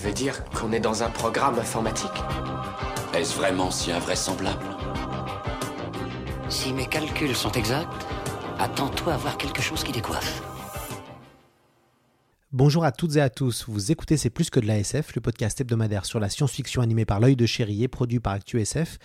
Tu 0.00 0.06
veux 0.06 0.14
dire 0.14 0.42
qu'on 0.52 0.72
est 0.72 0.80
dans 0.80 1.02
un 1.02 1.10
programme 1.10 1.58
informatique 1.58 2.10
Est-ce 3.12 3.36
vraiment 3.36 3.70
si 3.70 3.92
invraisemblable 3.92 4.64
Si 6.48 6.72
mes 6.72 6.86
calculs 6.86 7.36
sont 7.36 7.52
exacts, 7.52 8.06
attends-toi 8.58 9.12
à 9.12 9.16
voir 9.18 9.36
quelque 9.36 9.60
chose 9.60 9.84
qui 9.84 9.92
décoiffe. 9.92 10.42
Bonjour 12.50 12.82
à 12.82 12.92
toutes 12.92 13.16
et 13.16 13.20
à 13.20 13.28
tous, 13.28 13.66
vous 13.68 13.92
écoutez 13.92 14.16
C'est 14.16 14.30
plus 14.30 14.48
que 14.48 14.58
de 14.58 14.66
la 14.66 14.78
SF, 14.78 15.14
le 15.16 15.20
podcast 15.20 15.60
hebdomadaire 15.60 16.06
sur 16.06 16.18
la 16.18 16.30
science-fiction 16.30 16.80
animé 16.80 17.04
par 17.04 17.20
l'œil 17.20 17.36
de 17.36 17.44
Chérier, 17.44 17.86
produit 17.86 18.20
par 18.20 18.32
ActuSF. 18.32 18.96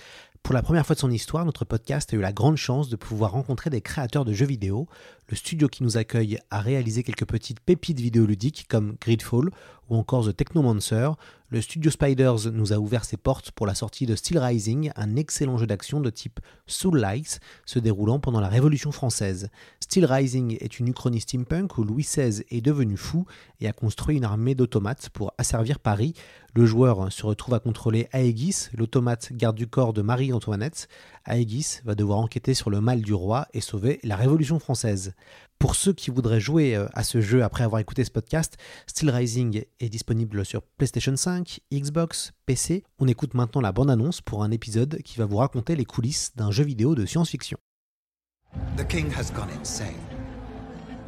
Pour 0.46 0.54
la 0.54 0.62
première 0.62 0.85
fois 0.85 0.93
de 0.93 0.99
son 0.99 1.09
histoire, 1.09 1.43
notre 1.43 1.66
podcast 1.66 2.13
a 2.13 2.18
eu 2.18 2.21
la 2.21 2.32
grande 2.32 2.55
chance 2.55 2.88
de 2.88 2.96
pouvoir 2.96 3.32
rencontrer 3.32 3.71
des 3.71 3.82
créateurs 3.82 4.26
de 4.26 4.32
jeux 4.32 4.46
vidéo. 4.46 4.88
Le 5.27 5.35
studio 5.35 5.68
qui 5.68 5.82
nous 5.82 5.98
accueille 5.98 6.38
a 6.52 6.62
réalisé 6.62 7.02
quelques 7.02 7.26
petites 7.26 7.59
pépites 7.59 7.99
vidéoludiques 7.99 8.68
comme 8.70 8.96
Gridfall 9.02 9.49
ou 9.89 9.95
encore 9.95 10.27
The 10.27 10.35
Technomancer. 10.35 11.09
Le 11.49 11.62
studio 11.62 11.91
Spiders 11.91 12.52
nous 12.52 12.73
a 12.73 12.77
ouvert 12.77 13.05
ses 13.05 13.17
portes 13.17 13.52
pour 13.52 13.67
la 13.67 13.76
sortie 13.76 14.05
de 14.05 14.15
Steel 14.15 14.40
Rising, 14.40 14.91
un 14.96 15.15
excellent 15.15 15.57
jeu 15.57 15.68
d'action 15.68 16.01
de 16.01 16.10
type 16.10 16.40
Soul 16.65 16.98
Lights 16.98 17.40
se 17.65 17.77
déroulant 17.77 18.20
pendant 18.20 18.40
la 18.40 18.48
Révolution 18.48 18.91
française. 18.91 19.49
Steel 19.79 20.05
Rising 20.05 20.57
est 20.60 20.79
une 20.79 20.87
uchronie 20.87 21.21
steampunk 21.21 21.77
où 21.77 21.84
Louis 21.84 22.04
XVI 22.04 22.43
est 22.49 22.62
devenu 22.62 22.98
fou 22.98 23.26
et 23.60 23.68
a 23.68 23.73
construit 23.73 24.18
une 24.18 24.23
armée 24.23 24.55
d'automates 24.55 25.10
pour 25.10 25.34
asservir 25.37 25.79
Paris. 25.79 26.15
Le 26.55 26.65
joueur 26.65 27.12
se 27.12 27.26
retrouve 27.26 27.54
à 27.54 27.60
contrôler 27.60 28.07
Aegis, 28.12 28.70
l'automate 28.73 29.32
garde 29.34 29.55
du 29.55 29.67
corps 29.67 29.93
de 29.93 30.01
Marie-Antoinette. 30.01 30.88
Aegis 31.27 31.79
va 31.85 31.95
devoir 31.95 32.20
enquêter 32.20 32.54
sur 32.54 32.70
le 32.70 32.82
mal 32.82 33.01
du 33.01 33.13
roi 33.13 33.48
et 33.54 33.62
sauver 33.62 33.99
la 34.04 34.15
Révolution 34.15 34.57
française. 34.60 35.13
Pour 35.59 35.75
ceux 35.75 35.93
qui 35.93 36.11
voudraient 36.11 36.39
jouer 36.39 36.75
à 36.93 37.03
ce 37.03 37.21
jeu 37.21 37.43
après 37.43 37.63
avoir 37.63 37.79
écouté 37.79 38.03
ce 38.03 38.11
podcast, 38.11 38.57
Steel 38.87 39.09
Rising 39.09 39.63
est 39.79 39.89
disponible 39.89 40.45
sur 40.45 40.61
PlayStation 40.61 41.15
5, 41.15 41.59
Xbox, 41.73 42.34
PC. 42.45 42.84
On 42.99 43.07
écoute 43.07 43.34
maintenant 43.34 43.61
la 43.61 43.71
bande-annonce 43.71 44.21
pour 44.21 44.43
un 44.43 44.51
épisode 44.51 45.01
qui 45.03 45.17
va 45.17 45.26
vous 45.26 45.37
raconter 45.37 45.76
les 45.76 45.85
coulisses 45.85 46.35
d'un 46.35 46.51
jeu 46.51 46.63
vidéo 46.63 46.93
de 46.93 47.05
science-fiction. 47.05 47.57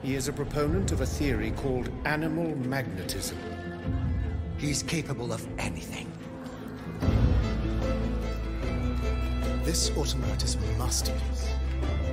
He 0.03 0.13
is 0.13 0.29
proponent 0.31 0.91
of 0.91 1.01
a 1.01 1.05
theory 1.05 1.51
called 1.51 1.89
animal 2.05 2.55
magnetism. 2.55 3.35
He's 4.57 4.83
capable 4.83 5.33
of 5.33 5.45
anything. 5.57 6.07
This 9.65 9.89
a 9.89 10.77
masterpiece. 10.77 11.47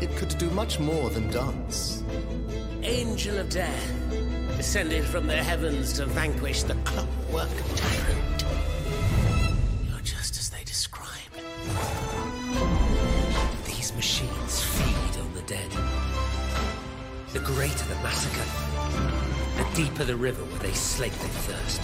It 0.01 0.15
could 0.17 0.37
do 0.39 0.51
much 0.51 0.79
more 0.79 1.11
than 1.11 1.31
dance. 1.31 2.03
Angel 2.83 3.39
of 3.39 3.49
death, 3.49 3.93
descended 4.57 5.05
from 5.05 5.27
the 5.27 5.37
heavens 5.37 5.93
to 5.95 6.07
vanquish 6.07 6.63
the 6.65 6.75
clockwork 6.85 7.49
tyrant. 7.77 8.45
You're 9.89 10.01
just 10.01 10.37
as 10.39 10.51
they 10.51 10.65
described. 10.65 11.41
These 13.67 13.95
machines 13.95 14.63
feed 14.63 15.21
on 15.21 15.33
the 15.35 15.43
dead. 15.43 15.71
The 17.33 17.41
greater 17.41 17.85
the 17.87 17.97
massacre, 17.97 18.49
the 19.57 19.67
deeper 19.75 20.05
the 20.05 20.17
river 20.17 20.45
where 20.45 20.61
they 20.61 20.73
slake 20.73 21.13
their 21.13 21.29
thirst. 21.29 21.81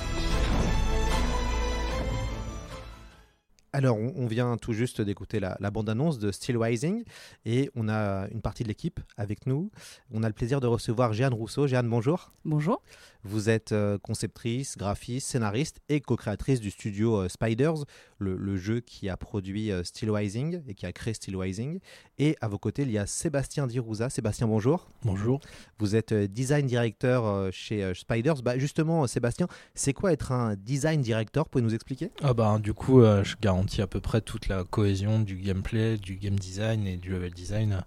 Alors, 3.72 3.96
on, 3.98 4.26
vient 4.26 4.56
tout 4.56 4.72
juste 4.72 5.00
d'écouter 5.00 5.38
la, 5.38 5.70
bande-annonce 5.70 6.18
de 6.18 6.32
Steel 6.32 6.56
Rising 6.56 7.04
et 7.44 7.70
on 7.76 7.88
a 7.88 8.26
une 8.32 8.42
partie 8.42 8.64
de 8.64 8.68
l'équipe 8.68 8.98
avec 9.16 9.46
nous. 9.46 9.70
On 10.10 10.24
a 10.24 10.28
le 10.28 10.34
plaisir 10.34 10.60
de 10.60 10.66
recevoir 10.66 11.12
Jeanne 11.12 11.34
Rousseau. 11.34 11.68
Jeanne, 11.68 11.88
bonjour. 11.88 12.32
Bonjour. 12.44 12.82
Vous 13.24 13.48
êtes 13.48 13.72
euh, 13.72 13.98
conceptrice, 13.98 14.76
graphiste, 14.78 15.28
scénariste 15.28 15.80
et 15.88 16.00
co-créatrice 16.00 16.60
du 16.60 16.70
studio 16.70 17.16
euh, 17.16 17.28
Spiders, 17.28 17.84
le, 18.18 18.36
le, 18.36 18.56
jeu 18.56 18.80
qui 18.80 19.08
a 19.08 19.16
produit 19.16 19.72
euh, 19.72 19.84
Steel 19.84 20.10
Rising 20.10 20.62
et 20.68 20.74
qui 20.74 20.86
a 20.86 20.92
créé 20.92 21.14
Steel 21.14 21.36
Rising. 21.36 21.80
Et 22.18 22.36
à 22.40 22.48
vos 22.48 22.58
côtés, 22.58 22.82
il 22.82 22.90
y 22.90 22.98
a 22.98 23.06
Sébastien 23.06 23.66
Dirouza. 23.66 24.10
Sébastien, 24.10 24.46
bonjour. 24.46 24.88
Bonjour. 25.04 25.40
Vous 25.78 25.96
êtes 25.96 26.12
design 26.12 26.66
director 26.66 27.26
euh, 27.26 27.50
chez 27.52 27.92
Spiders. 27.94 28.42
Bah, 28.42 28.58
justement, 28.58 29.06
Sébastien, 29.06 29.48
c'est 29.74 29.92
quoi 29.92 30.12
être 30.12 30.32
un 30.32 30.54
design 30.56 31.00
director 31.00 31.48
Pouvez 31.48 31.62
nous 31.62 31.74
expliquer? 31.74 32.10
Ah 32.22 32.34
bah, 32.34 32.58
Du 32.58 32.74
coup, 32.74 33.00
euh, 33.00 33.24
je 33.24 33.36
garantis 33.40 33.82
à 33.82 33.86
peu 33.86 34.00
près 34.00 34.20
toute 34.20 34.48
la 34.48 34.64
cohésion 34.64 35.20
du 35.20 35.36
gameplay, 35.36 35.96
du 35.96 36.16
game 36.16 36.38
design 36.38 36.86
et 36.86 36.96
du 36.96 37.10
level 37.10 37.32
design 37.32 37.82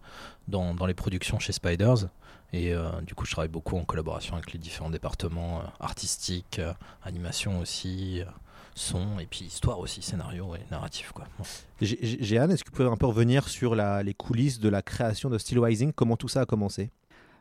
dans, 0.48 0.74
dans 0.74 0.86
les 0.86 0.94
productions 0.94 1.40
chez 1.40 1.54
Spiders. 1.54 2.08
Et 2.54 2.74
euh, 2.74 3.02
du 3.02 3.16
coup, 3.16 3.26
je 3.26 3.32
travaille 3.32 3.50
beaucoup 3.50 3.78
en 3.78 3.84
collaboration 3.84 4.36
avec 4.36 4.54
les 4.54 4.60
différents 4.60 4.92
départements 4.92 5.60
euh, 5.60 5.64
artistiques, 5.80 6.60
euh, 6.60 6.72
animation 7.04 7.60
aussi, 7.60 8.22
euh, 8.22 8.26
son, 8.76 9.20
et 9.20 9.26
puis 9.26 9.46
histoire 9.46 9.80
aussi, 9.80 10.04
scénario 10.04 10.54
et 10.56 10.60
narratif. 10.72 11.12
Quoi. 11.14 11.26
Bon. 11.38 11.46
Jeanne, 11.82 12.52
est-ce 12.52 12.64
que 12.64 12.70
vous 12.70 12.76
pouvez 12.76 12.90
un 12.90 12.96
peu 12.96 13.08
revenir 13.08 13.50
sur 13.50 13.74
la, 13.76 14.04
les 14.04 14.14
coulisses 14.14 14.60
de 14.60 14.70
la 14.70 14.84
création 14.84 15.30
de 15.30 15.38
Steel 15.40 15.60
Rising? 15.60 15.94
Comment 15.94 16.16
tout 16.16 16.28
ça 16.28 16.42
a 16.42 16.46
commencé? 16.46 16.92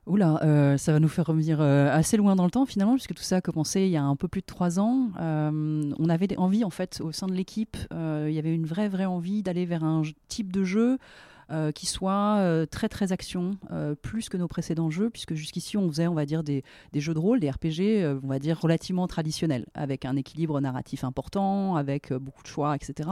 Oula, 0.07 0.41
euh, 0.43 0.77
ça 0.79 0.93
va 0.93 0.99
nous 0.99 1.09
faire 1.09 1.27
revenir 1.27 1.61
euh, 1.61 1.89
assez 1.93 2.17
loin 2.17 2.35
dans 2.35 2.45
le 2.45 2.51
temps 2.51 2.67
finalement, 2.67 2.95
puisque 2.95 3.15
tout 3.15 3.23
ça 3.23 3.37
a 3.37 3.41
commencé 3.41 3.83
il 3.83 3.91
y 3.91 3.97
a 3.97 4.03
un 4.03 4.17
peu 4.17 4.27
plus 4.27 4.41
de 4.41 4.47
trois 4.47 4.81
ans. 4.81 5.11
Euh, 5.21 5.93
on 5.97 6.09
avait 6.09 6.37
envie 6.39 6.65
en 6.65 6.71
fait 6.71 7.01
au 7.01 7.13
sein 7.13 7.29
de 7.29 7.35
l'équipe, 7.35 7.77
euh, 7.93 8.27
il 8.29 8.35
y 8.35 8.39
avait 8.41 8.53
une 8.53 8.67
vraie 8.67 8.89
vraie 8.89 9.05
envie 9.05 9.45
d'aller 9.45 9.65
vers 9.65 9.85
un 9.85 10.03
type 10.27 10.53
de 10.53 10.65
jeu 10.65 10.99
euh, 11.53 11.71
qui 11.71 11.85
soit 11.85 12.39
euh, 12.39 12.65
très 12.65 12.89
très 12.89 13.13
action, 13.13 13.59
euh, 13.73 13.95
plus 13.95 14.31
que 14.31 14.39
nos 14.39 14.49
précédents 14.49 14.89
jeux, 14.89 15.11
puisque 15.11 15.35
jusqu'ici 15.35 15.77
on 15.77 15.87
faisait, 15.89 16.07
on 16.07 16.15
va 16.15 16.25
dire, 16.25 16.43
des, 16.43 16.65
des 16.93 17.01
jeux 17.01 17.13
de 17.13 17.19
rôle, 17.19 17.41
des 17.41 17.51
RPG, 17.51 18.21
on 18.23 18.27
va 18.27 18.39
dire, 18.39 18.59
relativement 18.59 19.07
traditionnels, 19.07 19.67
avec 19.75 20.07
un 20.07 20.17
équilibre 20.17 20.61
narratif 20.61 21.05
important, 21.05 21.77
avec 21.77 22.13
beaucoup 22.13 22.43
de 22.43 22.49
choix, 22.49 22.75
etc. 22.75 23.11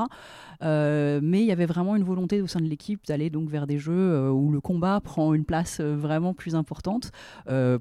Mais 0.62 1.40
il 1.40 1.46
y 1.46 1.52
avait 1.52 1.66
vraiment 1.66 1.96
une 1.96 2.04
volonté 2.04 2.40
au 2.40 2.46
sein 2.46 2.60
de 2.60 2.66
l'équipe 2.66 3.04
d'aller 3.06 3.28
donc 3.28 3.50
vers 3.50 3.66
des 3.66 3.78
jeux 3.78 4.30
où 4.30 4.50
le 4.50 4.60
combat 4.60 5.00
prend 5.00 5.34
une 5.34 5.44
place 5.44 5.80
vraiment 5.80 6.32
plus 6.32 6.54
importante. 6.54 7.10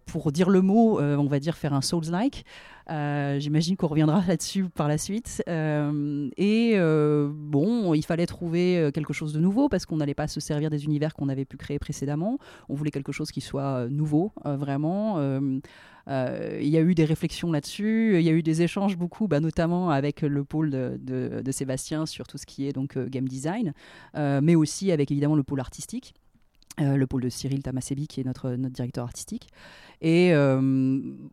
Pour 0.06 0.32
dire 0.32 0.50
le 0.50 0.62
mot, 0.62 1.00
on 1.00 1.28
va 1.28 1.40
dire 1.40 1.56
faire 1.56 1.74
un 1.74 1.82
Souls-like. 1.82 2.44
Euh, 2.90 3.40
J'imagine 3.40 3.78
qu'on 3.78 3.88
reviendra 3.88 4.24
là-dessus 4.28 4.70
par 4.70 4.88
la 4.88 4.98
suite. 4.98 5.44
Euh, 5.48 6.30
et 6.38 6.74
euh, 6.76 7.30
bon, 7.34 7.94
il 7.94 8.04
fallait 8.04 8.26
trouver 8.26 8.90
quelque 8.94 9.14
chose 9.14 9.34
de 9.34 9.40
nouveau 9.40 9.70
parce 9.70 9.86
qu'on 9.86 9.98
n'allait 9.98 10.14
pas 10.14 10.28
se 10.28 10.40
servir 10.40 10.70
des 10.70 10.86
univers 10.86 11.14
qu'on 11.14 11.30
avait 11.30 11.46
pu 11.46 11.58
créer 11.58 11.80
précédemment. 11.80 12.40
On 12.68 12.76
voulait 12.76 12.92
quelque 12.92 13.12
chose 13.12 13.32
qui 13.32 13.42
soit 13.42 13.88
nouveau, 13.90 14.32
vraiment. 14.44 15.20
il 16.08 16.68
y 16.68 16.78
a 16.78 16.82
eu 16.82 16.96
des 16.96 17.06
réflexions 17.06 17.52
là-dessus, 17.52 18.18
il 18.20 18.24
y 18.24 18.30
a 18.30 18.34
eu 18.34 18.44
des 18.44 18.62
échanges 18.62 18.98
beaucoup, 18.98 19.28
bah, 19.28 19.40
notamment 19.40 19.90
avec 19.90 20.22
le 20.22 20.44
pôle 20.44 20.70
de, 20.70 21.52
Sébastien 21.52 22.06
sur 22.06 22.28
tout 22.28 22.38
ce 22.38 22.46
qui 22.46 22.68
est 22.68 22.74
donc 22.74 22.98
game 22.98 23.28
design, 23.28 23.74
mais 24.16 24.56
aussi 24.56 24.92
avec 24.92 25.12
évidemment 25.12 25.36
le 25.36 25.44
pôle 25.44 25.60
artistique. 25.60 26.14
Le 26.78 27.06
pôle 27.08 27.24
de 27.24 27.30
Cyril 27.30 27.62
Tamasebi, 27.62 28.08
qui 28.08 28.22
est 28.22 28.24
notre 28.24 28.56
directeur 28.56 29.04
artistique. 29.04 29.50
Et 30.02 30.34
euh, 30.34 30.60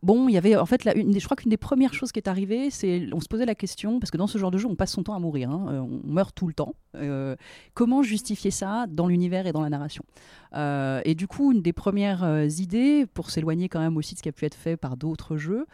bon, 0.03 0.27
il 0.27 0.33
y 0.33 0.37
avait 0.37 0.57
en 0.57 0.65
fait, 0.65 0.83
la, 0.83 0.95
une 0.95 1.17
je 1.17 1.23
crois 1.23 1.37
qu'une 1.37 1.49
des 1.49 1.57
premières 1.57 1.93
choses 1.93 2.11
qui 2.11 2.19
est 2.19 2.27
arrivée, 2.27 2.69
c'est 2.69 3.07
on 3.13 3.21
se 3.21 3.27
posait 3.27 3.45
la 3.45 3.55
question, 3.55 3.99
parce 3.99 4.11
que 4.11 4.17
dans 4.17 4.27
ce 4.27 4.37
genre 4.37 4.51
de 4.51 4.57
jeu, 4.57 4.67
on 4.67 4.75
passe 4.75 4.91
son 4.91 5.03
temps 5.03 5.13
à 5.13 5.19
mourir, 5.19 5.49
hein, 5.49 5.67
euh, 5.69 5.79
on 5.79 6.01
meurt 6.05 6.35
tout 6.35 6.47
le 6.47 6.53
temps. 6.53 6.75
Euh, 6.95 7.35
comment 7.73 8.03
justifier 8.03 8.51
ça 8.51 8.85
dans 8.89 9.07
l'univers 9.07 9.47
et 9.47 9.53
dans 9.53 9.61
la 9.61 9.69
narration? 9.69 10.03
Et 11.05 11.13
du 11.13 11.27
coup, 11.27 11.51
une 11.51 11.61
des 11.61 11.73
premières 11.73 12.45
idées, 12.59 13.05
pour 13.05 13.29
s'éloigner 13.29 13.69
quand 13.69 13.79
même 13.79 13.95
aussi 13.95 14.15
de 14.15 14.17
ce 14.17 14.23
qui 14.23 14.29
a 14.29 14.31
pu 14.31 14.45
être 14.45 14.55
fait 14.55 14.75
par 14.75 14.97
d'autres 14.97 15.37
jeux, 15.37 15.67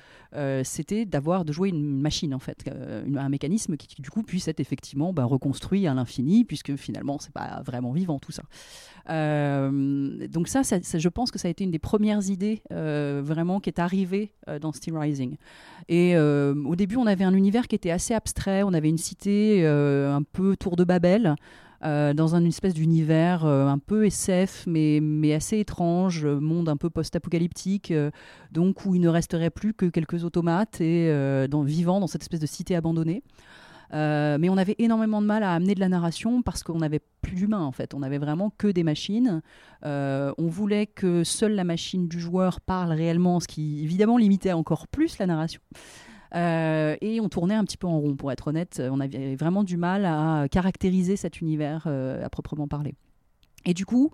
c'était 0.63 1.06
d'avoir, 1.06 1.46
de 1.46 1.54
jouer 1.54 1.69
une 1.69 2.01
machine 2.01 2.34
en 2.34 2.39
fait, 2.39 2.69
un 2.69 3.30
mécanisme 3.30 3.78
qui, 3.78 4.01
du 4.01 4.10
coup 4.10 4.24
puisse 4.24 4.50
être 4.50 4.60
effectivement 4.60 5.13
ben, 5.13 5.24
reconstruit 5.24 5.88
à 5.88 5.94
l'infini, 5.94 6.44
puisque 6.44 6.75
finalement, 6.75 7.18
c'est 7.19 7.31
pas 7.31 7.62
vraiment 7.66 7.94
vivant 7.94 8.19
tout 8.19 8.34
ça. 8.34 8.44
donc 9.07 10.50
ça, 10.50 10.63
je 10.63 11.10
pense 11.10 11.31
que 11.31 11.39
ça 11.39 11.48
a 11.48 11.51
été 11.51 11.63
une 11.63 11.72
des 11.72 11.80
premières 11.80 12.30
idées 12.30 12.62
vraiment 13.21 13.59
qui 13.59 13.69
est 13.69 13.80
arrivé 13.80 14.31
euh, 14.47 14.59
dans 14.59 14.71
Steel 14.71 14.97
Rising. 14.97 15.38
Et 15.89 16.15
euh, 16.15 16.56
au 16.65 16.75
début, 16.75 16.95
on 16.95 17.06
avait 17.06 17.24
un 17.24 17.33
univers 17.33 17.68
qui 17.68 17.75
était 17.75 17.91
assez 17.91 18.13
abstrait. 18.13 18.63
On 18.63 18.74
avait 18.74 18.89
une 18.89 18.97
cité 18.97 19.65
un 19.65 20.24
peu 20.24 20.56
tour 20.56 20.75
de 20.75 20.83
Babel. 20.83 21.35
dans 21.81 22.35
une 22.35 22.47
espèce 22.47 22.74
d'univers 22.74 23.45
un 23.45 23.77
peu 23.77 24.06
SF, 24.06 24.65
mais, 24.68 25.00
mais 25.01 25.33
assez 25.33 25.59
étrange, 25.59 26.25
monde 26.25 26.69
un 26.69 26.77
peu 26.77 26.89
post-apocalyptique, 26.89 27.94
donc 28.51 28.86
où 28.86 28.95
il 28.95 29.01
ne 29.01 29.09
resterait 29.09 29.50
plus 29.50 29.74
que 29.74 29.88
quelques 29.88 30.24
automates 30.24 30.79
et 30.79 31.12
vivant 31.65 32.00
dans 32.00 32.07
cette 32.07 32.21
espèce 32.21 32.39
de 32.39 32.45
cité 32.45 32.75
abandonnée. 32.75 33.21
Euh, 33.94 34.38
mais 34.40 34.50
on 34.50 34.57
avait 34.57 34.75
énormément 34.80 35.22
de 35.22 35.28
mal 35.28 35.44
à 35.44 35.54
amener 35.54 35.75
de 35.75 35.80
la 35.80 35.90
narration 35.90 36.42
parce 36.42 36.63
qu'on 36.63 36.80
n'avait 36.80 37.01
plus 37.22 37.36
d'humains 37.36 37.62
en 37.62 37.72
fait. 37.72 37.94
On 37.94 38.01
avait 38.01 38.18
vraiment 38.18 38.51
que 38.57 38.68
des 38.68 38.84
machines. 38.84 39.42
Euh, 39.86 40.34
on 40.38 40.48
voulait 40.48 40.88
que 40.88 41.24
seule 41.24 41.54
la 41.54 41.63
machine 41.63 42.07
du 42.07 42.19
joueur 42.19 42.60
parle 42.60 42.92
réellement, 42.92 43.40
ce 43.40 43.48
qui 43.48 43.84
évidemment 43.84 44.18
limitait 44.18 44.54
encore 44.54 44.88
plus 44.88 45.18
la 45.19 45.28
narration. 45.28 45.62
Euh, 46.36 46.95
et 47.01 47.22
on 47.22 47.30
tournait 47.30 47.54
un 47.54 47.63
petit 47.63 47.78
peu 47.78 47.86
en 47.86 48.00
rond, 48.00 48.16
pour 48.16 48.31
être 48.31 48.48
honnête. 48.48 48.81
On 48.84 49.00
avait 49.00 49.36
vraiment 49.36 49.63
du 49.63 49.78
mal 49.78 50.06
à 50.06 50.48
caractériser 50.50 51.16
cet 51.16 51.42
univers 51.42 51.88
à 51.88 52.30
proprement 52.30 52.68
parler. 52.68 52.96
Et 53.66 53.75
du 53.75 53.86
coup, 53.86 54.12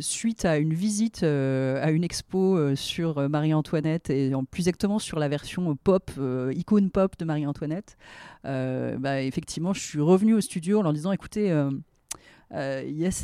suite 0.00 0.44
à 0.44 0.58
une 0.58 0.72
visite 0.72 1.22
euh, 1.22 1.84
à 1.84 1.90
une 1.90 2.04
expo 2.04 2.56
euh, 2.56 2.74
sur 2.74 3.28
Marie-Antoinette 3.28 4.10
et 4.10 4.32
plus 4.50 4.62
exactement 4.68 4.98
sur 4.98 5.18
la 5.18 5.28
version 5.28 5.76
pop, 5.76 6.10
icône 6.52 6.90
pop 6.90 7.16
de 7.18 7.24
Marie-Antoinette. 7.24 7.96
Bah, 8.44 9.22
effectivement, 9.22 9.72
je 9.72 9.80
suis 9.80 10.00
revenu 10.00 10.34
au 10.34 10.40
studio 10.40 10.78
en 10.80 10.82
leur 10.82 10.92
disant 10.92 11.12
écoutez, 11.12 11.52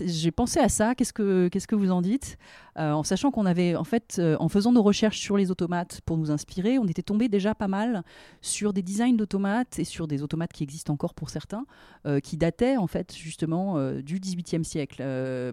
j'ai 0.07 0.31
pensé 0.31 0.61
à 0.61 0.69
ça, 0.69 0.95
qu'est-ce 0.95 1.13
que, 1.13 1.49
que 1.49 1.75
vous 1.75 1.91
en 1.91 2.03
dites? 2.03 2.39
Euh, 2.79 2.93
en 2.93 3.03
sachant 3.03 3.31
qu'on 3.31 3.47
avait, 3.47 3.77
en 3.77 3.85
fait, 3.85 4.17
euh, 4.19 4.37
en 4.39 4.49
faisant 4.49 4.73
nos 4.73 4.83
recherches 4.83 5.19
sur 5.19 5.37
les 5.37 5.51
automates 5.51 6.01
pour 6.07 6.17
nous 6.17 6.31
inspirer, 6.31 6.79
on 6.79 6.87
était 6.87 7.03
tombé 7.03 7.29
déjà 7.29 7.55
pas 7.55 7.69
mal 7.69 8.05
sur 8.41 8.73
des 8.73 8.83
designs 8.83 9.17
d'automates 9.17 9.79
et 9.79 9.85
sur 9.85 10.07
des 10.07 10.23
automates 10.23 10.53
qui 10.53 10.63
existent 10.63 10.93
encore 10.93 11.15
pour 11.15 11.31
certains, 11.31 11.67
euh, 12.07 12.21
qui 12.21 12.37
dataient 12.37 12.77
en 12.77 12.87
fait 12.87 13.15
justement 13.15 13.61
du 14.01 14.21
XVIIIe 14.21 14.65
siècle, 14.65 15.03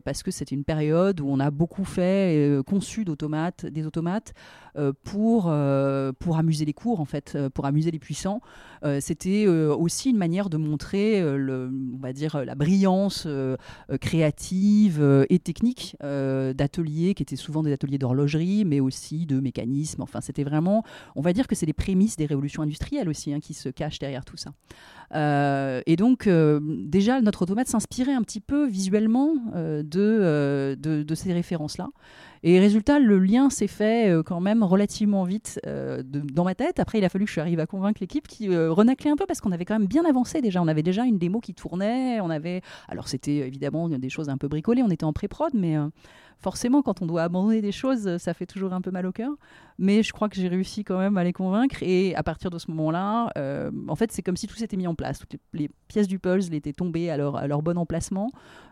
parce 0.04 0.24
que 0.24 0.32
c'était 0.32 0.56
une 0.56 0.64
période 0.64 1.20
où 1.20 1.28
on 1.28 1.40
a 1.40 1.52
beaucoup 1.52 1.86
fait, 1.86 2.62
conçu 2.66 3.04
d'automates, 3.04 3.66
des 3.66 3.86
automates 3.86 4.34
pour 5.04 5.52
pour 6.20 6.38
amuser 6.38 6.66
les 6.66 6.74
cours 6.74 7.00
en 7.00 7.06
fait, 7.06 7.38
pour 7.54 7.66
amuser 7.66 7.92
les 7.92 8.00
puissants. 8.00 8.42
C'était 9.00 9.48
aussi 9.48 10.10
une 10.10 10.18
manière 10.18 10.50
de 10.50 10.58
montrer, 10.58 11.22
le, 11.22 11.72
on 11.94 11.98
va 11.98 12.14
dire, 12.14 12.44
la 12.46 12.56
brillance 12.56 13.28
créative 14.02 15.26
et 15.30 15.40
technique 15.40 15.96
d'ateliers 16.02 17.14
qui 17.14 17.24
étaient 17.24 17.36
souvent 17.36 17.64
des 17.64 17.72
ateliers 17.72 17.98
d'horlogerie, 17.98 18.66
mais 18.66 18.80
aussi 18.80 19.26
de 19.26 19.40
mécanisme. 19.40 20.02
Enfin, 20.02 20.22
c'était 20.22 20.44
vraiment, 20.44 20.84
on 21.16 21.22
va 21.22 21.34
dire 21.34 21.48
que 21.48 21.56
c'est 21.56 21.66
les 21.66 21.74
prémices 21.74 22.16
des 22.16 22.26
révolutions 22.26 22.64
industrielles 22.64 23.10
aussi 23.10 23.34
hein, 23.34 23.40
qui 23.40 23.54
se 23.54 23.70
cachent 23.70 24.00
derrière 24.00 24.26
tout 24.26 24.38
ça. 24.38 24.52
Euh, 25.16 25.82
et 25.86 25.96
donc, 25.96 26.28
euh, 26.28 26.60
déjà, 26.62 27.22
notre 27.22 27.44
automate 27.44 27.68
s'inspirait 27.68 28.14
un 28.14 28.22
petit 28.22 28.42
peu 28.42 28.68
visuellement 28.68 29.36
euh, 29.56 29.84
de, 29.84 31.16
ces 31.16 31.34
références-là. 31.34 31.90
Et 32.50 32.62
résultat, 32.62 32.98
le 32.98 33.20
lien 33.20 33.50
s'est 33.50 33.68
fait 33.68 34.10
quand 34.26 34.40
même 34.40 34.64
relativement 34.64 35.26
vite 35.26 35.60
dans 35.66 36.46
ma 36.46 36.56
tête. 36.56 36.80
Après, 36.80 36.98
il 36.98 37.04
a 37.04 37.10
fallu 37.10 37.26
que 37.26 37.32
je 37.32 37.42
arrive 37.42 37.60
à 37.60 37.66
convaincre 37.66 37.98
l'équipe 38.00 38.26
qui 38.26 38.48
renaclait 38.56 39.12
un 39.12 39.18
peu 39.18 39.26
parce 39.26 39.42
qu'on 39.42 39.52
avait 39.52 39.66
quand 39.66 39.78
même 39.78 39.90
bien 39.90 40.06
avancé 40.06 40.42
déjà. 40.42 40.62
On 40.62 40.70
avait 40.70 40.82
déjà 40.82 41.04
une 41.04 41.18
démo 41.18 41.42
qui 41.42 41.54
tournait. 41.54 42.22
On 42.22 42.30
avait, 42.30 42.62
alors 42.88 43.10
c'était 43.10 43.36
évidemment 43.40 43.90
des 43.90 44.10
choses 44.10 44.30
un 44.30 44.38
peu 44.38 44.48
bricolées. 44.48 44.82
On 44.82 44.90
était 44.90 45.04
en 45.04 45.12
pré-prod, 45.12 45.52
mais 45.56 45.76
forcément, 46.40 46.82
quand 46.82 47.02
on 47.02 47.06
doit 47.06 47.24
abandonner 47.24 47.62
des 47.62 47.72
choses, 47.72 48.18
ça 48.18 48.34
fait 48.34 48.46
toujours 48.46 48.74
un 48.74 48.82
peu 48.82 48.92
mal 48.92 49.06
au 49.06 49.12
cœur. 49.12 49.32
Mais 49.80 50.02
je 50.04 50.12
crois 50.12 50.30
que 50.30 50.36
j'ai 50.36 50.48
réussi 50.48 50.84
quand 50.84 50.98
même 50.98 51.18
à 51.18 51.24
les 51.24 51.34
convaincre. 51.34 51.78
Et 51.82 52.16
à 52.16 52.24
partir 52.24 52.50
de 52.50 52.58
ce 52.58 52.70
moment-là, 52.72 53.32
euh, 53.38 53.72
en 53.88 53.96
fait, 53.96 54.12
c'est 54.12 54.22
comme 54.22 54.38
si 54.38 54.48
tout 54.48 54.56
s'était 54.56 54.78
mis 54.78 54.88
en 54.88 54.96
place. 54.96 55.20
Toutes 55.20 55.40
les, 55.54 55.70
pièces 55.88 56.08
du 56.08 56.20
puzzle 56.20 56.54
étaient 56.54 56.74
tombées 56.74 57.10
à 57.10 57.18
leur, 57.18 57.62
bon 57.62 57.78
emplacement, 57.78 58.30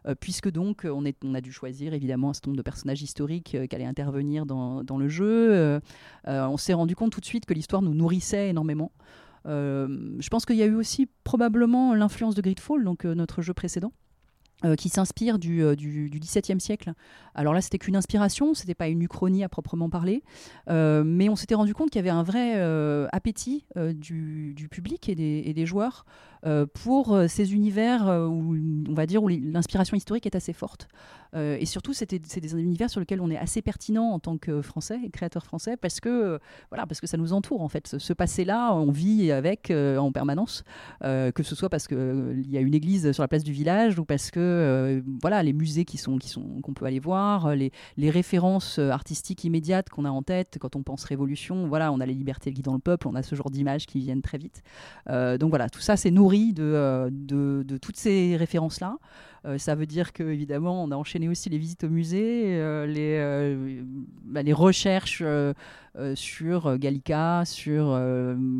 euh, 0.07 0.15
puisque 0.19 0.51
donc 0.51 0.85
on 0.89 1.05
a 1.33 1.41
dû 1.41 1.51
choisir 1.51 1.93
évidemment 1.93 2.31
un 2.31 2.33
certain 2.33 2.49
nombre 2.49 2.57
de 2.57 2.63
personnages 2.63 3.01
historiques 3.01 3.55
euh, 3.55 3.67
qui 3.67 3.75
allaient 3.75 3.85
intervenir 3.85 4.45
dans, 4.45 4.83
dans 4.83 4.97
le 4.97 5.07
jeu. 5.07 5.79
on 6.25 6.57
s'est 6.57 6.73
rendu 6.73 6.95
compte 6.95 7.11
tout 7.11 7.21
de 7.21 7.25
suite 7.25 7.45
que 7.45 7.53
l'histoire 7.53 7.81
nous 7.81 7.93
nourrissait 7.93 8.49
énormément. 8.49 8.91
je 9.45 10.29
pense 10.29 10.45
qu'il 10.45 10.57
y 10.57 10.63
a 10.63 10.65
eu 10.65 10.75
aussi 10.75 11.07
probablement 11.23 11.93
l'influence 11.93 12.35
de 12.35 12.41
Gridfall, 12.41 12.83
donc 12.83 13.05
notre 13.05 13.41
jeu 13.41 13.53
précédent. 13.53 13.93
Euh, 14.65 14.75
qui 14.75 14.89
s'inspire 14.89 15.37
du, 15.37 15.63
euh, 15.63 15.75
du, 15.75 16.09
XVIIe 16.09 16.59
siècle. 16.59 16.93
Alors 17.35 17.53
là, 17.53 17.61
c'était 17.61 17.77
qu'une 17.77 17.95
inspiration, 17.95 18.55
c'était 18.55 18.73
pas 18.73 18.87
une 18.87 19.03
uchronie 19.03 19.43
à 19.43 19.49
proprement 19.49 19.91
parler, 19.91 20.23
euh, 20.69 21.03
mais 21.05 21.29
on 21.29 21.35
s'était 21.35 21.53
rendu 21.53 21.75
compte 21.75 21.91
qu'il 21.91 21.99
y 21.99 22.03
avait 22.03 22.09
un 22.09 22.23
vrai 22.23 22.53
appétit 23.11 23.65
du, 23.75 24.67
public 24.71 25.07
et 25.09 25.53
des 25.53 25.65
joueurs 25.65 26.05
pour 26.73 27.19
ces 27.27 27.53
univers 27.53 28.07
où, 28.29 28.55
on 28.87 28.93
va 28.93 29.05
dire, 29.05 29.23
où 29.23 29.27
l'inspiration 29.27 29.97
historique 29.97 30.25
est 30.25 30.35
assez 30.35 30.53
forte. 30.53 30.87
et 31.33 31.65
surtout, 31.65 31.93
c'est 31.93 32.09
des 32.13 32.53
univers 32.53 32.89
sur 32.89 32.99
lesquels 32.99 33.21
on 33.21 33.29
est 33.29 33.37
assez 33.37 33.61
pertinent 33.61 34.09
en 34.09 34.19
tant 34.19 34.37
que 34.37 34.61
Français 34.61 34.99
créateur 35.11 35.43
français 35.43 35.77
parce 35.77 35.99
que, 35.99 36.39
voilà, 36.69 36.85
parce 36.85 37.01
que 37.01 37.07
ça 37.07 37.17
nous 37.17 37.33
entoure 37.33 37.61
en 37.61 37.69
fait. 37.69 37.95
Ce, 37.97 38.13
passé-là, 38.13 38.73
on 38.75 38.91
vit 38.91 39.31
avec 39.31 39.71
en 39.71 40.11
permanence, 40.11 40.63
que 41.01 41.43
ce 41.43 41.55
soit 41.55 41.69
parce 41.69 41.87
qu'il 41.87 42.45
y 42.47 42.57
a 42.57 42.61
une 42.61 42.75
église 42.75 43.11
sur 43.11 43.23
la 43.23 43.27
place 43.27 43.43
du 43.43 43.51
village 43.51 43.97
ou 43.97 44.05
parce 44.05 44.31
que 44.31 44.39
euh, 44.39 45.01
voilà, 45.21 45.43
les 45.43 45.53
musées 45.53 45.85
qui 45.85 45.97
sont, 45.97 46.17
qui 46.17 46.29
sont, 46.29 46.61
qu'on 46.61 46.73
peut 46.73 46.85
aller 46.85 46.99
voir, 46.99 47.47
euh, 47.47 47.55
les, 47.55 47.71
les 47.97 48.09
références 48.09 48.79
euh, 48.79 48.89
artistiques 48.89 49.43
immédiates 49.43 49.89
qu'on 49.89 50.05
a 50.05 50.09
en 50.09 50.21
tête 50.21 50.57
quand 50.59 50.75
on 50.75 50.83
pense 50.83 51.03
révolution. 51.03 51.67
Voilà, 51.67 51.91
on 51.91 51.99
a 51.99 52.05
les 52.05 52.13
libertés 52.13 52.51
guidant 52.51 52.73
le 52.73 52.79
peuple, 52.79 53.07
on 53.07 53.15
a 53.15 53.23
ce 53.23 53.35
genre 53.35 53.49
d'images 53.49 53.85
qui 53.85 53.99
viennent 53.99 54.21
très 54.21 54.37
vite. 54.37 54.61
donc 55.39 55.49
voilà, 55.49 55.69
tout 55.69 55.79
ça 55.79 55.97
c'est 55.97 56.11
nourri 56.11 56.34
de, 56.53 57.09
de, 57.11 57.77
toutes 57.77 57.97
ces 57.97 58.35
références-là. 58.37 58.97
ça 59.57 59.75
veut 59.75 59.85
dire 59.85 60.13
que 60.13 60.23
évidemment, 60.23 60.83
on 60.83 60.91
a 60.91 60.95
enchaîné 60.95 61.29
aussi 61.29 61.49
les 61.49 61.57
visites 61.57 61.83
au 61.83 61.89
musée, 61.89 62.57
les, 62.87 63.57
bah, 64.23 64.43
les 64.43 64.53
recherches 64.53 65.23
sur 66.15 66.77
Gallica, 66.77 67.43
sur, 67.45 67.85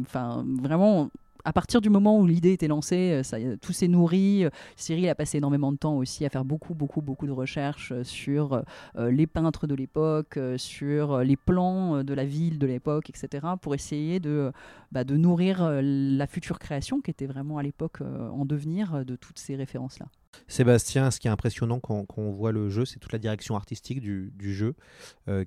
enfin 0.01 0.45
vraiment 0.62 1.10
à 1.45 1.53
partir 1.53 1.80
du 1.80 1.89
moment 1.89 2.19
où 2.19 2.25
l'idée 2.25 2.53
était 2.53 2.68
lancée, 2.68 3.12
euh, 3.12 3.24
ça, 3.24 3.38
tout 3.62 3.71
s'est 3.71 3.88
nourri. 3.88 4.45
Cyril 4.75 5.07
a 5.07 5.15
passé 5.15 5.38
énormément 5.38 5.71
de 5.71 5.77
temps 5.77 5.95
aussi 5.95 6.25
à 6.25 6.30
faire 6.30 6.44
beaucoup, 6.44 6.74
beaucoup, 6.74 7.01
beaucoup 7.01 7.27
de 7.27 7.31
recherches 7.31 7.92
euh, 7.92 8.03
sur 8.03 8.63
euh, 8.97 9.12
les 9.12 9.27
peintres 9.27 9.68
de 9.68 9.75
l'époque, 9.75 10.39
sur 10.57 11.19
les 11.19 11.38
plans 11.38 12.03
de 12.03 12.13
la 12.13 12.25
ville 12.25 12.57
de 12.57 12.65
l'époque, 12.65 13.09
etc., 13.09 13.45
pour 13.62 13.75
essayer 13.75 14.19
de, 14.19 14.51
bah, 14.92 15.03
de 15.03 15.15
nourrir 15.15 15.69
la 15.81 16.27
future 16.27 16.57
création 16.57 17.01
qui 17.01 17.12
était 17.12 17.27
vraiment 17.27 17.57
à 17.57 17.63
l'époque 17.63 18.01
en 18.01 18.45
devenir 18.45 19.06
de 19.06 19.15
toutes 19.15 19.38
ces 19.38 19.56
références-là. 19.56 20.07
Sébastien, 20.48 21.12
ce 21.12 21.20
qui 21.20 21.28
est 21.28 21.32
impressionnant 21.32 21.80
quand, 21.80 22.06
on 22.18 22.32
voit 22.32 22.52
le 22.52 22.70
jeu, 22.70 22.86
c'est 22.86 23.00
toute 23.00 23.14
la 23.14 23.20
direction 23.20 23.56
artistique 23.56 24.02
du, 24.02 24.32
jeu 24.54 24.76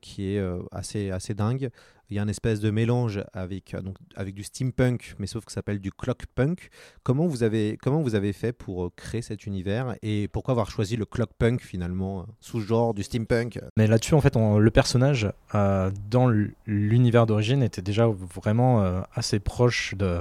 qui 0.00 0.34
est 0.34 0.42
assez, 0.72 1.10
assez 1.10 1.34
dingue. 1.34 1.70
Il 2.10 2.16
y 2.16 2.20
a 2.20 2.22
un 2.22 2.28
espèce 2.28 2.60
de 2.60 2.70
mélange 2.70 3.22
avec, 3.34 3.74
euh, 3.74 3.82
donc, 3.82 3.96
avec 4.16 4.34
du 4.34 4.42
steampunk, 4.42 5.14
mais 5.18 5.26
sauf 5.26 5.44
que 5.44 5.52
ça 5.52 5.56
s'appelle 5.56 5.78
du 5.78 5.92
clockpunk. 5.92 6.70
Comment 7.02 7.26
vous 7.26 7.42
avez, 7.42 7.76
comment 7.82 8.00
vous 8.00 8.14
avez 8.14 8.32
fait 8.32 8.52
pour 8.52 8.86
euh, 8.86 8.92
créer 8.96 9.20
cet 9.20 9.44
univers 9.44 9.94
et 10.00 10.26
pourquoi 10.28 10.52
avoir 10.52 10.70
choisi 10.70 10.96
le 10.96 11.04
clockpunk 11.04 11.60
finalement, 11.60 12.20
euh, 12.20 12.24
sous-genre 12.40 12.94
du 12.94 13.02
steampunk? 13.02 13.60
Mais 13.76 13.86
là-dessus, 13.86 14.14
en 14.14 14.22
fait, 14.22 14.36
le 14.36 14.70
personnage 14.70 15.30
dans 15.52 16.28
l'univers 16.66 17.26
d'origine 17.26 17.62
était 17.62 17.82
déjà 17.82 18.06
vraiment 18.06 19.02
assez 19.14 19.38
proche 19.38 19.94
de, 19.96 20.20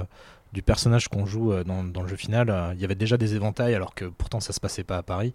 du 0.52 0.62
personnage 0.62 1.08
qu'on 1.08 1.26
joue 1.26 1.52
dans, 1.64 1.84
dans, 1.84 2.02
le 2.02 2.08
jeu 2.08 2.16
final. 2.16 2.72
Il 2.74 2.80
y 2.80 2.84
avait 2.84 2.94
déjà 2.94 3.16
des 3.16 3.34
éventails 3.34 3.74
alors 3.74 3.94
que 3.94 4.06
pourtant 4.06 4.40
ça 4.40 4.52
se 4.52 4.60
passait 4.60 4.84
pas 4.84 4.96
à 4.96 5.02
Paris. 5.02 5.32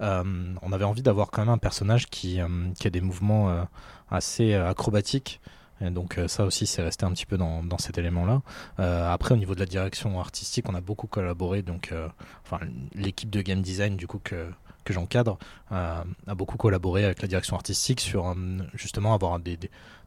on 0.00 0.72
avait 0.72 0.84
envie 0.84 1.02
d'avoir 1.02 1.30
quand 1.30 1.42
même 1.42 1.54
un 1.54 1.58
personnage 1.58 2.08
qui, 2.08 2.40
a 2.40 2.90
des 2.90 3.00
mouvements 3.00 3.66
assez 4.10 4.54
acrobatiques 4.54 5.40
donc 5.90 6.18
euh, 6.18 6.28
ça 6.28 6.44
aussi, 6.44 6.66
c'est 6.66 6.82
resté 6.82 7.04
un 7.04 7.10
petit 7.12 7.26
peu 7.26 7.36
dans, 7.36 7.62
cet 7.78 7.98
élément-là. 7.98 8.42
Euh, 8.78 9.12
après, 9.12 9.34
au 9.34 9.36
niveau 9.36 9.54
de 9.54 9.60
la 9.60 9.66
direction 9.66 10.20
artistique, 10.20 10.68
on 10.68 10.74
a 10.74 10.80
beaucoup 10.80 11.06
collaboré. 11.06 11.62
Donc, 11.62 11.90
euh, 11.92 12.08
enfin, 12.44 12.64
l'équipe 12.94 13.30
de 13.30 13.42
game 13.42 13.62
design, 13.62 13.96
du 13.96 14.06
coup, 14.06 14.20
que, 14.22 14.50
que 14.84 14.92
j'encadre, 14.92 15.38
a 15.70 16.04
beaucoup 16.34 16.56
collaboré 16.56 17.04
avec 17.04 17.22
la 17.22 17.28
direction 17.28 17.56
artistique 17.56 18.00
sur 18.00 18.34
justement 18.74 19.14
avoir 19.14 19.38
des, 19.38 19.58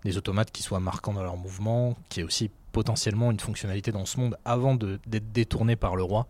des, 0.03 0.17
automates 0.17 0.51
qui 0.51 0.63
soient 0.63 0.79
marquants 0.79 1.13
dans 1.13 1.23
leur 1.23 1.37
mouvement, 1.37 1.95
qui 2.09 2.19
est 2.19 2.23
aussi 2.23 2.49
potentiellement 2.71 3.31
une 3.31 3.39
fonctionnalité 3.39 3.91
dans 3.91 4.05
ce 4.05 4.19
monde 4.19 4.37
avant 4.45 4.75
d'être 4.75 5.31
détourné 5.31 5.75
par 5.75 5.95
le 5.95 6.03
roi 6.03 6.27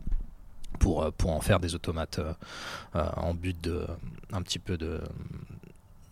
pour, 0.79 1.11
pour 1.13 1.31
en 1.31 1.41
faire 1.41 1.59
des 1.59 1.75
automates 1.75 2.19
en 2.93 3.33
but 3.33 3.59
de 3.61 3.85
un 4.31 4.41
petit 4.41 4.59
peu 4.59 4.77
de 4.77 5.01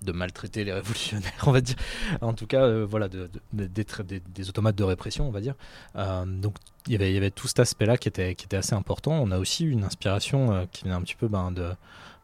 de 0.03 0.11
maltraiter 0.11 0.63
les 0.63 0.73
révolutionnaires, 0.73 1.43
on 1.45 1.51
va 1.51 1.61
dire. 1.61 1.75
En 2.21 2.33
tout 2.33 2.47
cas, 2.47 2.61
euh, 2.61 2.85
voilà, 2.87 3.07
de, 3.07 3.29
des, 3.53 4.49
automates 4.49 4.75
de 4.75 4.83
répression, 4.83 5.27
on 5.27 5.31
va 5.31 5.41
dire. 5.41 5.55
Euh, 5.95 6.25
donc, 6.25 6.55
il 6.87 7.01
y 7.01 7.17
avait 7.17 7.31
tout 7.31 7.47
cet 7.47 7.59
aspect-là 7.59 7.97
qui 7.97 8.09
était, 8.09 8.35
qui 8.35 8.45
était 8.45 8.57
assez 8.57 8.75
important. 8.75 9.13
On 9.13 9.31
a 9.31 9.39
aussi 9.39 9.65
eu 9.65 9.71
une 9.71 9.83
inspiration 9.83 10.53
euh, 10.53 10.65
qui 10.71 10.85
vient 10.85 10.97
un 10.97 11.01
petit 11.01 11.15
peu 11.15 11.27
ben, 11.27 11.51
de, 11.51 11.71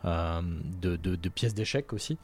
de, 0.03 1.29
pièces 1.29 1.53
d'échecs 1.53 1.93
aussi, 1.93 2.17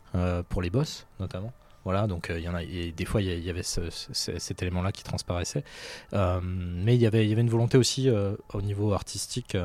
pour 0.50 0.62
les 0.62 0.70
boss 0.70 1.08
notamment. 1.20 1.54
Voilà, 1.84 2.08
donc 2.08 2.32
il 2.36 2.42
y 2.42 2.50
en 2.50 2.56
a, 2.56 2.64
et 2.64 2.92
des 2.92 3.06
fois 3.06 3.22
il 3.22 3.44
y, 3.44 3.50
avait 3.50 3.62
cet 3.64 4.62
élément-là 4.62 4.92
qui 4.92 5.04
transparaissait. 5.04 5.64
mais 6.12 6.96
il 6.96 7.02
y 7.02 7.06
avait, 7.06 7.26
il 7.26 7.30
y 7.30 7.34
avait 7.34 7.42
une 7.42 7.50
volonté 7.50 7.78
aussi 7.78 8.10
au 8.10 8.62
niveau 8.62 8.94
artistique, 8.94 9.58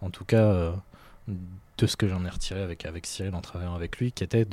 en 0.00 0.10
tout 0.10 0.24
cas 0.24 0.74
de 1.78 1.86
ce 1.86 1.96
que 1.96 2.08
j'en 2.08 2.24
ai 2.24 2.28
retiré 2.28 2.62
avec, 2.62 2.86
avec 2.86 3.06
Cyril 3.06 3.34
en 3.34 3.40
travaillant 3.40 3.74
avec 3.74 3.98
lui, 3.98 4.12
qui 4.12 4.24
était 4.24 4.44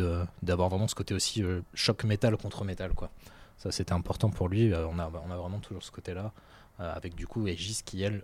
d'avoir 0.41 0.69
vraiment 0.69 0.87
ce 0.87 0.95
côté 0.95 1.13
aussi 1.13 1.43
euh, 1.43 1.61
choc 1.73 2.03
métal 2.03 2.37
contre 2.37 2.63
métal. 2.63 2.93
Quoi. 2.93 3.09
Ça, 3.57 3.71
c'était 3.71 3.93
important 3.93 4.29
pour 4.29 4.47
lui. 4.47 4.73
Euh, 4.73 4.87
on, 4.87 4.99
a, 4.99 5.11
on 5.27 5.31
a 5.31 5.37
vraiment 5.37 5.59
toujours 5.59 5.83
ce 5.83 5.91
côté-là, 5.91 6.31
euh, 6.79 6.93
avec 6.95 7.15
du 7.15 7.27
coup 7.27 7.47
Aegis 7.47 7.81
qui, 7.85 8.01
elle, 8.01 8.23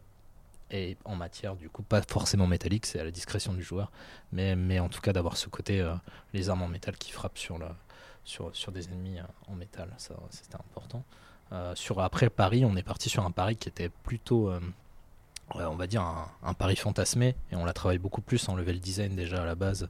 est 0.72 0.98
en 1.05 1.15
matière, 1.15 1.55
du 1.55 1.69
coup, 1.69 1.84
pas 1.84 2.01
forcément 2.01 2.48
métallique, 2.48 2.86
c'est 2.86 3.00
à 3.00 3.03
la 3.03 3.12
discrétion 3.12 3.53
du 3.53 3.63
joueur, 3.63 3.91
mais, 4.31 4.55
mais 4.55 4.79
en 4.79 4.89
tout 4.89 5.01
cas 5.01 5.13
d'avoir 5.13 5.38
ce 5.38 5.48
côté, 5.48 5.88
les 6.34 6.50
armes 6.50 6.63
en 6.63 6.67
métal 6.67 6.98
qui 6.98 7.12
frappent 7.12 7.38
sur, 7.38 7.57
la, 7.57 7.75
sur, 8.24 8.55
sur 8.55 8.72
des 8.72 8.88
ennemis 8.88 9.19
en 9.48 9.55
métal, 9.55 9.93
ça, 9.98 10.15
c'était 10.31 10.55
important. 10.55 11.03
sur 11.75 12.00
après 12.01 12.29
Paris, 12.29 12.65
on 12.65 12.75
est 12.75 12.84
parti 12.84 13.10
sur 13.10 13.25
un 13.25 13.31
Paris 13.31 13.55
qui 13.57 13.69
était 13.69 13.89
plutôt 13.89 14.51
on 15.53 15.75
va 15.75 15.88
dire 15.88 16.01
un, 16.43 16.53
pari 16.53 16.75
fantasmé 16.75 17.36
et 17.51 17.55
on 17.55 17.65
la 17.65 17.74
travaille 17.74 17.98
beaucoup 17.98 18.22
plus 18.22 18.48
en 18.50 18.55
level 18.55 18.79
design 18.79 19.15
déjà 19.15 19.43
à 19.43 19.45
la 19.45 19.55
base 19.55 19.88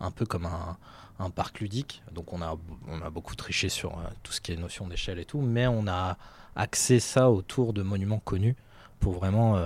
un 0.00 0.10
peu 0.10 0.24
comme 0.24 0.46
un, 0.46 1.30
parc 1.30 1.60
ludique 1.60 2.02
donc 2.12 2.32
on 2.32 2.42
a, 2.42 2.56
on 2.88 3.00
a 3.02 3.10
beaucoup 3.10 3.34
triché 3.34 3.68
sur 3.68 3.98
euh, 3.98 4.02
tout 4.22 4.32
ce 4.32 4.40
qui 4.40 4.52
est 4.52 4.56
notion 4.56 4.88
d'échelle 4.88 5.18
et 5.18 5.24
tout 5.24 5.40
mais 5.40 5.66
on 5.66 5.86
a 5.86 6.16
axé 6.56 7.00
ça 7.00 7.30
autour 7.30 7.72
de 7.72 7.82
monuments 7.82 8.18
connus 8.18 8.56
pour 9.00 9.12
vraiment 9.12 9.56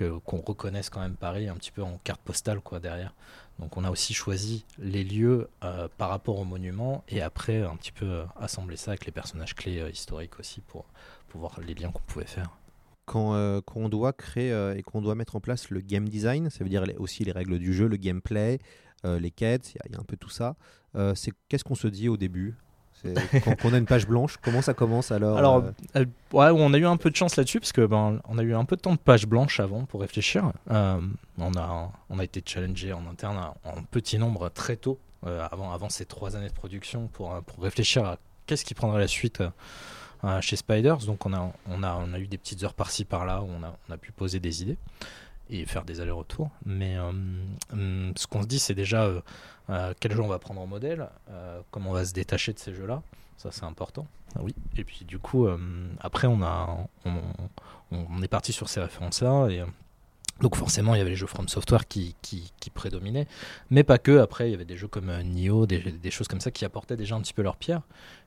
euh, 0.00 0.18
qu'on 0.24 0.40
reconnaisse 0.40 0.90
quand 0.90 1.00
même 1.00 1.16
Paris 1.16 1.48
un 1.48 1.54
petit 1.54 1.70
peu 1.70 1.82
en 1.82 1.98
carte 2.04 2.20
postale 2.22 2.60
quoi 2.60 2.80
derrière 2.80 3.14
donc 3.58 3.76
on 3.76 3.84
a 3.84 3.90
aussi 3.90 4.14
choisi 4.14 4.64
les 4.78 5.04
lieux 5.04 5.48
euh, 5.64 5.88
par 5.98 6.08
rapport 6.08 6.38
aux 6.38 6.44
monuments 6.44 7.04
et 7.08 7.20
après 7.20 7.62
un 7.62 7.76
petit 7.76 7.92
peu 7.92 8.22
assembler 8.36 8.76
ça 8.76 8.92
avec 8.92 9.06
les 9.06 9.12
personnages 9.12 9.54
clés 9.54 9.90
historiques 9.90 10.38
aussi 10.38 10.60
pour, 10.60 10.86
pour 11.28 11.40
voir 11.40 11.60
les 11.60 11.74
liens 11.74 11.90
qu'on 11.90 12.02
pouvait 12.02 12.26
faire 12.26 12.50
quand, 13.06 13.34
on 13.74 13.88
doit 13.88 14.12
créer 14.12 14.52
et 14.76 14.82
qu'on 14.82 15.02
doit 15.02 15.16
mettre 15.16 15.34
en 15.34 15.40
place 15.40 15.70
le 15.70 15.80
game 15.80 16.08
design, 16.08 16.48
ça 16.48 16.62
veut 16.62 16.70
dire 16.70 16.84
aussi 16.98 17.24
les 17.24 17.32
règles 17.32 17.58
du 17.58 17.74
jeu, 17.74 17.88
le 17.88 17.96
gameplay, 17.96 18.60
les 19.02 19.32
quêtes, 19.32 19.74
il 19.84 19.92
y, 19.92 19.96
a 19.96 19.98
un 19.98 20.04
peu 20.04 20.16
tout 20.16 20.30
ça. 20.30 20.54
c'est 21.16 21.32
qu'est-ce 21.48 21.64
qu'on 21.64 21.74
se 21.74 21.88
dit 21.88 22.08
au 22.08 22.16
début? 22.16 22.56
Quand, 23.44 23.56
on 23.64 23.72
a 23.72 23.78
une 23.78 23.86
page 23.86 24.06
blanche, 24.06 24.36
comment 24.42 24.62
ça 24.62 24.74
commence 24.74 25.10
alors 25.10 25.38
Alors, 25.38 25.64
ouais, 26.32 26.50
on 26.52 26.72
a 26.72 26.78
eu 26.78 26.86
un 26.86 26.96
peu 26.96 27.10
de 27.10 27.16
chance 27.16 27.36
là-dessus 27.36 27.60
parce 27.60 27.72
que 27.72 27.84
ben, 27.86 28.20
on 28.28 28.38
a 28.38 28.42
eu 28.42 28.54
un 28.54 28.64
peu 28.64 28.76
de 28.76 28.80
temps 28.80 28.94
de 28.94 28.98
page 28.98 29.26
blanche 29.26 29.60
avant 29.60 29.84
pour 29.84 30.00
réfléchir. 30.00 30.52
on 30.68 31.54
a 31.56 31.92
on 32.08 32.18
a 32.18 32.24
été 32.24 32.42
challengé 32.44 32.92
en 32.92 33.06
interne 33.10 33.38
en 33.64 33.82
petit 33.90 34.18
nombre 34.18 34.48
très 34.50 34.76
tôt 34.76 34.98
avant 35.22 35.72
avant 35.72 35.88
ces 35.88 36.04
trois 36.04 36.36
années 36.36 36.48
de 36.48 36.54
production 36.54 37.08
pour 37.08 37.42
pour 37.42 37.62
réfléchir 37.62 38.04
à 38.04 38.18
qu'est-ce 38.46 38.64
qui 38.64 38.74
prendrait 38.74 39.00
la 39.00 39.08
suite 39.08 39.42
chez 40.40 40.56
Spiders. 40.56 40.98
Donc 40.98 41.26
on 41.26 41.32
a, 41.32 41.52
on, 41.66 41.82
a, 41.82 41.94
on 41.94 42.12
a 42.12 42.18
eu 42.18 42.26
des 42.26 42.38
petites 42.38 42.62
heures 42.62 42.74
par-ci 42.74 43.04
par-là 43.04 43.42
où 43.42 43.48
on 43.48 43.62
a, 43.62 43.74
on 43.88 43.92
a 43.92 43.96
pu 43.96 44.12
poser 44.12 44.40
des 44.40 44.62
idées 44.62 44.76
et 45.50 45.66
faire 45.66 45.84
des 45.84 46.00
allers-retours. 46.00 46.50
Mais 46.64 46.96
euh, 46.96 47.10
hum, 47.72 48.12
ce 48.16 48.26
qu'on 48.26 48.42
se 48.42 48.46
dit, 48.46 48.58
c'est 48.58 48.74
déjà 48.74 49.04
euh, 49.04 49.20
euh, 49.68 49.92
quel 50.00 50.12
jeu 50.12 50.20
on 50.20 50.28
va 50.28 50.38
prendre 50.38 50.60
en 50.60 50.66
modèle, 50.66 51.08
comment 51.70 51.90
on 51.90 51.94
va 51.94 52.04
se 52.04 52.12
détacher 52.12 52.52
de 52.52 52.58
ces 52.58 52.74
jeux-là. 52.74 53.02
Ça, 53.36 53.50
c'est 53.52 53.64
important. 53.64 54.06
Ah 54.36 54.40
oui. 54.42 54.54
Et 54.76 54.84
puis, 54.84 55.04
du 55.04 55.18
coup, 55.18 55.48
après, 56.00 56.26
on, 56.26 56.42
a, 56.42 56.86
on, 57.04 57.20
on, 57.90 58.22
est 58.22 58.28
parti 58.28 58.52
sur 58.52 58.68
ces 58.68 58.80
références-là. 58.80 59.48
Et 59.48 59.64
donc 60.40 60.56
forcément, 60.56 60.94
il 60.94 60.98
y 60.98 61.00
avait 61.00 61.10
les 61.10 61.16
jeux 61.16 61.26
From 61.26 61.48
Software 61.48 61.86
qui, 61.88 62.14
qui, 62.22 62.52
qui, 62.60 62.70
prédominaient, 62.70 63.26
mais 63.70 63.82
pas 63.82 63.98
que. 63.98 64.18
Après, 64.18 64.48
il 64.48 64.52
y 64.52 64.54
avait 64.54 64.64
des 64.64 64.76
jeux 64.76 64.88
comme 64.88 65.10
Nioh, 65.22 65.66
des, 65.66 65.78
des, 65.78 66.10
choses 66.10 66.28
comme 66.28 66.40
ça 66.40 66.50
qui 66.50 66.64
apportaient 66.64 66.96
déjà 66.96 67.16
un 67.16 67.20
petit 67.20 67.34
peu 67.34 67.42
leur 67.42 67.56
pierre. 67.56 67.82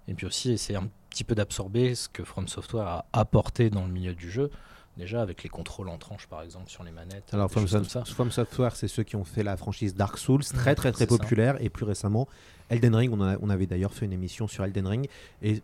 Et 0.08 0.14
puis 0.14 0.26
aussi, 0.26 0.52
essayer 0.52 0.78
un 0.78 0.90
petit 1.10 1.24
peu 1.24 1.36
d'absorber 1.36 1.96
ce 1.96 2.10
que 2.10 2.24
From 2.24 2.48
Software 2.48 2.88
a 2.88 3.06
apporté 3.14 3.70
dans 3.70 3.86
le 3.86 3.92
milieu 3.92 4.16
du 4.16 4.32
jeu. 4.32 4.50
Déjà 4.98 5.22
avec 5.22 5.42
les 5.42 5.50
contrôles 5.50 5.90
en 5.90 5.98
tranche 5.98 6.28
par 6.28 6.44
exemple 6.44 6.70
sur 6.70 6.84
les 6.84 6.92
manettes. 6.92 7.34
Alors 7.34 7.50
From, 7.50 7.68
From, 7.68 8.32
Software, 8.32 8.76
c'est 8.76 8.88
ceux 8.88 9.04
qui 9.04 9.16
ont 9.16 9.26
fait 9.26 9.42
la 9.42 9.58
franchise 9.58 9.96
Dark 9.96 10.18
Souls, 10.20 10.44
très 10.44 10.76
très 10.76 10.92
très 10.92 11.08
populaire, 11.08 11.58
et 11.62 11.70
plus 11.70 11.86
récemment 11.86 12.28
Elden 12.74 12.96
Ring, 12.96 13.14
on, 13.14 13.50
avait 13.50 13.66
d'ailleurs 13.66 13.94
fait 13.94 14.06
une 14.06 14.14
émission 14.14 14.48
sur 14.48 14.64
Elden 14.64 14.88
Ring. 14.88 15.08
Et 15.42 15.62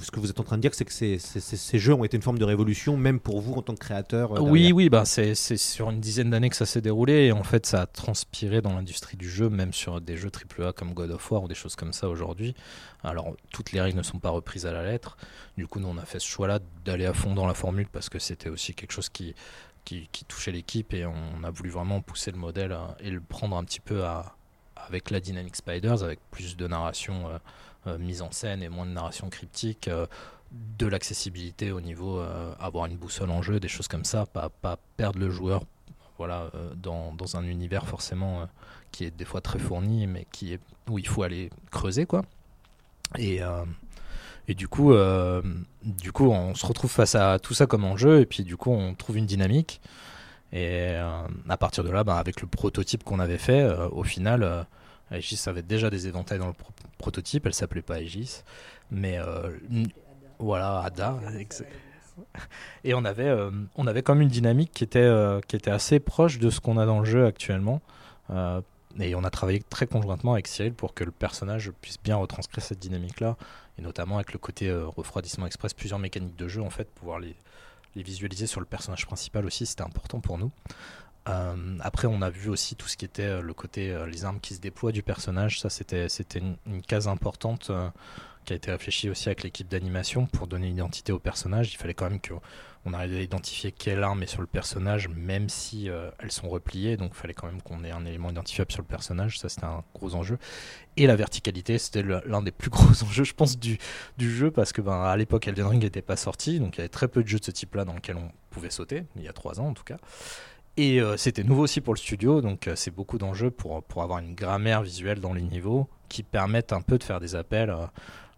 ce 0.00 0.10
que 0.10 0.20
vous 0.20 0.30
êtes 0.30 0.40
en 0.40 0.44
train 0.44 0.56
de 0.56 0.62
dire, 0.62 0.74
c'est 0.74 0.84
que 0.84 0.92
ces, 0.92 1.78
jeux 1.78 1.94
ont 1.94 2.04
été 2.04 2.16
une 2.16 2.22
forme 2.22 2.38
de 2.38 2.44
révolution, 2.44 2.96
même 2.96 3.20
pour 3.20 3.40
vous 3.40 3.54
en 3.54 3.62
tant 3.62 3.74
que 3.74 3.78
créateur. 3.78 4.36
Euh, 4.36 4.40
oui, 4.40 4.72
oui, 4.72 4.88
bah, 4.88 5.04
c'est 5.04 5.34
sur 5.34 5.90
une 5.90 6.00
dizaine 6.00 6.30
d'années 6.30 6.50
que 6.50 6.56
ça 6.56 6.66
s'est 6.66 6.80
déroulé. 6.80 7.26
Et 7.26 7.32
en 7.32 7.44
fait, 7.44 7.66
ça 7.66 7.82
a 7.82 7.86
transpiré 7.86 8.60
dans 8.60 8.74
l'industrie 8.74 9.16
du 9.16 9.28
jeu, 9.28 9.48
même 9.48 9.72
sur 9.72 10.00
des 10.00 10.16
jeux 10.16 10.30
AAA 10.30 10.72
comme 10.72 10.94
God 10.94 11.10
of 11.10 11.30
War 11.30 11.44
ou 11.44 11.48
des 11.48 11.54
choses 11.54 11.76
comme 11.76 11.92
ça 11.92 12.08
aujourd'hui. 12.08 12.54
Alors, 13.02 13.34
toutes 13.50 13.72
les 13.72 13.80
règles 13.80 13.98
ne 13.98 14.02
sont 14.02 14.18
pas 14.18 14.30
reprises 14.30 14.66
à 14.66 14.72
la 14.72 14.84
lettre. 14.84 15.16
Du 15.56 15.66
coup, 15.66 15.78
nous, 15.78 15.88
on 15.88 15.98
a 15.98 16.04
fait 16.04 16.18
ce 16.18 16.26
choix-là 16.26 16.58
d'aller 16.84 17.06
à 17.06 17.14
fond 17.14 17.34
dans 17.34 17.46
la 17.46 17.54
formule 17.54 17.86
parce 17.88 18.08
que 18.08 18.18
c'était 18.18 18.48
aussi 18.48 18.74
quelque 18.74 18.92
chose 18.92 19.08
qui, 19.08 19.34
qui, 19.84 20.24
touchait 20.28 20.52
l'équipe 20.52 20.92
et 20.94 21.06
on 21.06 21.42
a 21.42 21.50
voulu 21.50 21.70
vraiment 21.70 22.00
pousser 22.00 22.30
le 22.30 22.38
modèle 22.38 22.76
et 23.00 23.10
le 23.10 23.20
prendre 23.20 23.56
un 23.56 23.64
petit 23.64 23.80
peu 23.80 24.04
à, 24.04 24.36
avec 24.88 25.10
la 25.10 25.20
Dynamic 25.20 25.56
Spiders, 25.56 26.02
avec 26.02 26.20
plus 26.30 26.56
de 26.56 26.66
narration 26.66 27.28
euh, 27.28 27.38
euh, 27.86 27.98
mise 27.98 28.22
en 28.22 28.30
scène 28.30 28.62
et 28.62 28.68
moins 28.68 28.86
de 28.86 28.92
narration 28.92 29.28
cryptique, 29.28 29.88
euh, 29.88 30.06
de 30.52 30.86
l'accessibilité 30.86 31.70
au 31.70 31.80
niveau 31.80 32.20
avoir 32.58 32.86
une 32.86 32.96
boussole 32.96 33.30
en 33.30 33.40
jeu, 33.40 33.60
des 33.60 33.68
choses 33.68 33.86
comme 33.86 34.04
ça, 34.04 34.26
pas, 34.26 34.50
perdre 34.96 35.20
le 35.20 35.30
joueur 35.30 35.62
voilà, 36.18 36.50
dans, 36.74 37.36
un 37.36 37.44
univers 37.44 37.86
forcément 37.86 38.48
qui 38.90 39.04
est 39.04 39.12
des 39.12 39.24
fois 39.24 39.40
très 39.40 39.60
fourni, 39.60 40.08
mais 40.08 40.26
qui 40.32 40.54
est, 40.54 40.60
où 40.88 40.98
il 40.98 41.06
faut 41.06 41.22
aller 41.22 41.50
creuser. 41.70 42.04
quoi. 42.04 42.22
Et, 43.16 43.38
et 44.48 44.54
du 44.54 44.66
coup, 44.66 44.92
du 45.84 46.10
coup, 46.10 46.26
on 46.32 46.56
se 46.56 46.66
retrouve 46.66 46.90
face 46.90 47.14
à 47.14 47.38
tout 47.38 47.54
ça 47.54 47.66
comme 47.66 47.84
enjeu, 47.84 48.18
et 48.18 48.26
puis 48.26 48.42
du 48.42 48.56
coup, 48.56 48.72
on 48.72 48.96
trouve 48.96 49.18
une 49.18 49.26
dynamique. 49.26 49.80
Et 50.52 50.94
à 50.94 51.56
partir 51.56 51.84
de 51.84 51.90
là, 51.90 52.02
bah, 52.04 52.16
avec 52.16 52.40
le 52.40 52.46
prototype 52.48 53.04
qu'on 53.04 53.20
avait 53.20 53.38
fait, 53.38 53.64
au 53.92 54.02
final, 54.02 54.66
Aegis 55.10 55.42
avait 55.46 55.62
déjà 55.62 55.90
des 55.90 56.06
éventails 56.06 56.38
dans 56.38 56.48
le 56.48 56.54
prototype, 56.98 57.46
elle 57.46 57.54
s'appelait 57.54 57.82
pas 57.82 58.00
Aegis, 58.00 58.42
mais 58.90 59.18
euh, 59.18 59.50
voilà, 60.38 60.80
Ada. 60.80 61.18
Et 62.84 62.94
on 62.94 63.04
avait, 63.04 63.28
euh, 63.28 63.50
on 63.76 63.86
avait 63.86 64.02
comme 64.02 64.20
une 64.20 64.28
dynamique 64.28 64.72
qui 64.72 64.84
était, 64.84 64.98
euh, 64.98 65.40
qui 65.46 65.56
était 65.56 65.70
assez 65.70 66.00
proche 66.00 66.38
de 66.38 66.50
ce 66.50 66.60
qu'on 66.60 66.78
a 66.78 66.86
dans 66.86 67.00
le 67.00 67.06
jeu 67.06 67.26
actuellement. 67.26 67.80
et 68.98 69.14
on 69.14 69.24
a 69.24 69.30
travaillé 69.30 69.60
très 69.60 69.86
conjointement 69.86 70.34
avec 70.34 70.46
Cyril 70.46 70.74
pour 70.74 70.94
que 70.94 71.04
le 71.04 71.10
personnage 71.10 71.72
puisse 71.80 72.00
bien 72.02 72.16
retranscrire 72.16 72.62
cette 72.62 72.78
dynamique-là, 72.78 73.36
et 73.78 73.82
notamment 73.82 74.16
avec 74.16 74.32
le 74.32 74.38
côté 74.38 74.72
refroidissement 74.72 75.46
express, 75.46 75.74
plusieurs 75.74 75.98
mécaniques 75.98 76.36
de 76.36 76.46
jeu 76.46 76.62
en 76.62 76.70
fait, 76.70 76.88
pouvoir 76.90 77.18
les, 77.18 77.34
les 77.94 78.02
visualiser 78.02 78.46
sur 78.46 78.60
le 78.60 78.66
personnage 78.66 79.06
principal 79.06 79.44
aussi, 79.46 79.66
c'était 79.66 79.82
important 79.82 80.20
pour 80.20 80.38
nous. 80.38 80.50
Euh, 81.28 81.76
après, 81.80 82.06
on 82.06 82.22
a 82.22 82.30
vu 82.30 82.48
aussi 82.48 82.76
tout 82.76 82.88
ce 82.88 82.96
qui 82.96 83.04
était 83.04 83.22
euh, 83.22 83.42
le 83.42 83.52
côté 83.52 83.90
euh, 83.90 84.06
les 84.06 84.24
armes 84.24 84.40
qui 84.40 84.54
se 84.54 84.60
déploient 84.60 84.92
du 84.92 85.02
personnage. 85.02 85.60
Ça, 85.60 85.68
c'était 85.68 86.08
c'était 86.08 86.40
une, 86.40 86.82
case 86.82 87.08
importante 87.08 87.70
qui 88.44 88.52
a 88.52 88.56
été 88.56 88.70
réfléchie 88.70 89.10
aussi 89.10 89.28
avec 89.28 89.42
l'équipe 89.42 89.68
d'animation 89.68 90.26
pour 90.26 90.46
donner 90.46 90.68
une 90.68 90.74
identité 90.74 91.12
au 91.12 91.18
personnage. 91.18 91.72
Il 91.72 91.76
fallait 91.76 91.94
quand 91.94 92.08
même 92.08 92.20
qu'on 92.20 92.92
arrive 92.92 93.14
à 93.14 93.20
identifier 93.20 93.72
quelle 93.72 94.02
arme 94.02 94.22
est 94.22 94.26
sur 94.26 94.40
le 94.40 94.46
personnage, 94.46 95.08
même 95.08 95.48
si 95.48 95.88
elles 96.18 96.32
sont 96.32 96.48
repliées. 96.48 96.96
Donc, 96.96 97.12
il 97.14 97.18
fallait 97.18 97.34
quand 97.34 97.46
même 97.46 97.62
qu'on 97.62 97.84
ait 97.84 97.90
un 97.90 98.04
élément 98.06 98.30
identifiable 98.30 98.72
sur 98.72 98.82
le 98.82 98.86
personnage. 98.86 99.38
Ça, 99.38 99.48
c'était 99.48 99.66
un 99.66 99.84
gros 99.94 100.14
enjeu. 100.14 100.38
Et 100.96 101.06
la 101.06 101.16
verticalité, 101.16 101.78
c'était 101.78 102.02
l'un 102.02 102.42
des 102.42 102.50
plus 102.50 102.70
gros 102.70 103.02
enjeux, 103.02 103.24
je 103.24 103.34
pense, 103.34 103.58
du, 103.58 103.78
jeu 104.18 104.50
parce 104.50 104.72
que 104.72 104.80
ben, 104.80 105.02
à 105.02 105.16
l'époque, 105.16 105.48
Elden 105.48 105.66
Ring 105.66 105.82
n'était 105.82 106.02
pas 106.02 106.16
sorti, 106.16 106.58
donc 106.58 106.76
il 106.76 106.78
y 106.78 106.80
avait 106.80 106.88
très 106.88 107.08
peu 107.08 107.22
de 107.22 107.28
jeux 107.28 107.38
de 107.38 107.44
ce 107.44 107.50
type-là 107.50 107.84
dans 107.84 107.94
lesquels 107.94 108.16
on 108.16 108.30
pouvait 108.50 108.70
sauter. 108.70 109.04
Il 109.16 109.22
y 109.22 109.28
a 109.28 109.32
trois 109.32 109.60
ans, 109.60 109.68
en 109.68 109.74
tout 109.74 109.84
cas. 109.84 109.96
Et 110.76 111.00
euh, 111.00 111.16
c'était 111.16 111.42
nouveau 111.42 111.64
aussi 111.64 111.80
pour 111.80 111.94
le 111.94 111.98
studio, 111.98 112.40
donc 112.40 112.68
euh, 112.68 112.76
c'est 112.76 112.90
beaucoup 112.90 113.18
d'enjeux 113.18 113.50
pour, 113.50 113.82
pour 113.82 114.02
avoir 114.02 114.20
une 114.20 114.34
grammaire 114.34 114.82
visuelle 114.82 115.20
dans 115.20 115.34
les 115.34 115.42
niveaux 115.42 115.88
qui 116.08 116.22
permettent 116.22 116.72
un 116.72 116.80
peu 116.80 116.96
de 116.96 117.04
faire 117.04 117.20
des 117.20 117.34
appels 117.34 117.70
euh, 117.70 117.86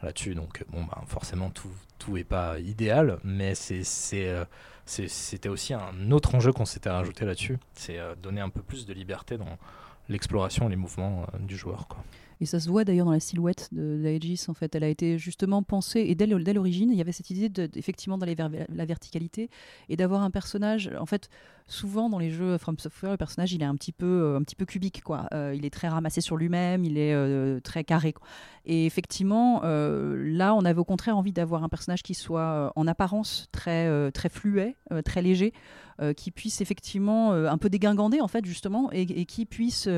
là-dessus. 0.03 0.35
Donc 0.35 0.65
bon, 0.71 0.85
bah, 0.85 1.03
forcément 1.07 1.51
tout 1.51 1.71
tout 1.99 2.19
pas 2.25 2.59
idéal, 2.59 3.19
mais 3.25 3.55
c'est 3.55 3.83
c'était 4.85 5.49
aussi 5.49 5.73
un 5.73 6.11
autre 6.11 6.35
enjeu 6.35 6.53
qu'on 6.53 6.65
s'était 6.65 6.91
rajouté 6.91 7.25
là-dessus, 7.25 7.59
c'est 7.75 7.99
donner 8.21 8.41
un 8.41 8.49
peu 8.49 8.61
plus 8.61 8.87
de 8.87 8.93
liberté 8.93 9.39
dans 9.39 9.59
l'exploration 10.09 10.67
et 10.67 10.71
les 10.71 10.77
mouvements 10.77 11.27
du 11.39 11.57
joueur. 11.57 11.87
Et 12.41 12.45
ça 12.45 12.59
se 12.59 12.69
voit 12.69 12.83
d'ailleurs 12.85 13.07
dans 13.07 13.13
la 13.13 13.21
silhouette 13.21 13.69
d'Aegis. 13.71 14.47
En 14.49 14.55
fait, 14.55 14.75
elle 14.75 14.83
a 14.83 14.89
été 14.89 15.17
justement 15.17 15.63
pensée 15.63 16.01
et 16.01 16.17
dès 16.17 16.27
l'origine, 16.27 16.91
il 16.91 16.99
y 16.99 17.01
avait 17.01 17.13
cette 17.13 17.31
idée 17.31 17.49
d'aller 17.49 18.35
vers 18.35 18.51
la 18.69 18.85
verticalité 18.85 19.49
et 19.89 19.95
d'avoir 19.95 20.23
un 20.23 20.31
personnage. 20.33 20.91
En 20.99 21.07
fait, 21.07 21.31
souvent 21.67 22.09
dans 22.09 22.19
les 22.19 22.31
jeux 22.31 22.59
From 22.59 22.79
Software, 22.79 23.13
le 23.13 23.17
personnage 23.17 23.53
il 23.53 23.63
est 23.63 23.67
un 23.67 23.77
petit 23.77 23.93
peu, 23.93 24.07
euh, 24.07 24.37
un 24.37 24.43
petit 24.43 24.57
peu 24.57 24.65
cubique, 24.65 25.03
quoi. 25.03 25.27
Euh, 25.33 25.55
il 25.55 25.65
est 25.65 25.71
très 25.71 25.89
ramassé 25.89 26.21
sur 26.21 26.37
lui-même, 26.37 26.85
il 26.85 26.99
est 26.99 27.15
euh, 27.15 27.61
très 27.61 27.85
carré. 27.85 28.15
Et 28.65 28.87
effectivement, 28.87 29.63
là, 29.65 30.55
on 30.55 30.65
avait 30.65 30.79
au 30.79 30.85
contraire 30.85 31.17
envie 31.17 31.33
d'avoir 31.33 31.65
un 31.65 31.69
personnage 31.69 32.05
qui 32.05 32.15
soit 32.15 32.73
en 32.77 32.87
apparence 32.87 33.49
très, 33.51 34.13
très 34.13 34.29
fluet, 34.29 34.77
très 35.05 35.21
léger. 35.21 35.53
qui 36.17 36.31
puisse 36.31 36.61
effectivement 36.61 37.33
un 37.33 37.59
peu 37.59 37.69
dégingandé 37.69 38.21
en 38.21 38.29
fait 38.29 38.45
justement 38.45 38.89
et, 38.93 39.27
qui 39.27 39.47
puisse 39.47 39.89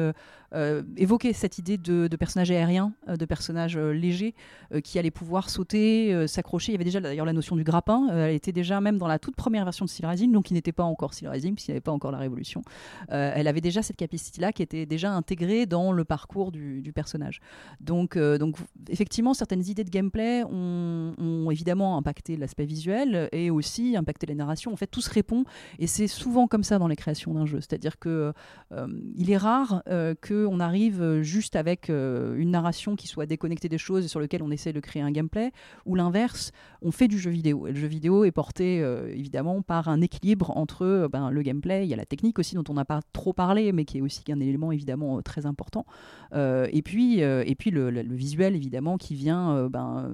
évoquer 0.97 1.35
cette 1.35 1.59
idée 1.59 1.77
de, 1.77 2.17
personnage 2.17 2.51
aériens, 2.51 2.95
de 3.07 3.27
personnages 3.27 3.77
légers 3.77 4.35
qui 4.83 4.99
allaient 4.99 5.11
pouvoir 5.11 5.51
sauter, 5.51 6.27
s'accrocher. 6.27 6.73
Il 6.73 6.77
y 6.77 6.77
avait 6.77 6.85
déjà 6.85 7.01
d'ailleurs 7.01 7.27
la 7.27 7.35
notion 7.35 7.57
du 7.57 7.65
grappin. 7.65 8.09
elle 8.09 8.35
était 8.35 8.53
déjà 8.53 8.81
même 8.81 8.97
dans 8.97 9.09
la 9.09 9.19
toute 9.19 9.37
première 9.37 9.65
version 9.65 9.85
de 9.85 9.91
Steel 9.91 10.33
donc 10.33 10.47
qui 10.47 10.55
n'était 10.55 10.73
pas 10.73 10.85
encore 10.85 11.13
Steel 11.13 11.29
puisqu'il 11.55 11.73
n'y 11.73 11.77
avait 11.77 11.81
pas 11.81 11.93
encore 11.93 12.13
la 12.13 12.19
Révolution. 12.19 12.63
elle 13.09 13.49
avait 13.49 13.61
déjà 13.61 13.83
cette 13.83 13.97
capacité-là 13.97 14.53
qui 14.53 14.63
était 14.63 14.87
déjà 14.87 15.13
intégrée 15.13 15.67
dans 15.67 15.93
le 15.93 16.05
parcours 16.05 16.53
du, 16.53 16.93
personnage. 16.95 17.41
Donc, 17.81 18.17
donc 18.17 18.57
effectivement, 18.89 19.35
certaines 19.35 19.67
idées 19.67 19.85
de 19.85 19.91
gameplay 19.91 20.45
ont, 20.45 21.51
évidemment 21.51 21.97
impacté 21.97 22.37
l'aspect 22.37 22.65
visuel 22.65 23.29
et 23.33 23.51
aussi 23.51 23.97
impacté 23.97 24.27
les 24.27 24.35
narrations. 24.35 24.73
En 24.73 24.77
fait, 24.77 24.87
tout 24.87 25.01
se 25.01 25.11
répond 25.11 25.45
et 25.79 25.87
c'est 25.87 26.07
souvent 26.07 26.47
comme 26.47 26.65
ça 26.65 26.79
dans 26.79 26.89
les 26.89 26.97
créations 26.97 27.35
d'un 27.35 27.47
jeu. 27.47 27.61
C'est-à-dire 27.61 27.99
que 27.99 28.33
euh, 28.73 28.87
il 29.17 29.31
est 29.31 29.37
rare 29.37 29.83
euh, 29.89 30.15
qu'on 30.27 30.61
arrive 30.61 31.21
juste 31.23 31.57
avec 31.57 31.91
euh, 31.91 32.37
une 32.37 32.51
narration 32.51 32.97
qui 32.97 33.07
soit 33.07 33.27
déconnectée 33.27 33.69
des 33.69 33.79
choses 33.79 34.05
et 34.05 34.09
sur 34.09 34.21
lequel 34.21 34.43
on 34.43 34.51
essaie 34.51 34.73
de 34.73 34.81
créer 34.81 35.03
un 35.03 35.11
gameplay, 35.11 35.53
ou 35.87 35.95
l'inverse, 35.95 36.53
on 36.83 36.91
fait 36.91 37.09
du 37.09 37.19
jeu 37.19 37.31
vidéo. 37.31 37.67
Le 37.67 37.75
jeu 37.75 37.87
vidéo 37.87 38.25
est 38.25 38.31
porté 38.31 38.79
évidemment 39.11 39.63
par 39.63 39.89
un 39.89 40.01
équilibre 40.01 40.57
entre 40.57 41.09
ben, 41.11 41.31
le 41.31 41.43
gameplay, 41.45 41.85
il 41.85 41.89
y 41.89 41.95
a 41.95 41.97
la 41.97 42.07
technique 42.07 42.39
aussi 42.39 42.55
dont 42.55 42.65
on 42.69 42.75
n'a 42.75 42.85
pas 42.85 43.01
trop 43.13 43.33
parlé, 43.33 43.73
mais 43.73 43.85
qui 43.85 43.99
est 43.99 44.01
aussi 44.01 44.23
un 44.31 44.41
élément 44.41 44.73
évidemment 44.73 45.23
très 45.23 45.47
important. 45.47 45.87
et 46.35 46.83
puis, 46.85 47.21
et 47.21 47.55
puis 47.57 47.71
le, 47.71 47.91
visuel 48.03 48.57
évidemment 48.57 48.97
qui 48.97 49.15
vient 49.15 49.69
ben, 49.69 50.11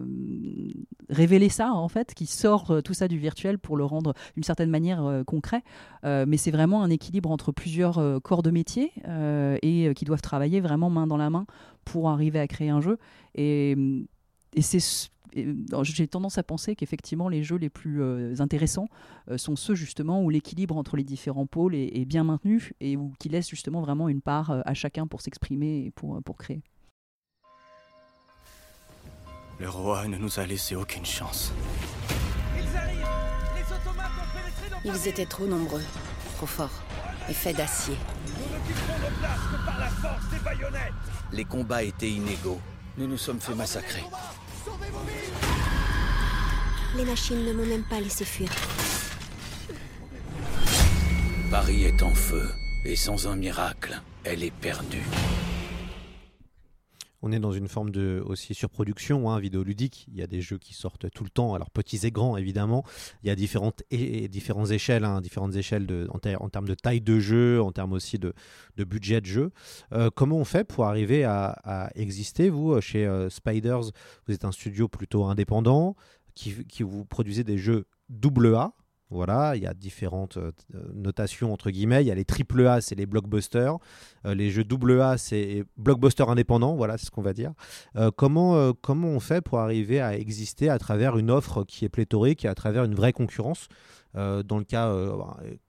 révéler 1.09 1.49
ça 1.49 1.73
en 1.73 1.89
fait, 1.89 2.15
qui 2.15 2.27
sort 2.27 2.83
tout 2.83 2.95
ça 2.95 3.09
du 3.09 3.19
virtuel 3.19 3.59
pour 3.59 3.77
le 3.77 3.85
rendre 3.85 4.15
d'une 4.35 4.43
certaine 4.43 4.71
manière 4.71 5.23
concret. 5.27 5.63
mais 6.05 6.37
c'est 6.37 6.51
vraiment 6.51 6.83
un 6.83 6.91
équilibre 6.91 7.31
entre 7.31 7.53
plusieurs 7.53 8.21
corps 8.23 8.43
de 8.43 8.51
métier 8.51 8.93
et 9.63 9.95
qui 9.95 10.05
doivent 10.05 10.23
travailler 10.23 10.61
vraiment 10.61 10.91
main 10.91 11.07
dans 11.07 11.17
la 11.17 11.31
main 11.31 11.47
pour 11.85 12.09
arriver 12.09 12.39
à 12.39 12.47
créer 12.47 12.71
un 12.71 12.81
jeu. 12.81 12.99
Et, 13.35 13.77
et 14.55 14.63
c'est 14.63 14.81
j'ai 15.83 16.09
tendance 16.09 16.39
à 16.39 16.43
penser 16.43 16.77
qu'effectivement 16.77 17.29
les 17.29 17.43
jeux 17.43 17.57
les 17.57 17.71
plus 17.71 18.03
intéressants 18.41 18.89
sont 19.37 19.57
ceux 19.57 19.75
justement 19.75 20.23
où 20.23 20.31
l'équilibre 20.31 20.77
entre 20.77 20.97
les 20.97 21.05
différents 21.05 21.47
pôles 21.47 21.75
est, 21.75 22.05
bien 22.05 22.25
maintenu 22.25 22.73
et 22.81 22.97
où 22.97 23.13
qui 23.19 23.29
laisse 23.29 23.49
justement 23.49 23.81
vraiment 23.81 24.09
une 24.09 24.21
part 24.21 24.63
à 24.65 24.75
chacun 24.75 25.07
pour 25.07 25.21
s'exprimer 25.21 25.85
et 25.87 25.91
pour, 25.91 26.23
pour 26.23 26.37
créer. 26.37 26.63
Le 29.61 29.69
roi 29.69 30.09
ne 30.09 30.17
nous 30.17 30.41
a 30.41 30.47
laissé 30.47 30.75
aucune 30.75 31.05
chance. 31.05 31.53
Ils 32.57 32.77
arrivent 32.77 33.05
Les 33.55 33.75
automates 33.75 34.11
ont 34.19 34.39
pénétré 34.39 34.71
dans 34.71 34.95
Ils 34.95 35.09
étaient 35.09 35.27
trop 35.27 35.47
nombreux, 35.47 35.83
trop 36.37 36.47
forts 36.47 36.83
et 37.29 37.35
faits 37.35 37.59
d'acier. 37.59 37.95
Nous 38.27 38.57
n'occuperons 38.57 38.99
nos 38.99 39.19
places 39.19 39.47
que 39.53 39.67
par 39.67 39.79
la 39.79 39.89
force 39.89 40.31
des 40.31 40.39
baïonnettes 40.39 40.93
Les 41.35 41.45
combats 41.45 41.83
étaient 41.83 42.11
inégaux. 42.11 42.59
Nous 42.97 43.07
nous 43.07 43.19
sommes 43.19 43.39
fait 43.39 43.55
massacrer. 43.55 44.03
Les 46.97 47.05
machines 47.05 47.45
ne 47.45 47.53
m'ont 47.53 47.67
même 47.67 47.85
pas 47.85 48.01
laissé 48.01 48.25
fuir. 48.25 48.51
Paris 51.51 51.85
est 51.85 52.03
en 52.03 52.15
feu, 52.15 52.49
et 52.85 52.97
sans 52.97 53.27
un 53.27 53.37
miracle, 53.37 54.01
elle 54.25 54.43
est 54.43 54.53
perdue. 54.53 55.05
On 57.23 57.33
est 57.33 57.39
dans 57.39 57.53
une 57.53 57.69
forme 57.69 57.91
de 57.91 58.23
aussi 58.25 58.55
surproduction 58.55 59.31
hein, 59.31 59.39
vidéoludique. 59.39 60.07
Il 60.09 60.17
y 60.19 60.23
a 60.23 60.27
des 60.27 60.41
jeux 60.41 60.59
qui 60.59 60.75
sortent 60.75 61.11
tout 61.11 61.25
le 61.25 61.31
temps, 61.31 61.55
alors 61.55 61.71
petits 61.71 62.07
et 62.07 62.11
grands 62.11 62.37
évidemment. 62.37 62.85
Il 63.23 63.29
y 63.29 63.31
a 63.31 63.37
différentes, 63.37 63.83
et, 63.91 64.29
différentes 64.29 64.71
échelles, 64.71 65.05
hein, 65.05 65.21
différentes 65.21 65.55
échelles 65.55 66.09
en, 66.11 66.49
termes 66.49 66.69
de 66.69 66.75
taille 66.75 67.01
de 67.01 67.19
jeu, 67.19 67.61
en 67.63 67.73
termes 67.73 67.93
aussi 67.93 68.19
de, 68.19 68.33
budget 68.77 69.21
de 69.21 69.27
jeu. 69.27 69.51
Euh, 69.93 70.11
comment 70.15 70.37
on 70.37 70.45
fait 70.45 70.65
pour 70.65 70.87
arriver 70.87 71.25
à, 71.25 71.91
exister 71.95 72.49
Vous, 72.49 72.73
euh, 72.73 72.81
chez 72.81 73.07
euh, 73.07 73.29
Spiders, 73.29 73.93
vous 74.27 74.35
êtes 74.35 74.45
un 74.45 74.53
studio 74.53 74.89
plutôt 74.89 75.25
indépendant 75.25 75.97
qui, 76.35 76.65
qui 76.67 76.83
vous 76.83 77.05
produisez 77.05 77.45
des 77.45 77.59
jeux 77.59 77.87
double 78.09 78.55
A, 78.55 78.73
voilà, 79.11 79.57
il 79.57 79.63
y 79.63 79.67
a 79.67 79.75
différentes 79.75 80.37
euh, 80.37 80.53
notations 80.95 81.53
entre 81.53 81.71
guillemets. 81.71 82.03
Il 82.03 82.07
y 82.07 82.11
a 82.11 82.15
les 82.15 82.25
triple 82.25 82.67
A, 82.67 82.81
c'est 82.81 82.95
les 82.95 83.07
blockbusters. 83.07 83.77
Euh, 84.25 84.35
les 84.35 84.51
jeux 84.51 84.65
double 84.65 85.01
A, 85.01 85.19
c'est 85.19 85.65
blockbuster 85.77 86.25
indépendant. 86.29 86.77
Voilà, 86.77 86.97
c'est 86.97 87.07
ce 87.07 87.11
qu'on 87.11 87.23
va 87.23 87.33
dire. 87.33 87.53
Euh, 87.97 88.11
comment, 88.15 88.73
on 88.89 89.21
fait 89.21 89.41
pour 89.41 89.59
arriver 89.59 90.01
à 90.01 90.17
exister 90.17 90.69
à 90.69 90.79
travers 90.79 91.19
une 91.19 91.31
offre 91.31 91.65
qui 91.65 91.85
est 91.85 91.89
pléthorique 91.89 92.45
et 92.45 92.49
à 92.49 92.55
travers 92.55 92.85
une 92.85 92.95
vraie 92.95 93.13
concurrence? 93.13 93.69
euh, 94.10 94.10
dans 94.15 94.59
le 94.59 94.65
cas, 94.65 94.89
euh, 94.89 95.17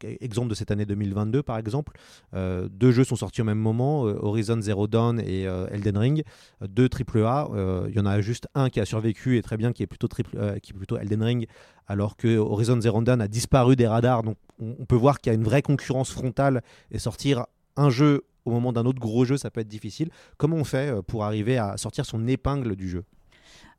exemple 0.04 0.50
de 0.50 0.56
cette 0.56 0.72
année 0.72 0.86
2022 0.86 1.44
par 1.44 1.58
exemple, 1.58 1.94
euh, 2.34 2.68
deux 2.72 2.92
jeux 2.92 3.04
sont 3.04 3.16
sortis 3.16 3.42
au 3.42 3.46
même 3.46 3.60
moment, 3.60 4.02
Horizon 4.02 4.60
Zero 4.62 4.88
Dawn 4.88 5.20
et 5.20 5.44
Elden 5.44 5.98
Ring, 5.98 6.24
deux 6.62 6.90
AAA. 6.90 7.50
Il 7.90 7.96
y 7.96 8.00
en 8.00 8.06
a 8.06 8.22
juste 8.22 8.48
un 8.56 8.70
qui 8.70 8.80
a 8.80 8.86
survécu 8.86 9.38
et 9.38 9.42
très 9.42 9.58
bien, 9.58 9.72
qui 9.72 9.84
est 9.84 9.88
plutôt, 9.88 10.08
triple, 10.08 10.60
qui 10.62 10.72
est 10.72 10.76
plutôt 10.76 10.98
Elden 10.98 11.24
Ring, 11.24 11.48
alors 11.88 12.18
que 12.18 12.38
Horizon 12.38 12.80
Zero 12.82 13.02
Dawn 13.02 13.22
a 13.22 13.28
disparu 13.28 13.76
des 13.76 13.88
radars. 13.88 14.24
Donc 14.24 14.38
on, 14.60 14.86
peut 14.86 14.96
voir 14.96 15.20
qu'il 15.20 15.32
y 15.32 15.36
a 15.36 15.38
une 15.38 15.44
vraie 15.44 15.62
concurrence 15.62 16.12
frontale 16.12 16.62
et 16.92 17.00
sortir 17.00 17.46
un 17.78 17.90
jeu 17.90 18.24
au 18.46 18.52
moment 18.52 18.74
d'un 18.74 18.86
autre 18.86 19.00
gros 19.00 19.24
jeu, 19.24 19.38
ça 19.38 19.52
peut 19.52 19.62
être 19.62 19.68
difficile. 19.68 20.10
Comment 20.38 20.56
on 20.56 20.64
fait 20.64 21.02
pour 21.04 21.24
arriver 21.24 21.58
à 21.58 21.78
sortir 21.78 22.06
son 22.06 22.28
épingle 22.28 22.76
du 22.76 22.90
jeu? 22.90 23.04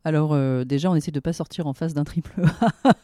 Alors 0.04 0.32
euh, 0.32 0.64
déjà, 0.64 0.90
on 0.90 0.96
essaie 0.96 1.10
de 1.10 1.18
ne 1.18 1.20
pas 1.20 1.32
sortir 1.32 1.66
en 1.66 1.74
face 1.74 1.94
d'un 1.94 2.04
triple 2.04 2.42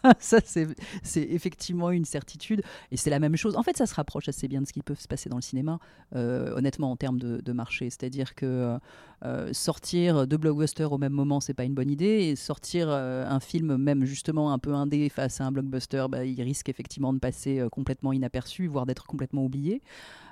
A. 0.02 0.14
ça, 0.18 0.38
c'est 0.44 1.22
effectivement 1.22 1.90
une 1.90 2.04
certitude. 2.04 2.62
Et 2.90 2.96
c'est 2.96 3.10
la 3.10 3.20
même 3.20 3.36
chose. 3.36 3.56
En 3.56 3.62
fait, 3.62 3.76
ça 3.76 3.86
se 3.86 3.94
rapproche 3.94 4.28
assez 4.28 4.48
bien 4.48 4.62
de 4.62 4.66
ce 4.66 4.72
qui 4.72 4.82
peut 4.82 4.94
se 4.94 5.06
passer 5.06 5.28
dans 5.28 5.36
le 5.36 5.42
cinéma, 5.42 5.78
euh, 6.16 6.54
honnêtement, 6.56 6.90
en 6.90 6.96
termes 6.96 7.18
de, 7.18 7.52
marché. 7.52 7.90
C'est-à-dire 7.90 8.34
que 8.34 8.78
euh, 9.24 9.52
sortir 9.52 10.26
deux 10.26 10.36
blockbusters 10.36 10.92
au 10.92 10.98
même 10.98 11.12
moment, 11.12 11.40
c'est 11.40 11.54
pas 11.54 11.64
une 11.64 11.74
bonne 11.74 11.90
idée. 11.90 12.28
Et 12.28 12.36
sortir 12.36 12.88
un 12.90 13.40
film, 13.40 13.76
même 13.76 14.04
justement 14.04 14.52
un 14.52 14.58
peu 14.58 14.74
indé 14.74 15.08
face 15.08 15.40
à 15.40 15.46
un 15.46 15.52
blockbuster, 15.52 16.06
bah, 16.10 16.24
il 16.24 16.40
risque 16.42 16.68
effectivement 16.68 17.12
de 17.12 17.18
passer 17.18 17.64
complètement 17.70 18.12
inaperçu, 18.12 18.66
voire 18.66 18.86
d'être 18.86 19.06
complètement 19.06 19.44
oublié. 19.44 19.82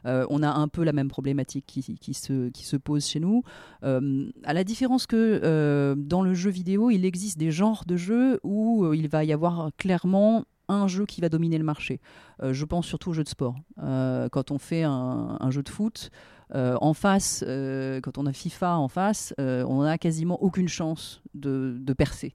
on 0.04 0.42
a 0.42 0.50
un 0.50 0.68
peu 0.68 0.84
la 0.84 0.92
même 0.92 1.08
problématique 1.08 1.64
qui, 1.66 2.14
se, 2.14 2.48
qui 2.50 2.64
se 2.64 2.76
pose 2.76 3.06
chez 3.06 3.20
nous. 3.20 3.42
à 3.82 4.52
la 4.52 4.64
différence 4.64 5.06
que 5.06 5.94
dans 5.96 6.22
le 6.22 6.34
jeu 6.34 6.50
il 6.90 7.04
existe 7.04 7.38
des 7.38 7.50
genres 7.50 7.84
de 7.86 7.96
jeux 7.96 8.40
où 8.42 8.84
euh, 8.84 8.96
il 8.96 9.08
va 9.08 9.24
y 9.24 9.32
avoir 9.32 9.70
clairement 9.76 10.44
un 10.68 10.88
jeu 10.88 11.06
qui 11.06 11.20
va 11.20 11.28
dominer 11.28 11.58
le 11.58 11.64
marché. 11.64 12.00
Euh, 12.42 12.52
je 12.52 12.64
pense 12.64 12.86
surtout 12.86 13.10
aux 13.10 13.12
jeux 13.12 13.24
de 13.24 13.28
sport. 13.28 13.56
Euh, 13.82 14.28
quand 14.28 14.50
on 14.50 14.58
fait 14.58 14.82
un, 14.82 15.50
jeu 15.50 15.62
de 15.62 15.68
foot, 15.68 16.10
en 16.52 16.94
face, 16.94 17.44
quand 18.02 18.18
on 18.18 18.26
a 18.26 18.32
FIFA 18.32 18.78
en 18.78 18.88
face, 18.88 19.34
on 19.38 19.82
n'a 19.82 19.98
quasiment 19.98 20.42
aucune 20.42 20.68
chance 20.68 21.22
de, 21.34 21.92
percer. 21.96 22.34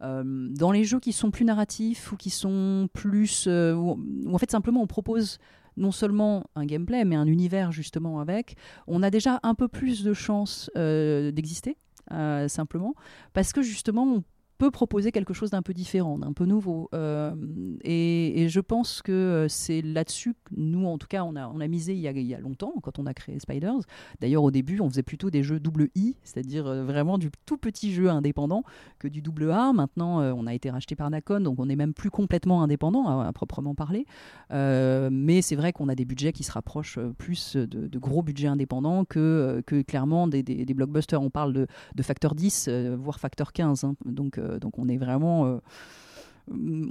dans 0.00 0.72
les 0.72 0.84
jeux 0.84 1.00
qui 1.00 1.12
sont 1.12 1.30
plus 1.30 1.44
narratifs 1.44 2.12
ou 2.12 2.16
qui 2.16 2.30
sont 2.30 2.88
plus... 2.92 3.46
En 3.46 4.38
fait 4.38 4.50
simplement 4.50 4.82
on 4.82 4.86
propose 4.86 5.38
non 5.76 5.92
seulement 5.92 6.44
un 6.54 6.66
gameplay, 6.66 7.04
mais 7.06 7.16
un 7.16 7.26
univers 7.26 7.72
justement 7.72 8.20
avec, 8.20 8.56
on 8.86 9.02
a 9.02 9.10
déjà 9.10 9.40
un 9.42 9.54
peu 9.54 9.68
plus 9.68 10.02
de 10.04 10.12
chances 10.12 10.70
d'exister. 10.74 11.78
Euh, 12.12 12.48
simplement, 12.48 12.94
parce 13.32 13.52
que 13.52 13.62
justement, 13.62 14.04
on 14.04 14.24
peut 14.60 14.70
proposer 14.70 15.10
quelque 15.10 15.32
chose 15.32 15.50
d'un 15.50 15.62
peu 15.62 15.72
différent, 15.72 16.18
d'un 16.18 16.34
peu 16.34 16.44
nouveau. 16.44 16.90
Euh, 16.94 17.34
et, 17.82 18.46
je 18.50 18.60
pense 18.60 19.00
que 19.00 19.10
euh, 19.10 19.48
c'est 19.48 19.80
là-dessus 19.80 20.34
que 20.34 20.54
nous, 20.54 20.86
en 20.86 20.98
tout 20.98 21.06
cas, 21.06 21.24
on 21.24 21.34
a, 21.34 21.68
misé 21.68 21.94
il 21.94 22.00
y 22.00 22.34
a, 22.34 22.40
longtemps 22.40 22.74
quand 22.82 22.98
on 22.98 23.06
a 23.06 23.14
créé 23.14 23.38
Spiders. 23.40 23.80
D'ailleurs, 24.20 24.42
au 24.42 24.50
début, 24.50 24.78
on 24.80 24.90
faisait 24.90 25.02
plutôt 25.02 25.30
des 25.30 25.42
jeux 25.42 25.60
double 25.60 25.88
I, 25.94 26.14
c'est-à-dire 26.24 26.66
euh, 26.66 26.84
vraiment 26.84 27.16
du 27.16 27.30
tout 27.46 27.56
petit 27.56 27.94
jeu 27.94 28.10
indépendant 28.10 28.62
que 28.98 29.08
du 29.08 29.22
double 29.22 29.50
A. 29.50 29.72
Maintenant, 29.72 30.20
on 30.20 30.46
a 30.46 30.52
été 30.52 30.68
racheté 30.68 30.94
par 30.94 31.08
Nacon, 31.08 31.40
donc 31.40 31.58
on 31.58 31.64
n'est 31.64 31.76
même 31.76 31.94
plus 31.94 32.10
complètement 32.10 32.62
indépendant 32.62 33.20
à, 33.20 33.32
proprement 33.32 33.74
parler. 33.74 34.04
mais 34.50 35.40
c'est 35.40 35.56
vrai 35.56 35.72
qu'on 35.72 35.88
a 35.88 35.94
des 35.94 36.04
budgets 36.04 36.32
qui 36.32 36.44
se 36.44 36.52
rapprochent 36.52 36.98
plus 37.16 37.56
de, 37.56 37.98
gros 37.98 38.22
budgets 38.22 38.48
indépendants 38.48 39.06
que, 39.06 39.62
clairement 39.86 40.28
des, 40.28 40.74
blockbusters. 40.74 41.22
On 41.22 41.30
parle 41.30 41.54
de, 41.54 42.02
facteur 42.02 42.34
10, 42.34 42.68
voire 42.98 43.18
facteur 43.18 43.54
15. 43.54 43.84
Hein. 43.84 43.94
Donc, 44.04 44.38
donc 44.58 44.78
on 44.78 44.88
est 44.88 44.96
vraiment 44.96 45.46
euh, 45.46 45.58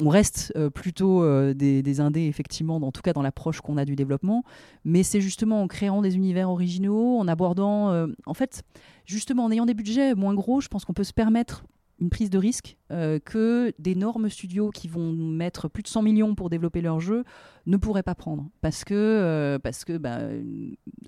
on 0.02 0.08
reste 0.08 0.54
euh, 0.56 0.70
plutôt 0.70 1.26
des, 1.54 2.00
indés, 2.00 2.28
effectivement, 2.28 2.78
en 2.78 2.92
tout 2.92 3.02
cas 3.02 3.12
dans 3.12 3.22
l'approche 3.22 3.60
qu'on 3.60 3.78
a 3.78 3.84
du 3.84 3.96
développement, 3.96 4.44
mais 4.86 5.04
c'est 5.04 5.20
justement 5.20 5.62
en 5.62 5.68
créant 5.68 6.02
des 6.02 6.16
univers 6.16 6.50
originaux, 6.50 7.18
en 7.18 7.28
abordant, 7.28 8.08
en 8.26 8.34
fait, 8.34 8.64
justement 9.06 9.46
en 9.46 9.52
ayant 9.52 9.66
des 9.66 9.74
budgets 9.74 10.16
moins 10.16 10.34
gros, 10.34 10.62
je 10.62 10.70
pense 10.70 10.86
qu'on 10.86 10.94
peut 10.94 11.04
se 11.04 11.14
permettre 11.14 11.66
une 12.00 12.10
prise 12.10 12.30
de 12.30 12.38
risque 12.38 12.78
euh, 12.92 13.20
que 13.20 13.72
d'énormes 13.80 14.30
studios 14.30 14.72
qui 14.72 14.88
vont 14.88 15.14
mettre 15.14 15.68
plus 15.68 15.84
de 15.84 15.88
100 15.88 16.02
millions 16.02 16.36
pour 16.36 16.50
développer 16.50 16.82
leur 16.82 17.00
jeu 17.00 17.24
ne 17.68 17.78
pourraient 17.78 18.04
pas 18.04 18.16
prendre 18.16 18.50
parce 18.62 18.84
que, 18.84 18.94
euh, 18.96 19.60
parce 19.60 19.86
que 19.86 19.98
bah, 19.98 20.20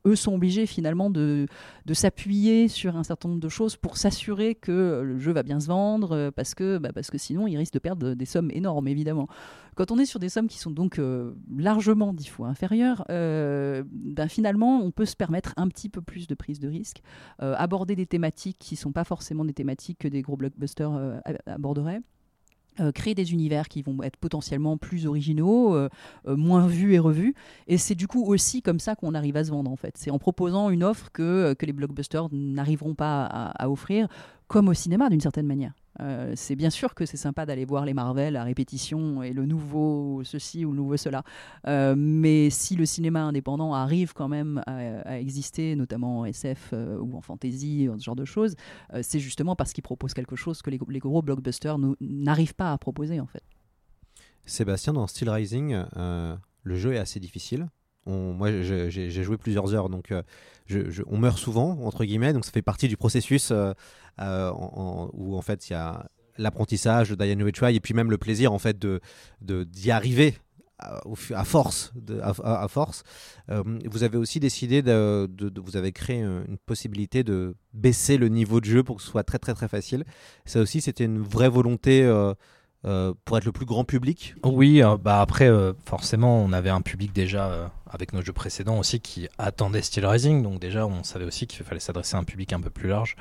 eux 0.06 0.16
sont 0.16 0.36
obligés 0.36 0.66
finalement 0.68 1.10
de, 1.10 1.48
de 1.86 1.94
s'appuyer 1.94 2.68
sur 2.68 2.98
un 2.98 3.04
certain 3.04 3.30
nombre 3.30 3.42
de 3.42 3.50
choses 3.50 3.78
pour 3.78 3.98
s'assurer 3.98 4.54
que 4.54 5.02
le 5.04 5.18
jeu 5.18 5.32
va 5.32 5.44
bien 5.44 5.60
se 5.60 5.68
vendre 5.68 6.12
euh, 6.12 6.32
parce 6.32 6.54
que, 6.54 6.78
bah, 6.78 6.92
parce 6.94 7.10
que 7.10 7.18
sinon 7.18 7.48
ils 7.48 7.58
risquent 7.58 7.74
de 7.74 7.80
perdre 7.80 8.14
des 8.14 8.26
sommes 8.26 8.52
énormes 8.52 8.88
évidemment. 8.88 9.28
Quand 9.76 9.90
on 9.90 9.98
est 9.98 10.06
sur 10.06 10.20
des 10.20 10.30
sommes 10.30 10.50
qui 10.50 10.60
sont 10.60 10.70
donc 10.70 11.00
largement 11.58 12.14
dix 12.14 12.28
fois 12.28 12.50
inférieures, 12.50 13.06
ben, 13.08 14.28
finalement 14.28 14.82
on 14.84 14.92
peut 14.92 15.06
se 15.06 15.16
permettre 15.16 15.54
un 15.56 15.70
petit 15.70 15.88
peu 15.88 16.02
plus 16.02 16.28
de 16.28 16.36
prise 16.36 16.60
de 16.60 16.68
risque, 16.68 17.02
aborder 17.40 17.96
des 17.96 18.06
thématiques 18.06 18.58
qui 18.60 18.74
ne 18.74 18.80
sont 18.80 18.92
pas 18.92 19.06
forcément 19.06 19.46
des 19.46 19.54
thématiques 19.54 20.00
que 20.00 20.10
des 20.10 20.22
gros 20.22 20.36
blockbusters 20.36 20.92
euh, 20.94 21.20
Euh, 22.80 22.94
créer 22.94 23.14
des 23.16 23.34
univers 23.34 23.68
qui 23.68 23.82
vont 23.82 24.02
être 24.02 24.16
potentiellement 24.16 24.78
plus 24.78 25.06
originaux, 25.06 25.76
euh, 25.76 25.90
euh, 26.26 26.38
moins 26.38 26.68
vus 26.68 26.94
et 26.94 27.00
revus. 27.00 27.36
Et 27.68 27.78
c'est 27.78 27.96
du 27.96 28.08
coup 28.08 28.24
aussi 28.24 28.62
comme 28.62 28.80
ça 28.80 28.96
qu'on 28.96 29.14
arrive 29.14 29.36
à 29.36 29.44
se 29.44 29.52
vendre 29.52 29.70
en 29.70 29.76
fait. 29.76 29.98
C'est 29.98 30.10
en 30.10 30.20
proposant 30.20 30.70
une 30.70 30.82
offre 30.82 31.12
que, 31.12 31.54
que 31.54 31.66
les 31.66 31.74
blockbusters 31.74 32.30
n'arriveront 32.32 32.96
pas 32.96 33.26
à, 33.26 33.70
offrir, 33.70 34.08
comme 34.48 34.70
au 34.70 34.74
cinéma 34.74 35.10
d'une 35.10 35.20
certaine 35.20 35.48
manière. 35.48 35.74
Euh, 36.00 36.34
c'est 36.36 36.56
bien 36.56 36.70
sûr 36.70 36.94
que 36.94 37.06
c'est 37.06 37.18
sympa 37.18 37.46
d'aller 37.46 37.66
voir 37.66 37.86
les 37.86 37.94
Marvel 37.94 38.36
à 38.36 38.44
répétition 38.44 39.22
et 39.24 39.34
le 39.34 39.46
nouveau 39.46 40.22
ceci 40.24 40.66
ou 40.66 40.72
le 40.72 40.78
nouveau 40.78 40.98
cela. 40.98 41.24
Euh, 41.68 41.96
mais 41.98 42.50
si 42.50 42.76
le 42.76 42.86
cinéma 42.86 43.24
indépendant 43.24 43.74
arrive 43.74 44.14
quand 44.14 44.28
même 44.28 44.62
à, 44.66 45.20
exister, 45.20 45.76
notamment 45.76 46.20
en 46.20 46.26
SF 46.26 46.70
euh, 46.74 46.98
ou 46.98 47.16
en 47.16 47.22
fantasy, 47.22 47.90
ce 47.98 48.04
genre 48.04 48.16
de 48.16 48.26
choses, 48.26 48.56
c'est 49.02 49.20
justement 49.20 49.56
parce 49.56 49.74
qu'ils 49.74 49.84
proposent 49.84 50.14
quelque 50.14 50.36
chose 50.36 50.62
que 50.62 50.70
les, 50.70 50.78
gros 50.78 51.22
blockbusters 51.22 51.78
n'arrivent 52.00 52.56
pas 52.56 52.72
à 52.72 52.78
proposer 52.78 53.20
en 53.20 53.28
fait. 53.28 53.44
Sébastien, 54.46 54.94
dans 54.94 55.08
Steel 55.08 55.30
Rising, 55.30 55.84
le 55.96 56.76
jeu 56.76 56.94
est 56.94 56.98
assez 56.98 57.20
difficile. 57.20 57.68
Moi, 58.06 58.62
j'ai 58.62 59.24
joué 59.24 59.38
plusieurs 59.38 59.74
heures, 59.74 59.90
donc 59.90 60.12
euh, 60.12 60.92
on 61.08 61.18
meurt 61.18 61.38
souvent, 61.38 61.78
entre 61.84 62.06
guillemets, 62.06 62.34
donc 62.34 62.46
ça 62.46 62.52
fait 62.52 62.62
partie 62.62 62.88
du 62.88 62.98
processus 62.98 63.52
euh, 63.52 63.74
euh, 64.20 64.52
où 65.14 65.36
en 65.36 65.42
fait 65.42 65.70
il 65.70 65.74
y 65.74 65.76
a 65.76 66.10
l'apprentissage, 66.38 67.12
die 67.12 67.34
and 67.34 67.46
retry, 67.46 67.76
et 67.76 67.80
puis 67.80 67.94
même 67.94 68.10
le 68.10 68.18
plaisir 68.18 68.54
en 68.54 68.60
fait 68.60 68.80
de 68.80 69.02
d'y 69.42 69.88
de, 69.88 69.92
arriver 69.92 70.36
à, 70.80 71.44
force. 71.44 71.94
De, 71.96 72.20
à, 72.22 72.68
force. 72.68 73.04
Vous 73.48 74.04
avez 74.04 74.18
aussi 74.18 74.40
décidé 74.40 74.82
de, 74.82 75.30
de, 75.32 75.50
de, 75.50 75.62
vous 75.62 75.78
avez 75.78 75.92
créé 75.92 76.22
une 76.22 76.58
possibilité 76.66 77.24
de 77.24 77.56
baisser 77.74 78.18
le 78.18 78.30
niveau 78.30 78.60
de 78.60 78.66
jeu 78.66 78.82
pour 78.82 78.96
que 78.96 79.04
ce 79.04 79.10
soit 79.10 79.24
très 79.24 79.38
très 79.38 79.54
très 79.54 79.68
facile. 79.68 80.04
Ça 80.46 80.60
aussi, 80.60 80.82
c'était 80.82 81.06
une 81.06 81.22
vraie 81.22 81.50
volonté. 81.50 82.04
Euh, 82.84 83.14
pour 83.26 83.38
être 83.38 83.46
le 83.46 83.52
plus 83.52 83.68
grand 83.68 83.84
public. 83.84 84.34
Oui, 84.44 84.82
euh, 84.82 84.98
bah 84.98 85.22
après, 85.22 85.48
euh, 85.48 85.74
forcément, 85.86 86.44
on 86.44 86.52
avait 86.52 86.72
un 86.72 86.82
public 86.82 87.14
déjà 87.14 87.72
avec 87.88 88.12
nos 88.12 88.24
jeux 88.24 88.34
précédents 88.34 88.80
aussi 88.80 89.00
qui 89.00 89.30
attendait 89.38 89.84
Steel 89.84 90.04
Rising, 90.04 90.42
donc 90.42 90.60
déjà 90.60 90.88
on 90.88 91.04
savait 91.04 91.26
aussi 91.26 91.46
qu'il 91.46 91.64
fallait 91.64 91.80
s'adresser 91.80 92.16
à 92.16 92.20
un 92.20 92.24
public 92.24 92.54
un 92.54 92.60
peu 92.60 92.72
plus 92.72 92.90
large 92.90 93.16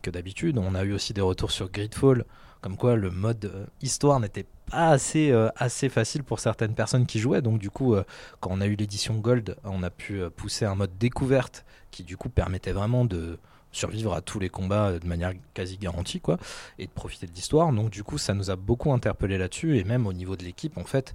que 0.00 0.10
d'habitude. 0.10 0.56
On 0.56 0.74
a 0.74 0.82
eu 0.84 0.94
aussi 0.94 1.12
des 1.12 1.20
retours 1.20 1.50
sur 1.50 1.70
Gridfall, 1.70 2.24
comme 2.62 2.78
quoi 2.78 2.96
le 2.96 3.10
mode 3.10 3.68
histoire 3.82 4.18
n'était 4.18 4.46
pas 4.70 4.88
assez, 4.88 5.30
assez 5.56 5.90
facile 5.90 6.22
pour 6.22 6.40
certaines 6.40 6.74
personnes 6.74 7.04
qui 7.04 7.18
jouaient, 7.18 7.42
donc 7.42 7.58
du 7.58 7.68
coup, 7.68 7.94
quand 8.40 8.50
on 8.50 8.62
a 8.62 8.66
eu 8.66 8.76
l'édition 8.76 9.16
Gold, 9.16 9.56
on 9.64 9.82
a 9.82 9.90
pu 9.90 10.22
pousser 10.36 10.64
un 10.64 10.74
mode 10.74 10.96
découverte 10.96 11.66
qui 11.90 12.02
du 12.02 12.16
coup 12.16 12.30
permettait 12.30 12.72
vraiment 12.72 13.04
de 13.04 13.38
survivre 13.72 14.14
à 14.14 14.20
tous 14.20 14.38
les 14.38 14.48
combats 14.48 14.98
de 14.98 15.06
manière 15.06 15.32
quasi 15.54 15.78
garantie 15.78 16.20
quoi 16.20 16.38
et 16.78 16.86
de 16.86 16.90
profiter 16.90 17.26
de 17.26 17.32
l'histoire. 17.32 17.72
Donc 17.72 17.90
du 17.90 18.04
coup 18.04 18.18
ça 18.18 18.34
nous 18.34 18.50
a 18.50 18.56
beaucoup 18.56 18.92
interpellé 18.92 19.38
là-dessus. 19.38 19.78
Et 19.78 19.84
même 19.84 20.06
au 20.06 20.12
niveau 20.12 20.36
de 20.36 20.44
l'équipe 20.44 20.78
en 20.78 20.84
fait 20.84 21.14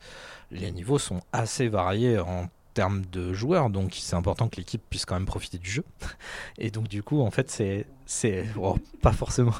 les 0.51 0.71
niveaux 0.71 0.99
sont 0.99 1.21
assez 1.31 1.67
variés 1.67 2.19
en 2.19 2.49
termes 2.73 3.03
de 3.11 3.33
joueurs. 3.33 3.69
Donc 3.69 3.95
c'est 3.97 4.15
important 4.15 4.49
que 4.49 4.57
l'équipe 4.57 4.81
puisse 4.89 5.05
quand 5.05 5.15
même 5.15 5.25
profiter 5.25 5.57
du 5.57 5.69
jeu. 5.69 5.83
Et 6.57 6.71
donc 6.71 6.87
du 6.87 7.03
coup 7.03 7.21
en 7.21 7.31
fait 7.31 7.49
c'est 7.49 7.85
c'est 8.05 8.45
pas 9.01 9.13
forcément. 9.13 9.55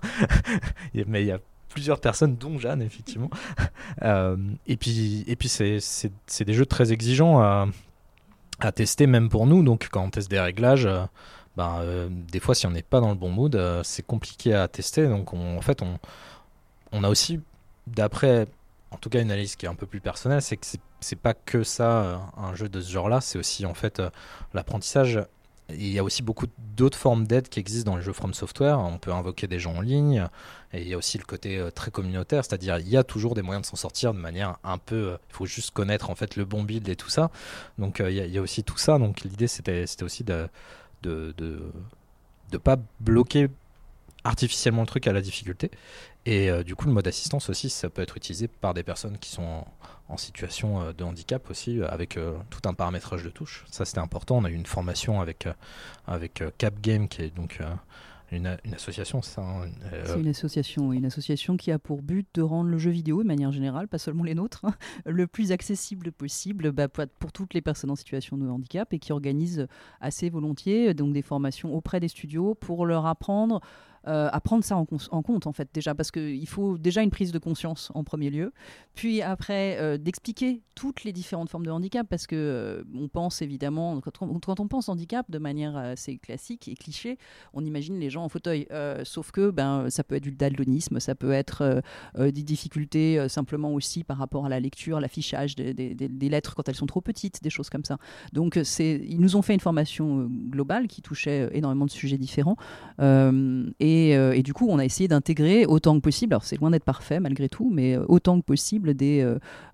Mais 1.07 1.23
il 1.23 1.27
y 1.27 1.31
a 1.31 1.39
plusieurs 1.69 1.99
personnes 1.99 2.36
dont 2.36 2.57
Jeanne 2.60 2.81
effectivement. 2.81 3.29
Euh, 4.03 4.38
et 4.67 4.77
puis 4.77 5.23
et 5.27 5.36
puis 5.36 5.49
c'est 5.49 5.79
c'est 5.79 6.45
des 6.45 6.53
jeux 6.53 6.67
très 6.67 6.91
exigeants 6.91 7.39
à 7.39 7.67
à 8.60 8.71
tester 8.71 9.07
même 9.07 9.29
pour 9.29 9.47
nous. 9.47 9.63
Donc 9.63 9.88
quand 9.89 10.03
on 10.03 10.10
teste 10.10 10.29
des 10.29 10.39
réglages 10.39 10.86
euh, 10.86 11.05
ben, 11.58 11.80
euh, 11.82 12.08
des 12.12 12.39
fois, 12.39 12.54
si 12.54 12.67
on 12.67 12.72
n'est 12.72 12.84
pas 12.84 13.02
dans 13.02 13.10
le 13.10 13.15
bon 13.15 13.32
mood, 13.32 13.56
euh, 13.56 13.82
c'est 13.84 14.06
compliqué 14.06 14.54
à 14.54 14.67
tester. 14.67 15.08
Donc, 15.08 15.34
on, 15.34 15.58
en 15.58 15.62
fait, 15.62 15.82
on, 16.91 17.04
a 17.04 17.10
aussi, 17.10 17.41
d'après, 17.88 18.48
en 18.91 18.98
tout 18.98 19.10
cas, 19.10 19.20
une 19.20 19.32
analyse 19.32 19.56
qui 19.56 19.65
est 19.65 19.70
un 19.70 19.76
peu 19.76 19.88
plus 19.88 20.00
personnelle, 20.00 20.43
c'est 20.43 20.58
que 20.58 20.67
c'est 21.00 21.15
pas 21.15 21.34
que 21.34 21.63
ça, 21.63 22.04
euh, 22.04 22.17
un 22.38 22.54
jeu 22.54 22.70
de 22.70 22.80
ce 22.80 22.91
genre-là, 22.91 23.22
c'est 23.22 23.39
aussi 23.39 23.65
en 23.65 23.74
fait 23.74 24.02
l'apprentissage. 24.54 25.20
Il 25.70 25.88
y 25.88 26.00
a 26.00 26.04
aussi 26.04 26.22
beaucoup 26.22 26.46
d'autres 26.76 26.98
formes 26.98 27.26
d'aide 27.26 27.50
qui 27.50 27.60
existent 27.60 27.91
dans 27.91 27.98
les 27.98 28.04
jeux 28.04 28.13
From 28.13 28.34
Software. 28.36 28.80
On 28.80 29.00
peut 29.00 29.12
invoquer 29.12 29.48
des 29.48 29.60
gens 29.60 29.76
en 29.76 29.82
ligne. 29.82 30.28
Et 30.74 30.82
il 30.84 30.88
y 30.88 30.93
a 30.93 30.98
aussi 30.98 31.17
le 31.17 31.26
côté 31.26 31.67
très 31.76 31.91
communautaire, 31.91 32.46
c'est-à-dire 32.46 32.78
il 32.78 32.88
y 32.88 32.96
a 32.96 33.04
toujours 33.04 33.36
des 33.36 33.41
moyens 33.41 33.63
de 33.63 33.67
s'en 33.70 33.76
sortir 33.76 34.13
de 34.13 34.20
manière 34.20 34.58
un 34.63 34.78
peu. 34.78 35.17
Il 35.30 35.34
faut 35.34 35.46
juste 35.46 35.72
connaître 35.72 36.10
en 36.10 36.15
fait 36.15 36.36
le 36.36 36.46
bon 36.46 36.63
build 36.63 36.88
et 36.88 36.96
tout 36.96 37.10
ça. 37.10 37.32
Donc 37.80 38.00
il 38.00 38.13
y, 38.13 38.38
a 38.38 38.41
aussi 38.41 38.63
tout 38.63 38.78
ça. 38.78 38.98
Donc 38.98 39.22
l'idée 39.22 39.48
c'était 39.48 39.84
aussi 40.04 40.24
de 40.24 40.48
de 41.03 41.33
de, 41.38 42.57
pas 42.57 42.77
bloquer 42.99 43.49
artificiellement 44.23 44.81
le 44.81 44.88
truc 44.88 45.07
à 45.07 45.13
la 45.13 45.21
difficulté. 45.21 45.71
Et 46.25 46.49
euh, 46.49 46.63
du 46.63 46.75
coup, 46.75 46.88
le 46.88 46.93
mode 46.93 47.07
assistance 47.07 47.49
aussi, 47.49 47.69
ça 47.69 47.89
peut 47.89 48.01
être 48.01 48.17
utilisé 48.17 48.47
par 48.47 48.73
des 48.73 48.83
personnes 48.83 49.17
qui 49.17 49.29
sont 49.29 49.63
en, 50.10 50.17
situation 50.17 50.81
euh, 50.81 50.93
de 50.93 51.03
handicap 51.03 51.49
aussi, 51.49 51.81
avec 51.83 52.17
euh, 52.17 52.33
tout 52.49 52.67
un 52.67 52.73
paramétrage 52.73 53.23
de 53.23 53.29
touches. 53.29 53.65
Ça, 53.71 53.86
c'était 53.86 53.99
important. 53.99 54.38
On 54.38 54.43
a 54.43 54.49
eu 54.49 54.55
une 54.55 54.65
formation 54.65 55.21
avec, 55.21 55.47
avec 56.07 56.43
Cap 56.57 56.79
Game, 56.81 57.07
qui 57.07 57.21
est 57.21 57.36
donc 57.36 57.60
une, 58.31 58.57
association, 58.73 59.21
ça 59.21 59.61
euh... 59.93 60.03
C'est 60.05 60.19
une 60.19 60.27
association, 60.27 60.91
une 60.91 61.05
association 61.05 61.55
qui 61.55 61.71
a 61.71 61.79
pour 61.79 62.01
but 62.01 62.27
de 62.33 62.41
rendre 62.41 62.69
le 62.69 62.77
jeu 62.77 62.91
vidéo, 62.91 63.23
de 63.23 63.27
manière 63.27 63.51
générale, 63.51 63.87
pas 63.87 63.97
seulement 63.97 64.23
les 64.23 64.35
nôtres, 64.35 64.65
le 65.05 65.27
plus 65.27 65.51
accessible 65.51 66.11
possible 66.11 66.71
bah, 66.71 66.87
pour 66.87 67.31
toutes 67.31 67.53
les 67.53 67.61
personnes 67.61 67.91
en 67.91 67.95
situation 67.95 68.37
de 68.37 68.47
handicap 68.47 68.93
et 68.93 68.99
qui 68.99 69.13
organise 69.13 69.67
assez 70.01 70.29
volontiers 70.29 70.93
donc 70.93 71.13
des 71.13 71.21
formations 71.21 71.73
auprès 71.73 71.99
des 71.99 72.09
studios 72.09 72.53
pour 72.55 72.85
leur 72.85 73.05
apprendre 73.05 73.61
euh, 74.07 74.29
à 74.31 74.39
prendre 74.39 74.63
ça 74.63 74.77
en, 74.77 74.86
compte 74.86 75.47
en 75.47 75.51
fait 75.51 75.69
déjà 75.73 75.95
parce 75.95 76.12
qu'il 76.12 76.47
faut 76.47 76.77
déjà 76.77 77.01
une 77.01 77.10
prise 77.10 77.31
de 77.31 77.39
conscience 77.39 77.91
en 77.93 78.03
premier 78.03 78.29
lieu 78.29 78.53
puis 78.93 79.21
après 79.21 79.77
euh, 79.79 79.97
d'expliquer 79.97 80.62
toutes 80.75 81.03
les 81.03 81.12
différentes 81.12 81.49
formes 81.49 81.65
de 81.65 81.71
handicap 81.71 82.07
parce 82.07 82.27
que 82.27 82.36
euh, 82.36 82.83
on 82.95 83.07
pense 83.10 83.41
évidemment 83.41 83.99
quand 84.01 84.21
on, 84.21 84.39
quand 84.39 84.60
on, 84.60 84.67
pense 84.67 84.89
handicap 84.89 85.29
de 85.29 85.39
manière 85.39 85.75
assez 85.75 86.17
classique 86.17 86.67
et 86.67 86.75
cliché 86.75 87.17
on 87.53 87.65
imagine 87.65 87.99
les 87.99 88.10
gens 88.10 88.23
en 88.23 88.29
fauteuil. 88.29 88.67
Sauf 89.03 89.31
que 89.31 89.49
ben 89.49 89.89
ça 89.89 90.03
peut 90.03 90.15
être 90.15 90.23
du 90.23 90.31
daltonisme 90.31 90.99
ça 90.99 91.15
peut 91.15 91.31
être 91.31 91.81
des 92.17 92.31
difficultés 92.43 93.27
simplement 93.29 93.73
aussi 93.73 94.03
par 94.03 94.17
rapport 94.17 94.45
à 94.45 94.49
la 94.49 94.60
lecture 94.60 94.99
l'affichage 94.99 95.55
des, 95.55 95.73
des, 95.73 95.95
des, 95.95 96.29
lettres 96.29 96.55
quand 96.55 96.67
elles 96.69 96.75
sont 96.75 96.86
trop 96.86 97.01
petites 97.01 97.41
des 97.43 97.49
choses 97.49 97.69
comme 97.69 97.83
ça. 97.83 97.97
Donc 98.33 98.60
ils 98.79 99.19
nous 99.19 99.36
ont 99.36 99.41
fait 99.41 99.53
une 99.53 99.60
formation 99.60 100.29
globale 100.49 100.88
qui 100.88 101.01
touchait 101.01 101.49
énormément 101.53 101.86
de 101.86 101.91
sujets 101.91 102.17
différents. 102.17 102.57
Et 102.99 103.87
et, 103.88 104.17
euh, 104.17 104.34
et, 104.34 104.43
du 104.43 104.54
coup, 104.54 104.67
on 104.69 104.80
a 104.80 104.86
essayé 104.86 105.08
d'intégrer 105.08 105.65
autant 105.65 105.95
que 105.95 106.02
possible, 106.02 106.34
alors 106.34 106.43
c'est 106.43 106.60
loin 106.60 106.71
d'être 106.71 106.84
parfait 106.84 107.21
malgré 107.21 107.47
tout, 107.47 107.69
mais 107.73 107.95
euh, 107.95 108.04
autant 108.10 108.39
que 108.39 108.45
possible 108.45 108.93
des, 108.93 109.26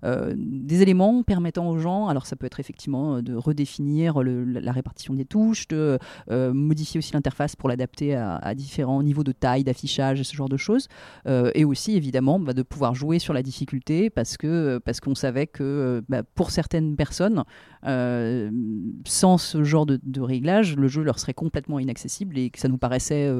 euh, 0.04 0.34
des 0.36 0.82
éléments 0.82 1.24
permettant 1.24 1.68
aux 1.68 1.78
gens, 1.78 2.06
alors 2.06 2.26
ça 2.26 2.36
peut 2.36 2.46
être 2.46 2.60
effectivement 2.60 3.22
de 3.22 3.34
redéfinir 3.34 4.22
la 4.22 4.72
répartition 4.72 5.14
des 5.14 5.24
touches, 5.24 5.66
de 5.68 5.98
modifier 6.30 6.98
aussi 6.98 7.12
l'interface 7.12 7.56
pour 7.56 7.68
l'adapter 7.68 8.14
à, 8.14 8.36
à, 8.36 8.54
différents 8.54 9.02
niveaux 9.02 9.24
de 9.24 9.32
taille, 9.32 9.64
d'affichage, 9.64 10.22
ce 10.22 10.36
genre 10.36 10.48
de 10.48 10.56
choses, 10.56 10.88
et 11.26 11.64
aussi 11.64 11.96
évidemment 11.96 12.38
bah, 12.38 12.52
de 12.52 12.62
pouvoir 12.62 12.94
jouer 12.94 13.18
sur 13.18 13.32
la 13.32 13.42
difficulté 13.42 14.10
parce 14.10 14.36
que 14.36 14.78
parce 14.78 15.00
qu'on 15.00 15.14
savait 15.14 15.46
que 15.46 16.02
bah, 16.08 16.22
pour 16.34 16.50
certaines 16.50 16.96
personnes, 16.96 17.44
sans 17.84 19.38
ce 19.38 19.64
genre 19.64 19.84
de, 19.84 20.00
de, 20.02 20.20
réglage, 20.20 20.76
le 20.76 20.88
jeu 20.88 21.02
leur 21.02 21.18
serait 21.18 21.34
complètement 21.34 21.78
inaccessible 21.78 22.38
et 22.38 22.50
que 22.50 22.58
ça 22.58 22.68
nous 22.68 22.78
paraissait 22.78 23.30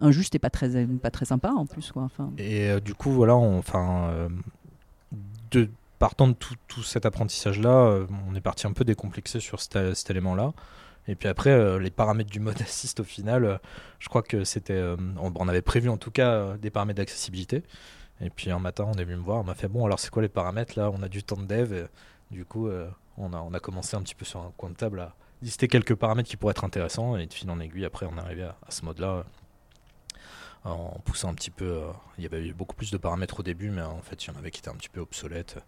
injuste 0.00 0.24
c'était 0.24 0.38
pas 0.38 0.50
très, 0.50 0.86
pas 0.86 1.10
très 1.10 1.26
sympa 1.26 1.50
en 1.50 1.66
plus. 1.66 1.92
Quoi. 1.92 2.08
Et 2.38 2.70
euh, 2.70 2.80
du 2.80 2.94
coup, 2.94 3.10
voilà, 3.10 3.34
enfin, 3.36 4.08
euh, 5.54 5.66
partant 5.98 6.28
de 6.28 6.34
tout, 6.34 6.82
cet 6.82 7.06
apprentissage-là, 7.06 7.70
euh, 7.70 8.06
on 8.28 8.34
est 8.34 8.40
parti 8.40 8.66
un 8.66 8.72
peu 8.72 8.84
décomplexé 8.84 9.40
sur 9.40 9.60
cet, 9.60 10.10
élément-là. 10.10 10.52
Et 11.06 11.14
puis 11.14 11.28
après, 11.28 11.50
euh, 11.50 11.78
les 11.78 11.90
paramètres 11.90 12.30
du 12.30 12.40
mode 12.40 12.60
assist, 12.62 13.00
au 13.00 13.04
final, 13.04 13.44
euh, 13.44 13.56
je 13.98 14.08
crois 14.08 14.22
que 14.22 14.44
c'était. 14.44 14.72
Euh, 14.72 14.96
on, 15.18 15.48
avait 15.48 15.62
prévu 15.62 15.88
en 15.88 15.98
tout 15.98 16.10
cas 16.10 16.56
des 16.56 16.70
paramètres 16.70 16.98
d'accessibilité. 16.98 17.62
Et 18.20 18.30
puis 18.30 18.50
un 18.50 18.58
matin, 18.60 18.86
on 18.86 18.94
est 18.94 19.04
venu 19.04 19.16
me 19.16 19.22
voir, 19.22 19.40
on 19.40 19.44
m'a 19.44 19.54
fait 19.54 19.68
bon, 19.68 19.84
alors 19.84 19.98
c'est 19.98 20.10
quoi 20.10 20.22
les 20.22 20.28
paramètres 20.28 20.78
là? 20.78 20.90
On 20.90 21.02
a 21.02 21.08
du 21.08 21.22
temps 21.22 21.36
de 21.36 21.46
dev. 21.46 21.72
Et, 21.74 21.84
du 22.30 22.44
coup, 22.44 22.68
on, 23.16 23.32
a, 23.32 23.40
on 23.40 23.54
a 23.54 23.60
commencé 23.60 23.96
un 23.96 24.02
petit 24.02 24.14
peu 24.14 24.24
sur 24.24 24.40
un 24.40 24.52
coin 24.56 24.70
de 24.70 24.74
table 24.76 25.00
à 25.00 25.14
lister 25.42 25.68
quelques 25.68 25.94
paramètres 25.94 26.28
qui 26.28 26.36
pourraient 26.36 26.52
être 26.52 26.64
intéressants. 26.64 27.16
Et 27.16 27.26
de 27.26 27.32
fil 27.32 27.50
en 27.50 27.60
aiguille, 27.60 27.84
après, 27.84 28.06
on 28.06 28.16
est 28.16 28.20
arrivé 28.20 28.42
à, 28.42 28.56
à 28.66 28.70
ce 28.70 28.84
mode-là 28.84 29.24
en 30.64 30.98
poussant 31.04 31.28
un 31.28 31.34
petit 31.34 31.50
peu. 31.50 31.64
euh, 31.64 31.86
il 32.16 32.24
y 32.24 32.26
avait 32.26 32.46
eu 32.46 32.54
beaucoup 32.54 32.74
plus 32.74 32.90
de 32.90 32.96
paramètres 32.96 33.40
au 33.40 33.42
début, 33.42 33.70
mais 33.70 33.82
en 33.82 34.00
fait, 34.00 34.24
il 34.24 34.28
y 34.28 34.34
en 34.34 34.38
avait 34.38 34.50
qui 34.50 34.60
étaient 34.60 34.70
un 34.70 34.74
petit 34.74 34.88
peu 34.88 35.00
obsolètes, 35.00 35.58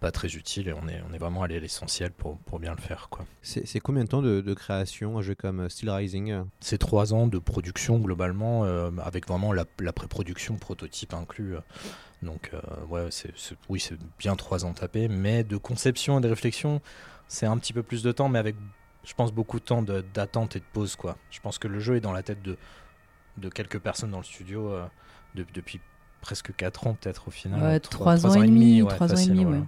pas 0.00 0.10
très 0.10 0.28
utiles, 0.34 0.68
et 0.68 0.72
on 0.72 0.88
est, 0.88 1.02
on 1.08 1.12
est 1.12 1.18
vraiment 1.18 1.42
allé 1.42 1.56
à 1.56 1.60
l'essentiel 1.60 2.10
pour, 2.10 2.38
pour 2.38 2.58
bien 2.58 2.74
le 2.74 2.80
faire. 2.80 3.08
quoi. 3.10 3.26
C'est 3.42 3.80
combien 3.80 4.04
de 4.04 4.08
temps 4.08 4.22
de, 4.22 4.40
de 4.40 4.54
création 4.54 5.18
un 5.18 5.22
jeu 5.22 5.34
comme 5.34 5.60
euh, 5.60 5.68
Steel 5.68 5.90
Rising 5.90 6.30
euh? 6.32 6.44
C'est 6.60 6.78
trois 6.78 7.12
ans 7.12 7.26
de 7.26 7.38
production 7.38 7.98
globalement, 7.98 8.64
euh, 8.64 8.90
avec 9.04 9.26
vraiment 9.28 9.52
la, 9.52 9.64
la 9.80 9.92
pré-production 9.92 10.56
prototype 10.56 11.12
inclus. 11.12 11.56
euh. 11.56 11.60
Donc, 12.22 12.50
euh, 12.54 12.60
ouais, 12.88 13.08
oui, 13.68 13.78
c'est 13.78 13.98
bien 14.18 14.36
trois 14.36 14.64
ans 14.64 14.72
tapés, 14.72 15.08
mais 15.08 15.44
de 15.44 15.58
conception 15.58 16.18
et 16.18 16.22
de 16.22 16.28
réflexion, 16.28 16.80
c'est 17.28 17.44
un 17.46 17.58
petit 17.58 17.74
peu 17.74 17.82
plus 17.82 18.02
de 18.02 18.10
temps, 18.10 18.30
mais 18.30 18.38
avec, 18.38 18.56
je 19.04 19.12
pense, 19.12 19.32
beaucoup 19.32 19.60
de 19.60 19.64
temps 19.64 19.82
d'attente 19.82 20.56
et 20.56 20.60
de 20.60 20.64
pause. 20.72 20.96
Quoi. 20.96 21.18
Je 21.30 21.40
pense 21.40 21.58
que 21.58 21.68
le 21.68 21.78
jeu 21.78 21.96
est 21.96 22.00
dans 22.00 22.12
la 22.12 22.22
tête 22.22 22.40
de, 22.40 22.56
de 23.38 23.48
quelques 23.48 23.78
personnes 23.78 24.10
dans 24.10 24.18
le 24.18 24.24
studio 24.24 24.68
euh, 24.70 24.84
de- 25.34 25.46
depuis 25.54 25.80
presque 26.20 26.54
quatre 26.56 26.86
ans, 26.86 26.94
peut-être 27.00 27.28
au 27.28 27.30
final. 27.30 27.62
Ouais, 27.62 27.80
Trois- 27.80 28.16
trois 28.16 28.36
ans 28.36 28.42
et 28.42 28.46
demi, 28.46 28.82
ouais, 28.82 28.88
trois 28.94 29.06
ans 29.08 29.12
et 29.12 29.16
facile, 29.16 29.30
demi, 29.32 29.44
voilà. 29.44 29.58
ouais. 29.60 29.66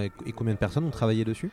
Ouais, 0.00 0.12
Et 0.26 0.32
combien 0.32 0.54
de 0.54 0.58
personnes 0.58 0.84
ont 0.84 0.90
travaillé 0.90 1.24
dessus? 1.24 1.50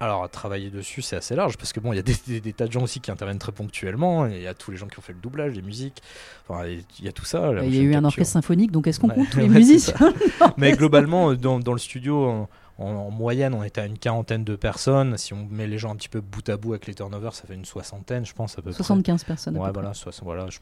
Alors, 0.00 0.28
travailler 0.28 0.70
dessus, 0.70 1.02
c'est 1.02 1.16
assez 1.16 1.34
large 1.36 1.56
parce 1.56 1.72
que 1.72 1.80
bon, 1.80 1.92
il 1.92 1.96
y 1.96 1.98
a 1.98 2.02
des, 2.02 2.14
des- 2.26 2.40
des 2.40 2.52
tas 2.52 2.66
de 2.66 2.72
gens 2.72 2.82
aussi 2.82 3.00
qui 3.00 3.10
interviennent 3.10 3.38
très 3.38 3.52
ponctuellement. 3.52 4.26
et 4.26 4.36
Il 4.36 4.42
y 4.42 4.46
a 4.46 4.52
tous 4.54 4.70
les 4.70 4.76
gens 4.76 4.86
qui 4.88 4.98
ont 4.98 5.02
fait 5.02 5.12
le 5.12 5.18
doublage, 5.20 5.54
les 5.54 5.62
musiques. 5.62 6.02
Enfin, 6.46 6.66
il 6.66 7.04
y 7.04 7.08
a 7.08 7.12
tout 7.12 7.24
ça. 7.24 7.52
Il 7.62 7.74
y 7.74 7.78
a 7.78 7.82
eu 7.82 7.94
un 7.94 8.04
orchestre 8.04 8.32
symphonique, 8.32 8.70
donc 8.72 8.86
est-ce 8.86 9.00
qu'on 9.00 9.08
Ouais, 9.08 9.14
compte 9.14 9.30
tous 9.30 9.38
les 9.40 9.48
musiciens. 9.48 10.12
Mais 10.56 10.72
globalement, 10.72 11.30
euh, 11.30 11.36
dans, 11.36 11.58
dans 11.60 11.72
le 11.72 11.78
studio, 11.78 12.48
en, 12.78 12.84
en- 12.86 12.94
en 13.06 13.10
moyenne, 13.10 13.54
on 13.54 13.62
était 13.62 13.80
à 13.82 13.86
une 13.86 13.98
quarantaine 13.98 14.44
de 14.44 14.56
personnes. 14.56 15.16
Si 15.16 15.32
on 15.32 15.46
met 15.50 15.66
les 15.66 15.78
gens 15.78 15.92
un 15.92 15.96
petit 15.96 16.08
peu 16.08 16.20
bout 16.20 16.48
à 16.48 16.56
bout 16.56 16.72
avec 16.72 16.86
les 16.86 16.94
turnovers, 16.94 17.34
ça 17.34 17.46
fait 17.46 17.54
une 17.54 17.64
soixantaine, 17.64 18.24
je 18.26 18.32
pense 18.34 18.58
à 18.58 18.62
peu 18.62 18.72
75 18.72 19.22
près. 19.22 19.26
personnes 19.32 19.56
à 19.56 19.60
Ouais, 19.60 19.68
peu 19.68 19.72
voilà, 19.74 19.90
près. 19.90 20.10
voilà. 20.22 20.46
je- 20.50 20.58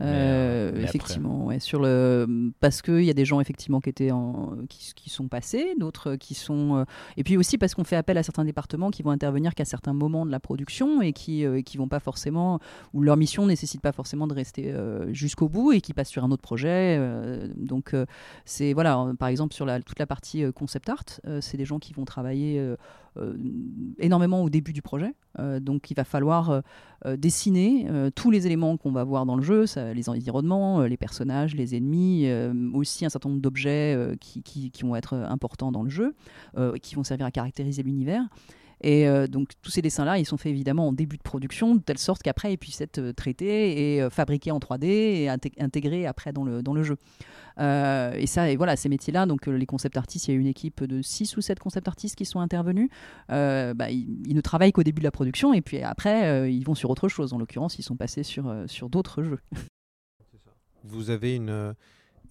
Euh, 0.00 0.04
euh, 0.04 0.70
mais 0.72 0.78
après- 0.84 0.84
effectivement, 0.88 1.46
ouais, 1.46 1.58
sur 1.58 1.80
le 1.80 2.26
parce 2.60 2.82
qu'il 2.82 3.02
y 3.04 3.10
a 3.10 3.14
des 3.14 3.24
gens 3.24 3.40
effectivement 3.40 3.80
qui 3.80 3.90
étaient 3.90 4.10
en, 4.12 4.56
qui, 4.68 4.92
qui 4.94 5.10
sont 5.10 5.26
passés, 5.28 5.74
d'autres 5.78 6.14
qui 6.16 6.34
sont 6.34 6.76
euh, 6.76 6.84
et 7.16 7.24
puis 7.24 7.36
aussi 7.36 7.58
parce 7.58 7.74
qu'on 7.74 7.84
fait 7.84 7.96
appel 7.96 8.16
à 8.18 8.22
certains 8.22 8.44
départements 8.44 8.90
qui 8.90 9.02
vont 9.02 9.10
intervenir 9.10 9.54
qu'à 9.54 9.64
certains 9.64 9.92
moments 9.92 10.24
de 10.24 10.30
la 10.30 10.40
production 10.40 11.02
et 11.02 11.12
qui 11.12 11.44
euh, 11.44 11.62
qui 11.62 11.76
vont 11.78 11.88
pas 11.88 12.00
forcément 12.00 12.60
où 12.94 13.00
leur 13.02 13.16
mission 13.16 13.46
nécessite 13.46 13.80
pas 13.80 13.92
forcément 13.92 14.26
de 14.28 14.34
rester 14.34 14.70
euh, 14.72 15.12
jusqu'au 15.12 15.48
bout 15.48 15.72
et 15.72 15.80
qui 15.80 15.92
passent 15.94 16.08
sur 16.10 16.24
un 16.24 16.30
autre 16.30 16.42
projet. 16.42 16.98
donc 17.56 17.94
c'est 18.44 18.72
voilà, 18.72 19.06
par 19.18 19.28
exemple 19.28 19.54
sur 19.54 19.66
la, 19.66 19.80
toute 19.80 19.98
la 19.98 20.06
partie 20.06 20.44
concept 20.52 20.88
art, 20.88 21.04
c'est 21.48 21.56
des 21.56 21.64
gens 21.64 21.78
qui 21.78 21.92
vont 21.92 22.04
travailler 22.04 22.58
euh, 22.58 22.76
euh, 23.16 23.36
énormément 23.98 24.42
au 24.42 24.50
début 24.50 24.72
du 24.72 24.82
projet. 24.82 25.14
Euh, 25.38 25.60
donc 25.60 25.90
il 25.90 25.94
va 25.94 26.04
falloir 26.04 26.62
dessiner 27.16 27.86
tous 28.14 28.30
les 28.30 28.46
éléments 28.46 28.76
qu'on 28.76 28.90
va 28.90 29.04
voir 29.04 29.24
dans 29.24 29.36
le 29.36 29.42
jeu, 29.42 29.64
les 29.94 30.08
environnements, 30.08 30.82
les 30.82 30.96
personnages, 30.96 31.54
les 31.54 31.76
ennemis, 31.76 32.26
aussi 32.74 33.04
un 33.06 33.08
certain 33.08 33.28
nombre 33.28 33.40
d'objets 33.40 34.16
qui, 34.20 34.42
qui- 34.42 34.82
vont 34.82 34.96
être 34.96 35.14
importants 35.14 35.70
dans 35.70 35.82
le 35.84 35.90
jeu, 35.90 36.14
qui 36.82 36.94
vont 36.96 37.04
servir 37.04 37.26
à 37.26 37.30
caractériser 37.30 37.82
l'univers. 37.82 38.22
Et 38.80 39.08
euh, 39.08 39.26
donc 39.26 39.50
tous 39.62 39.70
ces 39.70 39.82
dessins-là, 39.82 40.18
ils 40.18 40.24
sont 40.24 40.36
faits 40.36 40.50
évidemment 40.50 40.88
en 40.88 40.92
début 40.92 41.16
de 41.16 41.22
production, 41.22 41.74
de 41.74 41.80
telle 41.80 41.98
sorte 41.98 42.22
qu'après, 42.22 42.52
ils 42.52 42.58
puissent 42.58 42.80
être 42.80 42.98
euh, 42.98 43.12
traités 43.12 43.94
et 43.96 44.02
euh, 44.02 44.10
fabriqués 44.10 44.50
en 44.50 44.58
3D 44.58 44.84
et 44.86 45.26
inté- 45.26 45.52
intégrés 45.58 46.06
après 46.06 46.32
dans 46.32 46.44
le, 46.44 46.82
jeu. 46.82 46.96
Et 47.58 48.26
ça, 48.26 48.50
et 48.50 48.56
voilà, 48.56 48.76
ces 48.76 48.88
métiers-là, 48.88 49.26
donc 49.26 49.46
les 49.46 49.66
concept 49.66 49.96
artistes, 49.96 50.28
il 50.28 50.34
y 50.34 50.36
a 50.36 50.40
une 50.40 50.46
équipe 50.46 50.84
de 50.84 51.02
6 51.02 51.36
ou 51.36 51.40
7 51.40 51.58
concept 51.58 51.88
artistes 51.88 52.14
qui 52.14 52.24
sont 52.24 52.40
intervenus. 52.40 52.88
Bah, 53.28 53.90
ils, 53.90 54.22
ils 54.26 54.34
ne 54.34 54.40
travaillent 54.40 54.72
qu'au 54.72 54.84
début 54.84 55.00
de 55.00 55.04
la 55.04 55.10
production 55.10 55.52
et 55.52 55.60
puis 55.60 55.82
après, 55.82 56.52
ils 56.52 56.62
vont 56.62 56.76
sur 56.76 56.90
autre 56.90 57.08
chose. 57.08 57.32
En 57.32 57.38
l'occurrence, 57.38 57.78
ils 57.78 57.82
sont 57.82 57.96
passés 57.96 58.22
sur, 58.22 58.54
sur 58.66 58.88
d'autres 58.88 59.24
jeux. 59.24 59.40
Vous 60.84 61.10
avez 61.10 61.34
une 61.34 61.74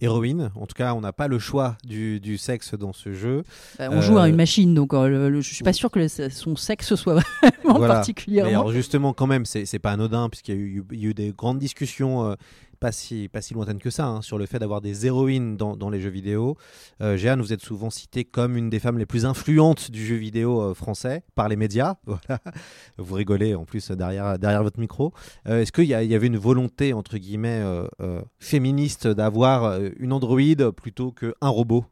héroïne, 0.00 0.50
en 0.54 0.66
tout 0.66 0.74
cas, 0.74 0.94
on 0.94 1.00
n'a 1.00 1.12
pas 1.12 1.28
le 1.28 1.38
choix 1.38 1.76
du, 1.84 2.20
du 2.20 2.38
sexe 2.38 2.74
dans 2.74 2.92
ce 2.92 3.12
jeu. 3.12 3.42
Bah, 3.78 3.88
on 3.90 4.00
joue 4.00 4.18
à 4.18 4.22
Euh, 4.22 4.26
une 4.26 4.36
machine, 4.36 4.74
donc 4.74 4.94
euh, 4.94 5.40
je 5.40 5.54
suis 5.54 5.64
pas 5.64 5.72
sûr 5.72 5.90
que 5.90 5.98
le- 5.98 6.08
son 6.30 6.56
sexe 6.56 6.94
soit 6.94 7.14
vraiment 7.42 7.78
Voilà. 7.78 7.94
particulièrement. 7.94 8.50
Mais 8.50 8.54
alors 8.56 8.72
justement, 8.72 9.12
quand 9.12 9.26
même, 9.26 9.44
c'est 9.44 9.78
pas 9.78 9.92
anodin, 9.92 10.28
puisqu'il 10.28 10.54
y, 10.54 10.58
a 10.58 10.60
eu- 10.60 10.84
il 10.92 11.00
y 11.02 11.06
a 11.06 11.10
eu 11.10 11.14
des 11.14 11.32
grandes 11.36 11.58
discussions, 11.58 12.24
euh, 12.30 12.34
pas, 12.78 12.92
si, 12.92 13.28
pas 13.28 13.40
si 13.40 13.54
lointaines 13.54 13.78
que 13.78 13.90
ça, 13.90 14.06
hein, 14.06 14.22
sur 14.22 14.38
le 14.38 14.46
fait 14.46 14.58
d'avoir 14.58 14.80
des 14.80 15.06
héroïnes 15.06 15.56
dans, 15.56 15.76
dans 15.76 15.90
les 15.90 16.00
jeux 16.00 16.10
vidéo. 16.10 16.56
Euh, 17.02 17.16
Jeanne, 17.16 17.40
vous 17.40 17.52
êtes 17.52 17.60
souvent 17.62 17.90
citée 17.90 18.24
comme 18.24 18.56
une 18.56 18.70
des 18.70 18.78
femmes 18.78 18.98
les 18.98 19.06
plus 19.06 19.24
influentes 19.26 19.90
du 19.90 20.04
jeu 20.04 20.16
vidéo 20.16 20.60
euh, 20.60 20.74
français 20.74 21.22
par 21.34 21.48
les 21.48 21.56
médias. 21.56 21.96
Voilà. 22.06 22.40
Vous 22.96 23.14
rigolez 23.14 23.54
en 23.54 23.64
plus 23.64 23.90
derrière, 23.90 24.38
derrière 24.38 24.62
votre 24.62 24.80
micro. 24.80 25.12
Euh, 25.46 25.60
Est-ce 25.60 25.72
qu'il 25.72 25.84
y, 25.84 25.88
y 25.88 26.14
avait 26.14 26.26
une 26.26 26.36
volonté, 26.36 26.92
entre 26.92 27.16
guillemets, 27.18 27.60
euh, 27.62 28.22
féministe 28.38 29.06
d'avoir 29.06 29.78
une 29.98 30.12
androïde 30.12 30.70
plutôt 30.70 31.12
qu'un 31.12 31.48
robot? 31.48 31.84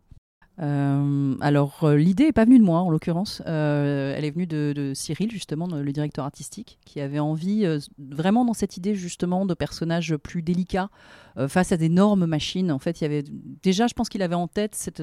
Euh, 0.59 1.35
alors 1.41 1.85
euh, 1.85 1.97
l'idée 1.97 2.25
est 2.25 2.33
pas 2.33 2.47
venue 2.47 2.59
de 2.59 2.65
moi 2.65 2.81
en 2.81 2.89
l'occurrence, 2.89 3.43
Euh, 3.47 4.15
elle 4.17 4.25
est 4.25 4.31
venue 4.31 4.47
de, 4.47 4.73
de 4.75 4.95
Cyril 4.95 5.31
justement, 5.31 5.67
le 5.67 5.93
directeur 5.93 6.25
artistique, 6.25 6.79
qui 6.85 7.01
avait 7.01 7.19
envie 7.19 7.67
vraiment 7.99 8.45
dans 8.45 8.55
cette 8.55 8.77
idée 8.77 8.95
justement 8.95 9.47
de 9.47 9.55
personnages 9.55 10.17
plus 10.17 10.43
délicats 10.43 10.89
face 11.49 11.73
à 11.73 11.77
d'énormes 11.77 12.27
machines. 12.27 12.73
En 12.73 12.79
fait, 12.79 13.01
il 13.01 13.05
y 13.05 13.07
avait 13.07 13.25
déjà, 13.63 13.87
je 13.87 13.95
pense 13.95 14.09
qu'il 14.09 14.23
avait 14.23 14.35
en 14.35 14.49
tête 14.49 14.75
cette 14.75 15.03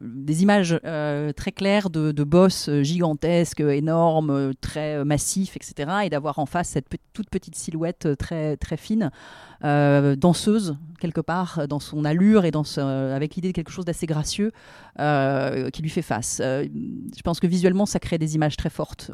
des 0.00 0.42
images 0.42 0.78
euh, 0.84 1.32
très 1.32 1.50
claires 1.52 1.90
de, 1.90 2.12
de 2.12 2.24
boss 2.24 2.70
gigantesques, 2.82 3.60
énormes, 3.60 4.52
très 4.60 5.04
massifs, 5.04 5.56
etc. 5.56 5.90
Et 6.04 6.10
d'avoir 6.10 6.38
en 6.38 6.46
face 6.46 6.68
cette 6.68 6.86
toute 7.12 7.28
petite 7.28 7.56
silhouette 7.56 8.08
très, 8.18 8.56
très 8.56 8.76
fine, 8.76 9.10
euh, 9.64 10.14
danseuse, 10.16 10.76
quelque 11.00 11.20
part, 11.20 11.66
dans 11.68 11.80
son 11.80 12.04
allure 12.04 12.44
et 12.44 12.50
dans 12.50 12.62
ce- 12.64 12.80
avec 12.80 13.34
l'idée 13.34 13.48
de 13.48 13.52
quelque 13.52 13.72
chose 13.72 13.84
d'assez 13.84 14.06
gracieux 14.06 14.52
euh, 15.00 15.70
qui 15.70 15.82
lui 15.82 15.90
fait 15.90 16.02
face. 16.02 16.40
Je 16.40 17.22
pense 17.24 17.40
que 17.40 17.46
visuellement, 17.46 17.84
ça 17.86 17.98
crée 17.98 18.18
des 18.18 18.36
images 18.36 18.56
très 18.56 18.70
fortes, 18.70 19.10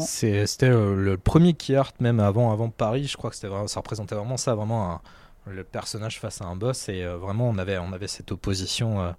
C'était 0.00 0.68
le 0.68 1.16
premier 1.16 1.54
key 1.54 1.74
art, 1.74 1.92
même 2.00 2.20
avant, 2.20 2.52
avant 2.52 2.68
Paris. 2.68 3.04
Je 3.06 3.16
crois 3.16 3.30
que 3.30 3.36
ça 3.36 3.48
représentait 3.48 4.14
vraiment 4.14 4.36
ça, 4.36 4.54
vraiment 4.54 5.00
le 5.46 5.64
personnage 5.64 6.20
face 6.20 6.42
à 6.42 6.44
un 6.44 6.54
boss. 6.56 6.88
Et 6.90 7.04
vraiment, 7.06 7.48
on 7.48 7.56
avait, 7.58 7.78
on 7.78 7.92
avait 7.92 8.08
cette 8.08 8.30
opposition 8.30 9.14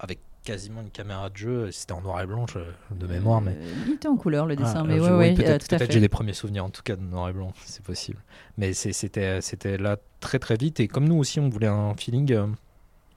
avec 0.00 0.18
quasiment 0.44 0.80
une 0.82 0.90
caméra 0.90 1.30
de 1.30 1.36
jeu. 1.36 1.70
C'était 1.72 1.92
en 1.92 2.00
noir 2.02 2.20
et 2.20 2.26
blanc 2.26 2.46
de 2.90 3.06
mémoire. 3.06 3.40
Mais... 3.40 3.52
Euh, 3.52 3.74
il 3.86 3.94
était 3.94 4.08
en 4.08 4.16
couleur, 4.16 4.46
le 4.46 4.56
dessin, 4.56 4.84
mais 4.84 4.98
je- 4.98 5.02
ouais, 5.02 5.10
oui, 5.10 5.16
ouais, 5.16 5.32
euh, 5.32 5.36
peut-être 5.36 5.68
peut-être 5.68 5.86
fait. 5.86 5.92
j'ai 5.92 6.00
des 6.00 6.08
premiers 6.08 6.32
souvenirs, 6.34 6.64
en 6.64 6.70
tout 6.70 6.82
cas, 6.82 6.96
de 6.96 7.02
noir 7.02 7.28
et 7.28 7.32
blanc, 7.32 7.52
c'est 7.64 7.82
possible. 7.82 8.22
Mais 8.58 8.72
c'était 8.74 9.78
là 9.78 9.96
très 10.20 10.38
très 10.38 10.56
vite. 10.56 10.80
Et 10.80 10.88
comme 10.88 11.08
nous 11.08 11.16
aussi, 11.16 11.40
on 11.40 11.48
voulait 11.48 11.66
un 11.66 11.94
feeling, 11.94 12.32
euh, 12.32 12.46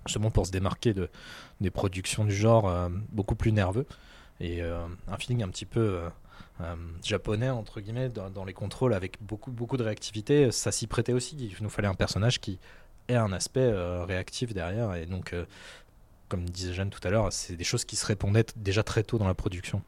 justement 0.05 0.31
pour 0.31 0.45
se 0.47 0.51
démarquer 0.51 0.93
de, 0.93 1.09
des 1.61 1.69
productions 1.69 2.23
du 2.25 2.33
genre 2.35 2.67
euh, 2.69 2.89
beaucoup 3.11 3.35
plus 3.35 3.51
nerveux. 3.51 3.85
Et 4.39 4.61
euh, 4.61 4.79
un 5.07 5.17
feeling 5.17 5.43
un 5.43 5.49
petit 5.49 5.65
peu 5.65 5.79
euh, 5.79 6.09
euh, 6.61 6.75
japonais, 7.03 7.49
entre 7.49 7.81
guillemets, 7.81 8.09
dans, 8.09 8.29
dans 8.29 8.45
les 8.45 8.53
contrôles, 8.53 8.93
avec 8.93 9.17
beaucoup, 9.21 9.51
beaucoup 9.51 9.77
de 9.77 9.83
réactivité. 9.83 10.51
Ça 10.51 10.71
s'y 10.71 10.87
prêtait 10.87 11.13
aussi. 11.13 11.35
Il 11.39 11.55
nous 11.61 11.69
fallait 11.69 11.87
un 11.87 11.95
personnage 11.95 12.39
qui 12.39 12.59
ait 13.09 13.15
un 13.15 13.31
aspect 13.33 13.61
euh, 13.61 14.05
réactif 14.05 14.53
derrière. 14.53 14.93
Et 14.95 15.05
donc, 15.05 15.33
euh, 15.33 15.45
comme 16.27 16.49
disait 16.49 16.73
Jeanne 16.73 16.89
tout 16.89 17.05
à 17.05 17.09
l'heure, 17.09 17.31
c'est 17.31 17.55
des 17.55 17.63
choses 17.63 17.85
qui 17.85 17.95
se 17.95 18.05
répondaient 18.05 18.45
déjà 18.55 18.83
très 18.83 19.03
tôt 19.03 19.17
dans 19.17 19.27
la 19.27 19.33
production. 19.33 19.81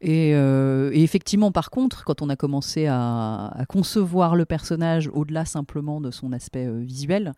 Et, 0.00 0.34
euh, 0.34 0.90
et 0.92 1.02
effectivement, 1.02 1.50
par 1.50 1.70
contre, 1.70 2.04
quand 2.04 2.20
on 2.20 2.28
a 2.28 2.36
commencé 2.36 2.86
à, 2.86 3.64
concevoir 3.68 4.36
le 4.36 4.44
personnage 4.44 5.08
au-delà 5.12 5.44
simplement 5.44 6.00
de 6.00 6.10
son 6.10 6.32
aspect 6.32 6.66
euh, 6.66 6.80
visuel, 6.80 7.32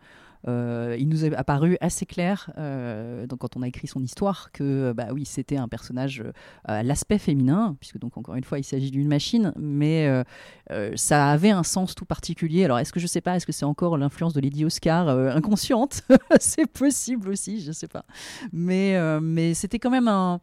il 0.47 1.07
nous 1.09 1.25
est 1.25 1.35
apparu 1.35 1.77
assez 1.81 2.05
clair, 2.05 2.51
euh, 2.57 3.27
donc 3.27 3.39
quand 3.39 3.57
on 3.57 3.61
a 3.61 3.67
écrit 3.67 3.87
son 3.87 4.01
histoire, 4.01 4.51
que 4.51 4.63
euh, 4.63 4.93
bah 4.93 5.07
oui, 5.11 5.25
c'était 5.25 5.57
un 5.57 5.67
personnage 5.67 6.21
euh, 6.21 6.31
à 6.65 6.83
l'aspect 6.83 7.17
féminin, 7.17 7.75
puisque 7.79 7.97
donc 7.99 8.17
encore 8.17 8.35
une 8.35 8.43
fois, 8.43 8.59
il 8.59 8.63
s'agit 8.63 8.91
d'une 8.91 9.07
machine, 9.07 9.53
mais 9.57 10.07
euh, 10.07 10.23
euh, 10.71 10.91
ça 10.95 11.29
avait 11.29 11.51
un 11.51 11.63
sens 11.63 11.95
tout 11.95 12.05
particulier. 12.05 12.65
Alors, 12.65 12.79
est-ce 12.79 12.93
que 12.93 12.99
je 12.99 13.07
sais 13.07 13.21
pas, 13.21 13.35
est-ce 13.35 13.45
que 13.45 13.51
c'est 13.51 13.65
encore 13.65 13.97
l'influence 13.97 14.33
de 14.33 14.41
Lady 14.41 14.65
Oscar 14.65 15.07
euh, 15.09 15.31
inconsciente? 15.31 16.01
C'est 16.39 16.67
possible 16.67 17.29
aussi, 17.29 17.61
je 17.61 17.71
sais 17.71 17.87
pas. 17.87 18.05
Mais, 18.51 18.95
euh, 18.95 19.19
mais 19.21 19.53
c'était 19.53 19.79
quand 19.79 19.89
même 19.89 20.07
un 20.07 20.39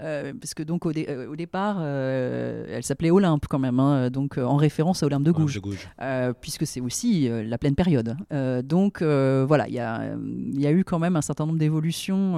euh, 0.00 0.32
parce 0.40 0.54
que 0.54 0.62
donc 0.62 0.86
au, 0.86 0.92
dé- 0.92 1.06
euh, 1.08 1.28
au 1.30 1.36
départ, 1.36 1.76
euh, 1.80 2.66
elle 2.68 2.82
s'appelait 2.82 3.10
Olympe 3.10 3.46
quand 3.48 3.58
même, 3.58 3.78
hein, 3.80 4.10
donc 4.10 4.38
en 4.38 4.56
référence 4.56 5.02
à 5.02 5.06
Olympe 5.06 5.22
de 5.24 5.30
Olympe 5.30 5.42
Gouges, 5.42 5.54
de 5.54 5.60
Gouges. 5.60 5.88
euh, 6.02 6.32
puisque 6.40 6.66
c'est 6.66 6.80
aussi 6.80 7.28
la 7.28 7.58
pleine 7.58 7.74
période. 7.74 8.16
Donc 8.64 9.02
voilà, 9.02 9.68
il 9.68 9.74
y 9.74 9.78
a, 9.80 10.14
il 10.52 10.60
y 10.60 10.66
a 10.66 10.72
eu 10.72 10.84
quand 10.84 10.98
même 10.98 11.16
un 11.16 11.22
certain 11.22 11.46
nombre 11.46 11.58
d'évolutions 11.58 12.34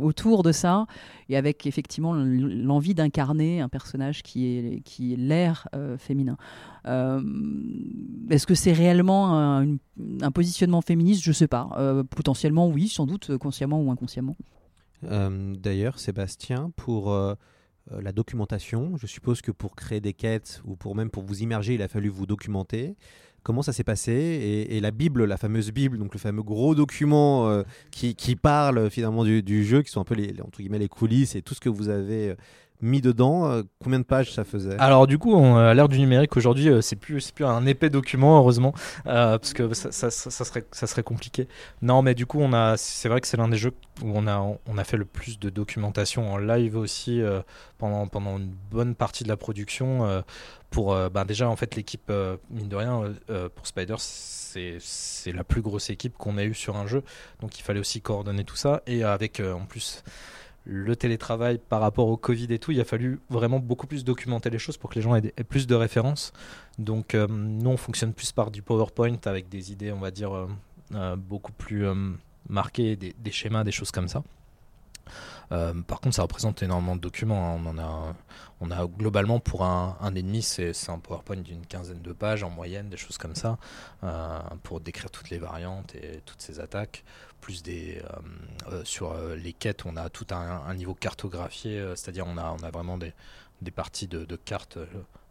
autour 0.00 0.42
de 0.42 0.52
ça, 0.52 0.86
et 1.28 1.36
avec 1.36 1.66
effectivement 1.66 2.14
l'envie 2.14 2.94
d'incarner 2.94 3.60
un 3.60 3.68
personnage 3.68 4.22
qui 4.22 4.46
est 4.46 4.80
qui 4.84 5.12
est 5.12 5.16
l'air 5.16 5.68
féminin. 5.98 6.36
Est-ce 8.30 8.46
que 8.46 8.54
c'est 8.54 8.72
réellement 8.72 9.38
un, 9.38 9.76
positionnement 10.32 10.80
féministe? 10.82 11.22
Je 11.22 11.32
sais 11.32 11.48
pas. 11.48 11.68
Potentiellement 12.10 12.68
oui, 12.68 12.88
sans 12.88 13.06
doute, 13.06 13.36
consciemment 13.38 13.80
ou 13.82 13.90
inconsciemment. 13.90 14.36
Euh, 15.06 15.54
D'ailleurs, 15.56 15.98
Sébastien, 15.98 16.70
pour 16.76 17.12
euh, 17.12 17.34
euh, 17.92 18.00
la 18.00 18.12
documentation. 18.12 18.96
Je 18.96 19.06
suppose 19.06 19.40
que 19.40 19.50
pour 19.50 19.76
créer 19.76 20.00
des 20.00 20.12
quêtes 20.12 20.60
ou 20.64 20.76
pour 20.76 20.94
même 20.94 21.10
pour 21.10 21.22
vous 21.22 21.42
immerger, 21.42 21.74
il 21.74 21.82
a 21.82 21.88
fallu 21.88 22.08
vous 22.08 22.26
documenter. 22.26 22.96
Comment 23.42 23.62
ça 23.62 23.72
s'est 23.72 23.84
passé 23.84 24.66
et, 24.68 24.80
la 24.80 24.90
Bible, 24.90 25.24
la 25.24 25.36
fameuse 25.36 25.70
Bible, 25.70 25.98
donc 25.98 26.12
le 26.12 26.18
fameux 26.18 26.42
gros 26.42 26.74
document 26.74 27.62
qui, 27.92 28.34
parle 28.34 28.90
finalement 28.90 29.22
du, 29.22 29.40
du 29.40 29.64
jeu, 29.64 29.82
qui 29.82 29.90
sont 29.92 30.00
un 30.00 30.04
peu 30.04 30.16
les, 30.16 30.34
entre 30.42 30.58
guillemets 30.58 30.80
les 30.80 30.88
coulisses 30.88 31.36
et 31.36 31.42
tout 31.42 31.54
ce 31.54 31.60
que 31.60 31.68
vous 31.68 31.88
avez 31.88 32.34
mis 32.80 33.00
dedans. 33.00 33.46
euh, 33.50 33.62
combien 33.82 33.98
de 33.98 34.04
pages 34.04 34.32
ça 34.32 34.44
faisait? 34.44 34.76
Alors 34.78 35.06
du 35.06 35.18
coup, 35.18 35.34
on- 35.34 35.56
à 35.56 35.74
l'ère 35.74 35.88
du 35.88 35.98
numérique 35.98 36.36
aujourd'hui, 36.36 36.68
euh, 36.68 36.80
c'est 36.80 36.96
plus 36.96 37.30
plus 37.32 37.44
un 37.44 37.66
épais 37.66 37.90
document 37.90 38.38
heureusement, 38.38 38.72
euh, 39.06 39.38
parce 39.38 39.52
que 39.52 39.72
ça, 39.74 39.90
ça- 39.92 40.10
serait 40.10 40.64
ça 40.72 40.86
serait 40.86 41.02
compliqué. 41.02 41.48
Non, 41.82 42.02
mais 42.02 42.14
du 42.14 42.26
coup, 42.26 42.40
on 42.40 42.52
a 42.52 42.76
c'est 42.76 43.08
vrai 43.08 43.20
que 43.20 43.26
c'est 43.26 43.36
l'un 43.36 43.48
des 43.48 43.56
jeux 43.58 43.72
où 44.02 44.12
on 44.14 44.26
a 44.26 44.38
on 44.66 44.78
a 44.78 44.84
fait 44.84 44.96
le 44.96 45.04
plus 45.04 45.38
de 45.38 45.50
documentation 45.50 46.32
en 46.32 46.36
live 46.38 46.76
aussi 46.76 47.20
euh, 47.22 47.40
pendant 47.78 48.06
pendant 48.06 48.38
une 48.38 48.52
bonne 48.70 48.94
partie 48.94 49.24
de 49.24 49.28
la 49.28 49.36
production. 49.36 50.04
euh, 50.06 50.22
pour 50.70 50.92
euh, 50.92 51.08
ben 51.08 51.24
déjà 51.24 51.48
en 51.48 51.54
fait 51.56 51.76
l'équipe 51.76 52.10
euh, 52.10 52.36
mine 52.50 52.68
de 52.68 52.74
rien 52.76 53.00
euh, 53.02 53.12
euh, 53.30 53.48
pour 53.54 53.66
Spider 53.68 53.94
c'est 53.98 55.32
la 55.32 55.44
plus 55.44 55.62
grosse 55.62 55.90
équipe 55.90 56.16
qu'on 56.18 56.38
a 56.38 56.44
eue 56.44 56.54
sur 56.54 56.76
un 56.76 56.86
jeu, 56.86 57.02
donc 57.40 57.58
il 57.58 57.62
fallait 57.62 57.80
aussi 57.80 58.00
coordonner 58.00 58.44
tout 58.44 58.56
ça 58.56 58.82
et 58.86 59.04
avec 59.04 59.40
euh, 59.40 59.52
en 59.54 59.64
plus 59.64 60.02
le 60.66 60.96
télétravail 60.96 61.58
par 61.58 61.80
rapport 61.80 62.08
au 62.08 62.16
Covid 62.16 62.48
et 62.50 62.58
tout, 62.58 62.72
il 62.72 62.80
a 62.80 62.84
fallu 62.84 63.20
vraiment 63.30 63.60
beaucoup 63.60 63.86
plus 63.86 64.04
documenter 64.04 64.50
les 64.50 64.58
choses 64.58 64.76
pour 64.76 64.90
que 64.90 64.96
les 64.96 65.02
gens 65.02 65.14
aient, 65.14 65.32
plus 65.48 65.66
de 65.66 65.74
références. 65.74 66.32
Donc 66.78 67.14
euh, 67.14 67.26
nous, 67.28 67.70
on 67.70 67.76
fonctionne 67.76 68.12
plus 68.12 68.32
par 68.32 68.50
du 68.50 68.62
PowerPoint 68.62 69.18
avec 69.26 69.48
des 69.48 69.72
idées, 69.72 69.92
on 69.92 70.00
va 70.00 70.10
dire, 70.10 70.34
euh, 70.34 70.48
euh, 70.94 71.16
beaucoup 71.16 71.52
plus 71.52 71.86
marquées, 72.48 72.96
des, 72.96 73.30
schémas, 73.30 73.64
des 73.64 73.72
choses 73.72 73.92
comme 73.92 74.08
ça. 74.08 74.22
Par 75.48 76.00
contre, 76.00 76.16
ça 76.16 76.22
représente 76.22 76.64
énormément 76.64 76.96
de 76.96 77.00
documents. 77.00 77.54
hein. 77.54 77.60
On 77.64 77.66
en 77.68 77.78
a, 77.78 78.14
on 78.60 78.70
a 78.72 78.86
globalement 78.86 79.38
pour 79.38 79.64
un, 79.64 79.96
ennemi, 80.16 80.42
c'est 80.42 80.72
un 80.88 80.98
PowerPoint 80.98 81.36
d'une 81.36 81.64
quinzaine 81.64 82.02
de 82.02 82.12
pages 82.12 82.42
en 82.42 82.50
moyenne, 82.50 82.88
des 82.88 82.96
choses 82.96 83.16
comme 83.16 83.36
ça, 83.36 83.56
pour 84.64 84.80
décrire 84.80 85.10
toutes 85.12 85.30
les 85.30 85.38
variantes 85.38 85.94
et 85.94 86.22
toutes 86.24 86.40
ces 86.40 86.58
attaques. 86.58 87.04
Plus 87.46 87.62
des 87.62 88.02
euh, 88.02 88.72
euh, 88.72 88.84
sur 88.84 89.12
euh, 89.12 89.36
les 89.36 89.52
quêtes, 89.52 89.86
on 89.86 89.96
a 89.96 90.10
tout 90.10 90.26
un, 90.32 90.74
niveau 90.74 90.94
cartographié, 90.94 91.80
c'est-à-dire 91.94 92.26
on 92.26 92.36
a, 92.38 92.56
on 92.60 92.64
a 92.64 92.72
vraiment 92.72 92.98
des, 92.98 93.12
des 93.62 93.70
parties 93.70 94.08
de, 94.08 94.34
cartes. 94.34 94.78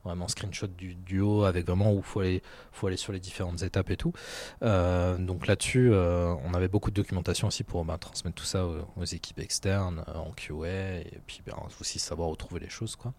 vraiment 0.05 0.29
screenshot 0.29 0.67
du, 0.67 1.19
haut 1.19 1.43
avec 1.43 1.65
vraiment 1.67 1.91
où 1.91 2.01
faut 2.01 2.21
aller, 2.21 2.41
faut 2.71 2.87
aller 2.87 2.95
sur 2.95 3.11
les 3.11 3.19
différentes 3.19 3.63
étapes 3.63 3.89
et 3.89 3.97
tout. 3.97 4.13
Donc 4.61 5.45
là-dessus, 5.45 5.91
on 5.93 6.53
avait 6.53 6.69
beaucoup 6.69 6.89
de 6.89 6.95
documentation 6.95 7.49
aussi 7.49 7.65
pour 7.65 7.83
ben, 7.83 7.97
transmettre 7.97 8.37
tout 8.37 8.45
ça 8.45 8.65
aux, 8.65 9.03
équipes 9.03 9.39
externes 9.39 10.05
en 10.07 10.31
QA 10.31 10.99
et 10.99 11.19
puis 11.27 11.41
ben, 11.45 11.57
aussi 11.81 11.99
savoir 11.99 12.29
où 12.29 12.37
trouver 12.37 12.61
les 12.61 12.69
choses. 12.69 12.95
Quoi. 12.95 13.13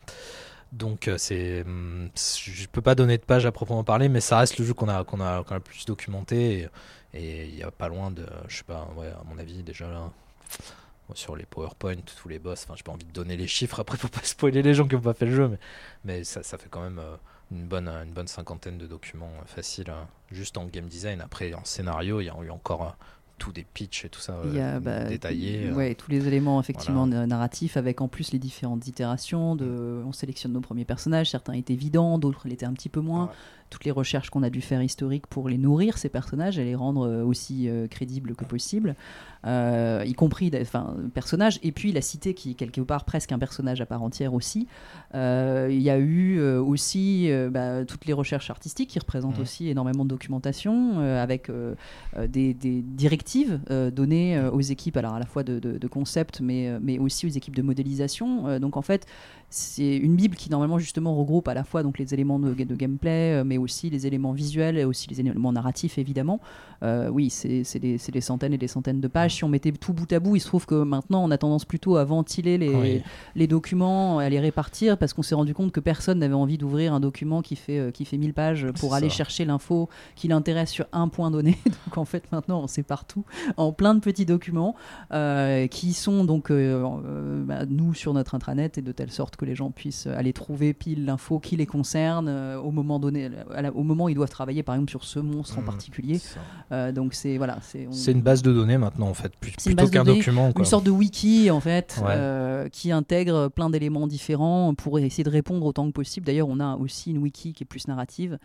Donc 0.73 1.11
c'est, 1.19 1.65
hum, 1.67 2.09
je 2.17 2.67
peux 2.69 2.81
pas 2.81 2.95
donner 2.95 3.19
de 3.19 3.25
page 3.25 3.45
à 3.45 3.53
proprement 3.53 3.85
parler, 3.85 4.09
mais 4.09 4.23
ça 4.23 4.39
reste 4.39 4.59
le 4.59 4.65
jeu 4.65 4.73
qu'on 4.73 4.89
a, 4.89 5.05
qu'on 5.05 5.21
a, 5.21 5.45
qu'on 5.45 5.55
a 5.55 5.59
le 5.59 5.61
plus 5.61 5.85
documenté 5.85 6.67
et 7.16 7.46
il 7.46 7.57
y 7.57 7.62
a 7.62 7.70
pas 7.70 7.88
loin 7.88 8.11
de, 8.11 8.26
je 8.48 8.59
sais 8.59 8.64
pas, 8.64 8.88
ouais, 8.96 9.09
à 9.09 9.22
mon 9.29 9.38
avis 9.38 9.62
déjà 9.62 9.88
là. 9.88 10.11
Sur 11.14 11.37
les 11.37 11.46
PowerPoint, 11.46 11.94
tous 12.20 12.29
les 12.29 12.40
boss, 12.40 12.64
enfin 12.64 12.74
j'ai 12.76 12.83
pas 12.83 12.90
envie 12.90 13.05
de 13.05 13.12
donner 13.12 13.37
les 13.37 13.46
chiffres, 13.46 13.79
après 13.79 13.96
faut 13.96 14.09
pas 14.09 14.20
spoiler 14.24 14.61
les 14.62 14.74
gens 14.74 14.88
qui 14.88 14.96
ont 14.96 15.00
pas 15.00 15.14
fait 15.14 15.26
le 15.26 15.37
jeu, 15.37 15.48
mais, 15.48 15.59
mais 16.05 16.24
ça, 16.24 16.42
ça 16.42 16.59
fait 16.59 16.68
quand 16.68 16.83
même 16.83 16.98
euh, 16.98 17.14
une, 17.52 17.64
bonne, 17.64 17.87
une 17.88 18.12
bonne 18.12 18.26
cinquantaine 18.26 18.76
de 18.76 18.88
documents 18.88 19.31
euh, 19.40 19.44
faciles, 19.46 19.88
euh, 19.90 20.02
juste 20.33 20.59
en 20.59 20.64
game 20.64 20.87
design. 20.87 21.20
Après 21.20 21.55
en 21.55 21.64
scénario, 21.64 22.20
il 22.20 22.24
y 22.24 22.29
a 22.29 22.35
eu 22.42 22.50
encore 22.50 22.83
euh, 22.83 22.90
tous 23.38 23.52
des 23.52 23.62
pitchs 23.64 24.05
et 24.05 24.09
tout 24.09 24.18
ça 24.20 24.33
euh, 24.33 24.44
Il 24.46 24.57
y 24.57 24.61
a 24.61 24.81
bah, 24.81 25.05
détaillés. 25.05 25.66
euh, 25.68 25.74
ouais, 25.74 25.94
tous 25.94 26.11
les 26.11 26.26
éléments 26.26 26.59
effectivement 26.61 27.07
voilà. 27.07 27.26
narratifs 27.26 27.76
avec 27.76 28.00
en 28.00 28.09
plus 28.09 28.33
les 28.33 28.38
différentes 28.40 28.88
itérations. 28.88 29.55
De, 29.55 30.02
on 30.05 30.12
sélectionne 30.12 30.52
nos 30.52 30.61
premiers 30.61 30.85
personnages, 30.87 31.31
certains 31.31 31.52
étaient 31.52 31.74
évidents, 31.74 32.18
d'autres 32.18 32.48
l'étaient 32.48 32.66
un 32.66 32.72
petit 32.72 32.88
peu 32.88 33.00
moins. 33.00 33.31
Toutes 33.70 33.85
les 33.85 33.90
recherches 33.90 34.31
qu'on 34.31 34.42
a 34.42 34.50
dû 34.50 34.61
faire 34.61 34.83
historiques 34.83 35.26
pour 35.26 35.48
les 35.48 35.59
nourrir, 35.59 35.98
ces 35.98 36.09
personnages, 36.09 36.59
et 36.59 36.64
les 36.64 36.74
rendre 36.74 37.07
euh, 37.07 37.24
aussi 37.24 37.68
euh, 37.68 37.88
crédibles 37.88 38.35
que 38.35 38.44
possible, 38.44 38.94
euh, 39.44 40.02
y 40.07 40.14
compris 40.14 40.50
enfin, 40.61 40.96
personnages, 41.14 41.59
et 41.62 41.72
puis 41.72 41.92
la 41.92 42.00
cité 42.00 42.35
qui 42.35 42.52
est 42.52 42.55
quelque 42.55 42.81
part 42.81 43.05
presque 43.05 43.33
un 43.33 43.38
personnage 43.38 43.81
à 43.81 43.87
part 43.87 44.02
entière 44.02 44.35
aussi. 44.35 44.66
Euh, 45.14 45.68
Il 45.70 45.83
y 45.83 45.90
a 45.90 45.98
eu 45.98 46.40
aussi 46.59 47.31
bah, 47.50 47.85
toutes 47.85 48.07
les 48.07 48.12
recherches 48.12 48.50
artistiques 48.50 48.90
qui 48.90 48.98
représentent 48.98 49.38
aussi 49.38 49.68
énormément 49.68 50.05
de 50.05 50.11
documentation, 50.11 50.98
avec 51.00 51.50
des, 52.29 52.55
des 52.55 52.83
directives 52.83 53.61
données 53.92 54.40
aux 54.48 54.61
équipes, 54.61 54.96
alors 54.96 55.14
à 55.14 55.18
la 55.18 55.26
fois 55.26 55.42
de, 55.44 55.59
de, 55.59 55.79
de 55.79 55.88
concept, 55.88 56.40
mais, 56.40 56.79
mais 56.81 56.98
aussi 56.98 57.26
aux 57.26 57.31
équipes 57.31 57.57
de 57.57 57.62
modélisation. 57.62 58.59
Donc 58.59 58.76
en 58.76 58.83
fait, 58.83 59.07
c'est 59.49 59.97
une 59.97 60.17
bible 60.17 60.35
qui 60.37 60.51
normalement 60.51 60.79
justement 60.79 61.15
regroupe 61.15 61.49
à 61.49 61.55
la 61.55 61.65
fois 61.65 61.83
donc 61.83 61.99
les 61.99 62.13
éléments 62.13 62.39
de, 62.39 62.53
de 62.53 62.75
gameplay, 62.75 63.35
euh, 63.41 63.45
mais 63.45 63.59
aussi 63.59 63.91
les 63.91 64.07
éléments 64.07 64.33
visuels 64.33 64.77
et 64.77 64.85
aussi 64.85 65.09
les 65.09 65.21
éléments 65.21 65.53
narratifs 65.53 65.99
évidemment. 65.99 66.41
Euh, 66.83 67.09
oui, 67.09 67.31
c'est 67.31 67.79
des, 67.79 67.97
des 67.97 68.21
centaines 68.21 68.53
et 68.53 68.59
des 68.59 68.69
centaines 68.69 69.01
de 69.01 69.09
pages. 69.09 69.35
Si 69.37 69.45
on 69.45 69.49
mettait 69.49 69.73
tout 69.73 69.93
bout 69.95 70.13
à 70.13 70.21
bout, 70.21 70.37
il 70.37 70.41
se 70.41 70.47
trouve 70.47 70.67
que 70.67 70.75
maintenant 70.83 71.25
on 71.25 71.31
a 71.31 71.39
tendance 71.39 71.65
plutôt 71.65 71.97
à 71.97 72.05
ventiler 72.05 72.59
les, 72.59 72.69
Oui. 72.75 73.03
les 73.35 73.47
documents, 73.47 74.19
à 74.19 74.29
les 74.29 74.41
répartir, 74.41 74.99
parce 74.99 75.15
qu'on 75.15 75.23
s'est 75.23 75.35
rendu 75.35 75.55
compte 75.55 75.73
que 75.73 75.81
personne 75.81 76.19
n'avait 76.19 76.35
envie 76.35 76.59
d'ouvrir 76.59 76.93
un 76.93 77.01
document 77.01 77.41
qui 77.41 77.57
fait, 77.57 77.79
euh, 77.79 77.91
qui 77.91 78.05
fait 78.05 78.19
1000 78.19 78.35
pages 78.35 78.67
pour 78.79 78.95
aller 78.95 79.09
ça. 79.09 79.17
chercher 79.17 79.45
l'info 79.47 79.89
qui 80.17 80.29
l'intéresse 80.29 80.71
sur 80.71 80.87
un 80.93 81.09
point 81.09 81.31
donné. 81.31 81.57
donc 81.87 81.97
en 81.97 82.05
fait 82.05 82.31
maintenant 82.33 82.61
on 82.63 82.67
sépare 82.67 83.05
tout 83.07 83.25
en 83.57 83.73
plein 83.73 83.95
de 83.95 84.01
petits 84.01 84.27
documents 84.27 84.75
euh, 85.13 85.67
qui 85.69 85.93
sont 85.95 86.25
donc 86.25 86.51
euh, 86.51 87.43
bah, 87.45 87.65
nous 87.67 87.95
sur 87.95 88.13
notre 88.13 88.35
intranet 88.35 88.77
et 88.77 88.83
de 88.83 88.93
telle 88.93 89.11
sorte 89.11 89.36
que 89.37 89.44
les 89.44 89.55
gens 89.55 89.70
puissent 89.70 90.07
aller 90.07 90.33
trouver 90.33 90.72
pile 90.75 91.05
l'info 91.05 91.38
qui 91.38 91.57
les 91.57 91.66
concerne 91.66 92.29
euh, 92.29 92.59
au 92.59 92.70
moment 92.70 92.99
donné, 92.99 93.29
la- 93.29 93.72
au 93.72 93.83
moment 93.83 94.05
où 94.05 94.09
ils 94.09 94.14
doivent 94.14 94.31
travailler 94.31 94.62
par 94.62 94.75
exemple 94.75 94.90
sur 94.90 95.05
ce 95.05 95.18
monstre 95.18 95.59
en 95.59 95.61
Mhm, 95.61 95.66
particulier. 95.66 96.20
Euh, 96.72 96.92
donc 96.92 97.14
c'est 97.14 97.37
voilà, 97.37 97.59
c'est 97.62 97.87
on- 97.87 98.11
une 98.12 98.22
base 98.22 98.42
de 98.42 98.53
données 98.53 98.79
maintenant 98.79 99.09
en 99.09 99.14
fait, 99.14 99.35
plus- 99.37 99.53
plutôt 99.53 99.88
qu'un 99.88 100.05
document. 100.05 100.53
quoi. 100.53 100.61
Une 100.61 100.64
sorte 100.66 100.85
de 100.85 100.90
wiki 100.90 101.51
en 101.51 101.61
fait, 101.61 102.01
Ouais. 102.03 102.12
euh, 102.16 102.68
qui 102.68 102.92
intègre 102.92 103.49
plein 103.49 103.70
d'éléments 103.70 104.07
différents 104.07 104.75
pour 104.75 104.99
essayer 104.99 105.25
de 105.25 105.31
répondre 105.31 105.64
autant 105.66 105.87
que 105.87 105.92
possible. 105.92 106.27
D'ailleurs, 106.27 106.49
on 106.49 106.61
a 106.61 106.77
aussi 106.77 107.11
une 107.11 107.18
wiki 107.18 107.53
qui 107.53 107.62
est 107.64 107.66
plus 107.66 107.87
narrative 107.88 108.38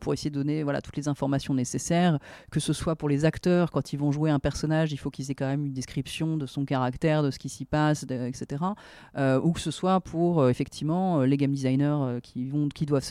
pour 0.00 0.12
essayer 0.14 0.30
de 0.30 0.34
donner 0.36 0.62
voilà, 0.62 0.80
toutes 0.80 0.96
les 0.96 1.08
informations 1.08 1.54
nécessaires, 1.54 2.18
que 2.50 2.60
ce 2.60 2.72
soit 2.72 2.96
pour 2.96 3.08
les 3.08 3.24
acteurs, 3.24 3.70
quand 3.70 3.92
ils 3.92 3.98
vont 3.98 4.12
jouer 4.12 4.30
un 4.30 4.38
personnage, 4.38 4.92
il 4.92 4.96
faut 4.96 5.10
qu'ils 5.10 5.30
aient 5.30 5.34
quand 5.34 5.46
même 5.46 5.66
une 5.66 5.72
description 5.72 6.36
de 6.36 6.46
son 6.46 6.64
caractère, 6.64 7.22
de 7.22 7.30
ce 7.30 7.38
qui 7.38 7.48
s'y 7.48 7.64
passe, 7.64 8.04
de- 8.06 8.26
etc. 8.26 8.62
Ou 9.16 9.52
que 9.52 9.60
ce 9.60 9.70
soit 9.70 10.00
pour 10.06 10.40
euh, 10.40 10.48
effectivement 10.48 11.20
euh, 11.20 11.26
les 11.26 11.36
game 11.36 11.52
designers 11.52 11.98
euh, 12.00 12.20
qui, 12.20 12.48
vont, 12.48 12.68
qui 12.68 12.86
doivent, 12.86 13.04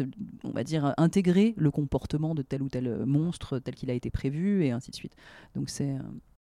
on 0.43 0.51
va 0.51 0.63
dire, 0.63 0.93
intégrer 0.97 1.53
le 1.57 1.71
comportement 1.71 2.33
de 2.33 2.41
tel 2.41 2.61
ou 2.61 2.69
tel 2.69 3.05
monstre 3.05 3.59
tel 3.59 3.75
qu'il 3.75 3.89
a 3.91 3.93
été 3.93 4.09
prévu 4.09 4.63
et 4.63 4.71
ainsi 4.71 4.91
de 4.91 4.95
suite. 4.95 5.15
Donc 5.55 5.69
c'est 5.69 5.95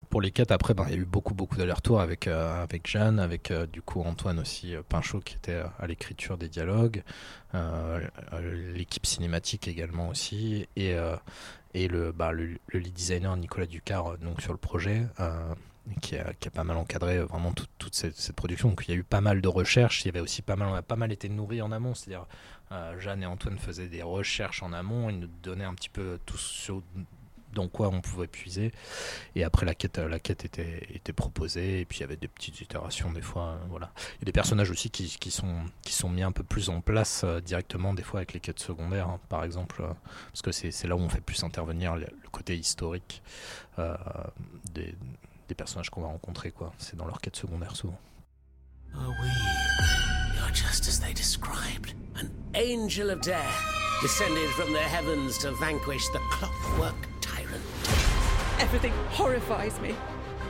Pour 0.10 0.22
les 0.22 0.32
quêtes, 0.32 0.52
après, 0.52 0.74
ben, 0.74 0.86
il 0.88 0.92
y 0.92 0.98
a 0.98 1.02
eu 1.02 1.06
beaucoup, 1.06 1.34
beaucoup 1.34 1.58
d'allers-retours 1.58 2.00
avec, 2.00 2.28
avec 2.28 2.88
Jeanne, 2.88 3.20
avec 3.20 3.52
du 3.72 3.82
coup 3.82 4.02
Antoine 4.02 4.40
aussi, 4.40 4.76
euh, 4.76 4.82
Pinchot, 4.88 5.22
qui 5.22 5.36
était 5.36 5.62
à 5.80 5.88
l'écriture 5.88 6.38
des 6.38 6.50
dialogues, 6.50 7.04
l'équipe 8.74 9.06
cinématique 9.06 9.68
également 9.68 10.10
aussi, 10.10 10.68
et, 10.76 10.96
et 11.74 11.88
le, 11.88 12.12
bah, 12.12 12.32
le, 12.32 12.58
le 12.68 12.80
lead 12.80 12.94
designer 12.94 13.36
Nicolas 13.38 13.66
Ducard 13.66 14.18
donc, 14.20 14.42
sur 14.42 14.52
le 14.52 14.58
projet. 14.60 15.08
Euh, 15.88 15.92
qui 16.40 16.48
a, 16.48 16.52
pas 16.52 16.64
mal 16.64 16.78
encadré 16.78 17.18
euh, 17.18 17.26
vraiment 17.26 17.54
toute, 17.54 17.94
cette, 17.94 18.34
production. 18.34 18.70
Donc 18.70 18.86
il 18.88 18.92
y 18.92 18.94
a 18.94 18.98
eu 18.98 19.04
pas 19.04 19.22
mal 19.22 19.42
de 19.42 19.48
recherches. 19.48 20.04
Il 20.04 20.08
y 20.08 20.10
avait 20.10 20.20
aussi 20.20 20.42
pas 20.42 20.56
mal, 20.56 20.70
on 20.70 20.76
a 20.76 20.82
pas 20.82 20.96
mal 20.96 21.12
été 21.12 21.30
nourri 21.30 21.62
en 21.62 21.72
amont. 21.72 21.94
C'est-à-dire 21.94 22.26
euh, 22.72 23.00
Jeanne 23.00 23.24
et 23.24 23.26
Antoine 23.26 23.58
faisaient 23.58 23.88
des 23.88 24.04
recherches 24.04 24.64
en 24.64 24.74
amont. 24.74 25.10
Ils 25.10 25.20
nous 25.20 25.30
donnaient 25.44 25.66
un 25.66 25.74
petit 25.74 25.90
peu 25.90 26.20
tout 26.26 26.38
ce 26.38 26.74
dans 27.56 27.68
quoi 27.68 27.88
on 27.88 28.02
pouvait 28.02 28.28
puiser. 28.28 28.72
Et 29.36 29.44
après, 29.44 29.66
la 29.66 29.74
quête, 29.74 29.98
la 29.98 30.20
quête 30.20 30.46
était, 30.46 30.86
était 30.94 31.14
proposée. 31.14 31.80
Et 31.80 31.86
puis, 31.86 32.00
il 32.00 32.02
y 32.02 32.04
avait 32.04 32.18
des 32.18 32.28
petites 32.28 32.62
itérations 32.62 33.12
des 33.12 33.22
fois. 33.22 33.44
euh, 33.44 33.58
voilà. 33.70 33.92
Il 34.18 34.22
y 34.22 34.24
a 34.24 34.26
des 34.26 34.32
personnages 34.32 34.70
aussi 34.70 34.92
qui, 34.92 35.32
sont, 35.32 35.64
qui 35.82 35.94
sont 35.94 36.10
mis 36.10 36.22
un 36.22 36.32
peu 36.32 36.44
plus 36.44 36.70
en 36.70 36.82
place 36.82 37.22
euh, 37.24 37.40
directement, 37.40 37.94
des 37.94 38.04
fois, 38.04 38.20
avec 38.20 38.34
les 38.34 38.40
quêtes 38.40 38.60
secondaires, 38.60 39.08
hein, 39.08 39.20
par 39.30 39.44
exemple. 39.44 39.82
euh, 39.82 39.94
parce 40.32 40.42
que 40.44 40.52
c'est 40.52 40.88
là 40.88 40.96
où 40.96 41.00
on 41.00 41.10
fait 41.10 41.22
plus 41.22 41.44
intervenir 41.44 41.96
le, 41.96 42.06
le 42.06 42.30
côté 42.30 42.56
historique 42.56 43.24
euh, 43.80 43.96
des, 44.74 44.94
des 45.48 45.56
personnages 45.56 45.90
qu'on 45.90 46.02
va 46.02 46.08
rencontrer. 46.08 46.52
quoi. 46.52 46.72
C'est 46.78 46.96
dans 46.96 47.06
leurs 47.06 47.22
quêtes 47.22 47.36
secondaires, 47.36 47.76
souvent. 47.76 47.98
Are 48.96 49.10
we? 49.22 49.30
You're 50.38 50.54
just 50.54 50.88
as 50.88 51.00
they 51.00 51.14
described. 51.14 51.94
An 52.16 52.32
angel 52.54 53.10
of 53.10 53.22
death, 53.22 53.54
descended 54.02 54.50
from 54.52 54.72
the 54.72 54.80
heavens 54.80 55.38
to 55.40 55.52
vanquish 55.60 56.08
the 56.10 56.20
clockwork 56.32 56.96
tyrant. 57.20 57.64
Everything 58.60 58.94
horrifies 59.10 59.80
me. 59.82 59.96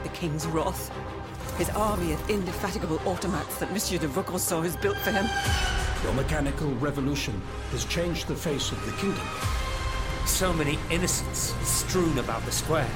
The 0.04 0.10
king's 0.10 0.46
wrath. 0.48 0.92
His 1.58 1.70
army 1.72 2.14
of 2.14 2.30
indefatigable 2.30 3.00
automats 3.00 3.58
that 3.60 3.72
Monsieur 3.72 3.98
de 3.98 4.08
Vaucanson 4.08 4.64
has 4.64 4.76
built 4.76 4.98
for 4.98 5.12
him. 5.12 5.26
Your 6.04 6.14
mechanical 6.14 6.70
revolution 6.76 7.42
has 7.72 7.86
changed 7.86 8.28
the 8.28 8.36
face 8.36 8.72
of 8.72 8.86
the 8.86 8.92
kingdom. 8.98 9.26
So 10.28 10.54
many 10.54 10.78
innocents 10.92 11.56
strewn 11.68 12.20
about 12.20 12.44
the 12.46 12.52
square. 12.52 12.90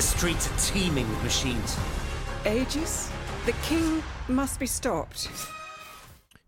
The 0.00 0.06
streets 0.06 0.48
are 0.48 0.56
teeming 0.72 1.06
with 1.10 1.22
machines. 1.22 1.76
Aegis? 2.46 3.10
The 3.44 3.52
king 3.68 4.00
must 4.30 4.58
be 4.58 4.66
stopped. 4.66 5.28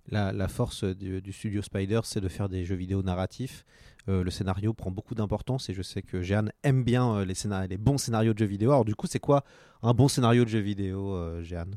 la, 0.09 0.33
la 0.33 0.49
force 0.49 0.85
du, 0.85 1.21
du 1.21 1.33
studio 1.33 1.61
Spider, 1.61 2.01
c'est 2.05 2.23
de 2.23 2.29
faire 2.29 2.49
des 2.49 2.65
jeux 2.65 2.77
vidéo 2.77 3.03
narratifs. 3.03 3.67
Euh, 4.09 4.25
le 4.25 4.31
scénario 4.31 4.73
prend 4.73 4.91
beaucoup 4.91 5.15
d'importance 5.15 5.69
et 5.69 5.75
je 5.75 5.83
sais 5.83 6.01
que 6.01 6.23
Jeanne 6.23 6.51
aime 6.63 6.83
bien 6.83 7.15
euh, 7.15 7.25
les, 7.27 7.35
scénar- 7.35 7.69
les 7.69 7.77
bons 7.77 7.99
scénarios 7.99 8.33
de 8.33 8.39
jeux 8.39 8.47
vidéo. 8.47 8.71
Alors 8.71 8.87
du 8.87 8.95
coup, 8.95 9.07
c'est 9.07 9.21
quoi 9.21 9.45
un 9.83 9.93
bon 9.93 10.09
scénario 10.09 10.45
de 10.45 10.49
jeu 10.49 10.61
vidéo, 10.61 11.15
euh, 11.15 11.43
Jeanne? 11.43 11.75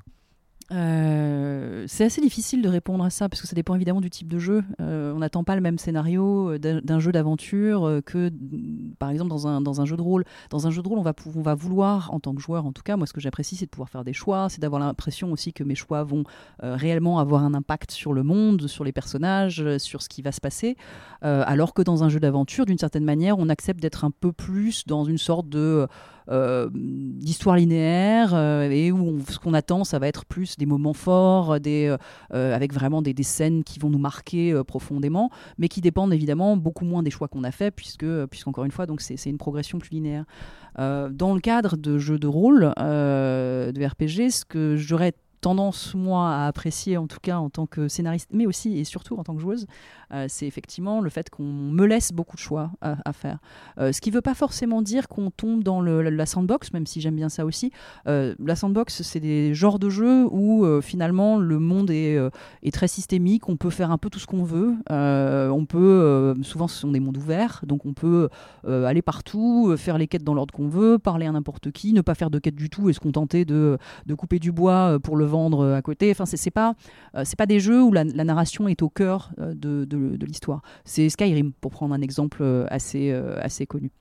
Euh, 0.72 1.86
c'est 1.88 2.05
assez 2.05 2.22
difficile 2.22 2.63
de 2.63 2.70
répondre 2.70 3.03
à 3.03 3.11
ça 3.11 3.30
parce 3.30 3.39
que 3.39 3.47
ça 3.47 3.55
dépend 3.55 3.76
évidemment 3.76 4.01
du 4.01 4.09
type 4.09 4.28
de 4.28 4.39
jeu. 4.39 4.63
Euh, 4.82 5.13
on 5.13 5.20
n'attend 5.20 5.43
pas 5.43 5.55
le 5.55 5.61
même 5.61 5.78
scénario 5.78 6.53
euh, 6.53 6.57
d'un 6.57 6.99
jeu 6.99 7.11
d'aventure 7.11 8.01
que, 8.05 8.30
mm, 8.30 8.95
par 8.97 9.11
exemple, 9.11 9.30
dans 9.30 9.47
un, 9.47 9.61
dans 9.61 9.82
un 9.82 9.86
jeu 9.86 9.95
de 9.95 10.01
rôle. 10.01 10.24
Dans 10.49 10.66
un 10.66 10.72
jeu 10.72 10.82
de 10.82 10.88
rôle, 10.88 10.97
on 10.97 11.03
va, 11.03 11.13
on 11.36 11.41
va 11.41 11.53
vouloir, 11.53 12.13
en 12.13 12.20
tant 12.20 12.34
que 12.34 12.41
joueur 12.41 12.66
en 12.66 12.72
tout 12.72 12.82
cas, 12.82 12.97
moi 12.97 13.05
ce 13.05 13.13
que 13.13 13.22
j'apprécie, 13.22 13.55
c'est 13.55 13.66
de 13.66 13.70
pouvoir 13.70 13.89
faire 13.89 14.03
des 14.03 14.13
choix, 14.13 14.49
c'est 14.49 14.61
d'avoir 14.61 14.82
l'impression 14.82 15.32
aussi 15.32 15.53
que 15.53 15.63
mes 15.63 15.76
choix 15.76 16.03
vont 16.03 16.24
réellement 16.61 17.20
avoir 17.20 17.43
un 17.43 17.53
impact 17.53 17.91
sur 17.91 18.13
le 18.13 18.24
monde, 18.24 18.68
sur 18.68 18.84
les 18.84 18.91
personnages, 18.91 19.63
sur 19.78 20.01
ce 20.01 20.09
qui 20.09 20.22
va 20.22 20.32
se 20.32 20.41
passer. 20.41 20.78
Alors 21.22 21.74
que 21.74 21.82
dans 21.82 22.03
un 22.03 22.09
jeu 22.09 22.20
d'aventure, 22.20 22.66
d'une 22.66 22.78
certaine 22.78 23.03
manière, 23.03 23.38
on 23.38 23.49
accepte 23.49 23.80
d'être 23.82 24.03
un 24.03 24.11
peu 24.11 24.32
plus 24.32 24.86
dans 24.88 25.05
une 25.05 25.18
sorte 25.18 25.49
de 25.49 25.88
d'histoire 26.28 27.55
linéaire 27.55 28.34
euh, 28.34 28.69
et 28.69 28.91
où 28.91 29.19
ce 29.30 29.39
qu'on 29.39 29.53
attend, 29.53 29.84
ça 29.84 29.99
va 29.99 30.07
être 30.07 30.26
plus 30.26 30.57
des 30.57 30.65
moments 30.65 30.93
forts, 30.93 31.57
euh, 31.65 31.97
avec 32.32 32.73
vraiment 32.73 33.01
des, 33.01 33.15
scènes 33.23 33.63
qui 33.63 33.80
vont 33.80 33.89
nous 33.89 33.99
marquer 33.99 34.51
euh, 34.51 34.63
profondément, 34.63 35.30
mais 35.57 35.67
qui 35.67 35.82
dépendent 35.82 36.13
évidemment 36.13 36.57
beaucoup 36.57 36.86
moins 36.86 37.03
des 37.03 37.11
choix 37.11 37.28
qu'on 37.28 37.43
a 37.43 37.51
fait, 37.51 37.71
puisque, 37.71 38.05
puisqu'encore 38.28 38.65
une 38.65 38.71
fois, 38.71 38.86
donc 38.86 39.01
c'est 39.01 39.17
c'est 39.17 39.30
une 39.30 39.38
progression 39.38 39.80
plus 39.80 39.91
linéaire. 39.91 40.26
Euh, 40.78 41.09
dans 41.09 41.34
le 41.34 41.39
cadre 41.39 41.78
de 41.78 41.97
jeux 41.97 42.19
de 42.19 42.28
rôle, 42.28 42.73
euh, 42.80 43.71
de 43.71 43.86
RPG, 43.86 44.30
ce 44.30 44.45
que 44.45 44.76
j'aurais 44.76 45.13
tendance, 45.45 45.93
moi, 45.93 46.31
à 46.31 46.47
apprécier, 46.47 46.97
en 46.97 47.05
tout 47.05 47.19
cas 47.21 47.37
en 47.37 47.51
tant 47.51 47.67
que 47.67 47.87
scénariste, 47.87 48.31
mais 48.33 48.47
aussi 48.47 48.79
et 48.79 48.83
surtout 48.83 49.15
en 49.19 49.23
tant 49.23 49.35
que 49.35 49.41
joueuse, 49.41 49.67
euh, 50.11 50.25
c'est 50.27 50.47
effectivement 50.47 51.01
le 51.01 51.09
fait 51.11 51.29
qu'on 51.29 51.43
me 51.43 51.85
laisse 51.85 52.13
beaucoup 52.13 52.35
de 52.35 52.41
choix 52.41 52.71
à, 52.81 52.95
à 53.05 53.13
faire. 53.13 53.37
Euh, 53.77 53.91
ce 53.91 54.01
qui 54.01 54.09
ne 54.09 54.15
veut 54.15 54.23
pas 54.23 54.33
forcément 54.33 54.81
dire 54.81 55.07
qu'on 55.07 55.29
tombe 55.29 55.63
dans 55.63 55.81
la 55.83 56.25
sandbox, 56.25 56.73
même 56.73 56.87
si 56.87 56.99
j'aime 56.99 57.15
bien 57.15 57.29
ça 57.29 57.45
aussi. 57.45 57.71
Euh, 58.07 58.33
la 58.43 58.55
sandbox, 58.55 59.03
c'est 59.03 59.19
des 59.19 59.53
genres 59.53 59.77
de 59.77 59.87
jeux 59.87 60.25
où 60.31 60.65
euh, 60.65 60.81
finalement 60.81 61.37
le 61.37 61.59
monde 61.59 61.91
est, 61.91 62.17
euh, 62.17 62.31
très 62.73 62.87
systémique, 62.87 63.47
on 63.47 63.55
peut 63.55 63.69
faire 63.69 63.91
un 63.91 63.99
peu 63.99 64.09
tout 64.09 64.19
ce 64.19 64.25
qu'on 64.25 64.43
veut. 64.43 64.73
Euh, 64.89 65.49
on 65.49 65.65
peut, 65.67 65.77
euh, 65.77 66.33
souvent 66.41 66.67
ce 66.67 66.79
sont 66.79 66.91
des 66.91 66.99
mondes 66.99 67.17
ouverts, 67.17 67.61
donc 67.67 67.85
on 67.85 67.93
peut 67.93 68.29
euh, 68.67 68.85
aller 68.85 69.03
partout, 69.03 69.67
euh, 69.69 69.77
faire 69.77 69.99
les 69.99 70.07
quêtes 70.07 70.23
dans 70.23 70.33
l'ordre 70.33 70.55
qu'on 70.55 70.69
veut, 70.69 70.97
parler 70.97 71.27
à 71.27 71.31
n'importe 71.31 71.69
qui, 71.71 71.93
ne 71.93 72.01
pas 72.01 72.15
faire 72.15 72.31
de 72.31 72.39
quête 72.39 72.55
du 72.55 72.71
tout 72.71 72.89
et 72.89 72.93
se 72.93 72.99
contenter 72.99 73.45
de, 73.45 73.77
de 74.07 74.13
couper 74.15 74.39
du 74.39 74.51
bois 74.51 74.95
euh, 74.95 74.99
pour 74.99 75.15
le 75.15 75.25
vendre 75.25 75.34
euh, 75.38 75.75
à 75.75 75.81
côté. 75.81 76.11
Enfin, 76.11 76.25
c'est 76.25 76.51
pas, 76.51 76.75
euh, 77.15 77.23
pas 77.38 77.45
des 77.45 77.59
jeux 77.59 77.83
où 77.83 77.91
la, 77.91 78.03
narration 78.03 78.67
est 78.67 78.81
au 78.81 78.89
cœur 78.89 79.31
euh, 79.39 79.53
de, 79.53 79.86
de- 79.86 80.15
de 80.15 80.25
l'histoire. 80.25 80.61
C'est 80.86 81.09
Skyrim, 81.09 81.51
pour 81.61 81.71
prendre 81.71 81.93
un 81.93 82.01
exemple 82.01 82.43
assez, 82.69 83.11
assez 83.41 83.65
connu. 83.65 83.91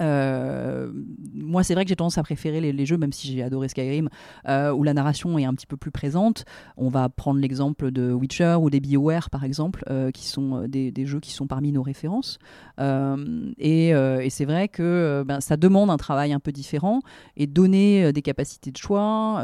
Euh, 0.00 0.90
moi, 1.34 1.62
c'est 1.62 1.74
vrai 1.74 1.84
que 1.84 1.88
j'ai 1.88 1.96
tendance 1.96 2.18
à 2.18 2.22
préférer 2.22 2.60
les, 2.60 2.86
jeux, 2.86 2.96
même 2.96 3.12
si 3.12 3.28
j'ai 3.32 3.42
adoré 3.42 3.68
Skyrim, 3.68 4.08
euh, 4.48 4.72
où 4.72 4.82
la 4.82 4.94
narration 4.94 5.38
est 5.38 5.44
un 5.44 5.54
petit 5.54 5.66
peu 5.66 5.76
plus 5.76 5.90
présente. 5.90 6.44
On 6.76 6.88
va 6.88 7.08
prendre 7.08 7.40
l'exemple 7.40 7.90
de 7.90 8.12
Witcher 8.12 8.56
ou 8.60 8.70
des 8.70 8.80
BioWare, 8.80 9.30
par 9.30 9.44
exemple, 9.44 9.84
euh, 9.90 10.10
qui 10.10 10.26
sont 10.26 10.66
des, 10.68 10.92
jeux 11.06 11.20
qui 11.20 11.32
sont 11.32 11.46
parmi 11.46 11.72
nos 11.72 11.82
références. 11.82 12.38
Et 12.78 13.92
c'est 14.30 14.44
vrai 14.44 14.68
que 14.68 15.24
ben, 15.26 15.40
ça 15.40 15.56
demande 15.56 15.90
un 15.90 15.96
travail 15.96 16.32
un 16.32 16.40
peu 16.40 16.52
différent 16.52 17.00
et 17.36 17.46
donner 17.46 18.12
des 18.12 18.22
capacités 18.22 18.70
de 18.70 18.76
choix. 18.76 19.42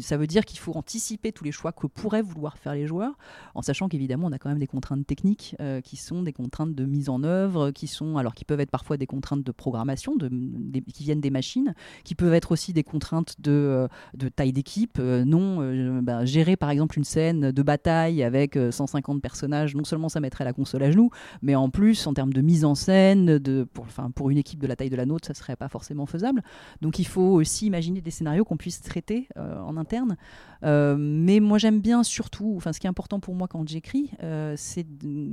ça 0.00 0.16
veut 0.16 0.26
dire 0.26 0.44
qu'il 0.44 0.58
faut 0.58 0.76
anticiper 0.76 1.32
tous 1.32 1.44
les 1.44 1.52
choix 1.52 1.72
que 1.72 1.86
pourraient 1.86 2.22
vouloir 2.22 2.58
faire 2.58 2.74
les 2.74 2.86
joueurs, 2.86 3.16
en 3.54 3.62
sachant 3.62 3.88
qu'évidemment, 3.88 4.28
on 4.28 4.32
a 4.32 4.38
quand 4.38 4.48
même 4.48 4.58
des 4.58 4.66
contraintes 4.66 5.06
techniques 5.06 5.56
qui 5.84 5.96
sont 5.96 6.22
des 6.22 6.32
contraintes 6.32 6.74
de 6.74 6.84
mise 6.84 7.08
en 7.08 7.22
œuvre, 7.22 7.70
qui 7.70 7.86
sont 7.86 8.16
alors 8.16 8.34
qui 8.34 8.44
peuvent 8.44 8.60
être 8.60 8.70
parfois 8.70 8.96
des 8.96 9.06
contraintes 9.06 9.44
de 9.44 9.52
programmation, 9.60 10.16
qui 10.18 11.04
viennent 11.04 11.20
des 11.20 11.30
machines, 11.30 11.74
qui 12.02 12.14
peuvent 12.14 12.34
être 12.34 12.50
aussi 12.50 12.72
des 12.72 12.82
contraintes 12.82 13.36
de, 13.38 13.88
euh, 14.22 14.30
taille 14.34 14.52
d'équipe. 14.52 14.98
Euh, 14.98 15.24
non, 15.24 15.58
euh, 15.60 16.00
ben, 16.02 16.24
gérer 16.24 16.56
par 16.56 16.70
exemple 16.70 16.96
une 16.98 17.04
scène 17.04 17.52
de 17.52 17.62
bataille 17.62 18.22
avec 18.22 18.56
euh, 18.56 18.70
150 18.70 19.20
personnages, 19.20 19.74
non 19.74 19.84
seulement 19.84 20.08
ça 20.08 20.20
mettrait 20.20 20.44
la 20.44 20.54
console 20.54 20.82
à 20.82 20.90
genoux, 20.90 21.10
mais 21.42 21.54
en 21.54 21.68
plus 21.68 22.06
en 22.06 22.14
termes 22.14 22.32
de 22.32 22.40
mise 22.40 22.64
en 22.64 22.74
scène, 22.74 23.38
de, 23.38 23.66
pour, 24.14 24.30
une 24.30 24.38
équipe 24.38 24.60
de 24.60 24.66
la 24.66 24.76
taille 24.76 24.90
de 24.90 24.96
la 24.96 25.06
nôtre, 25.06 25.26
ça 25.26 25.34
serait 25.34 25.56
pas 25.56 25.68
forcément 25.68 26.06
faisable. 26.06 26.42
Donc 26.80 26.98
il 26.98 27.06
faut 27.06 27.20
aussi 27.20 27.66
imaginer 27.66 28.00
des 28.00 28.10
scénarios 28.10 28.44
qu'on 28.44 28.56
puisse 28.56 28.80
traiter 28.80 29.28
en 29.36 29.76
interne. 29.76 30.16
Mais 30.62 31.40
moi 31.40 31.58
j'aime 31.58 31.80
bien 31.80 32.02
surtout, 32.02 32.54
enfin 32.56 32.72
ce 32.72 32.80
qui 32.80 32.86
est 32.86 32.90
important 32.90 33.20
pour 33.20 33.34
moi 33.34 33.48
quand 33.48 33.68
j'écris, 33.68 34.10
c'est 34.56 34.86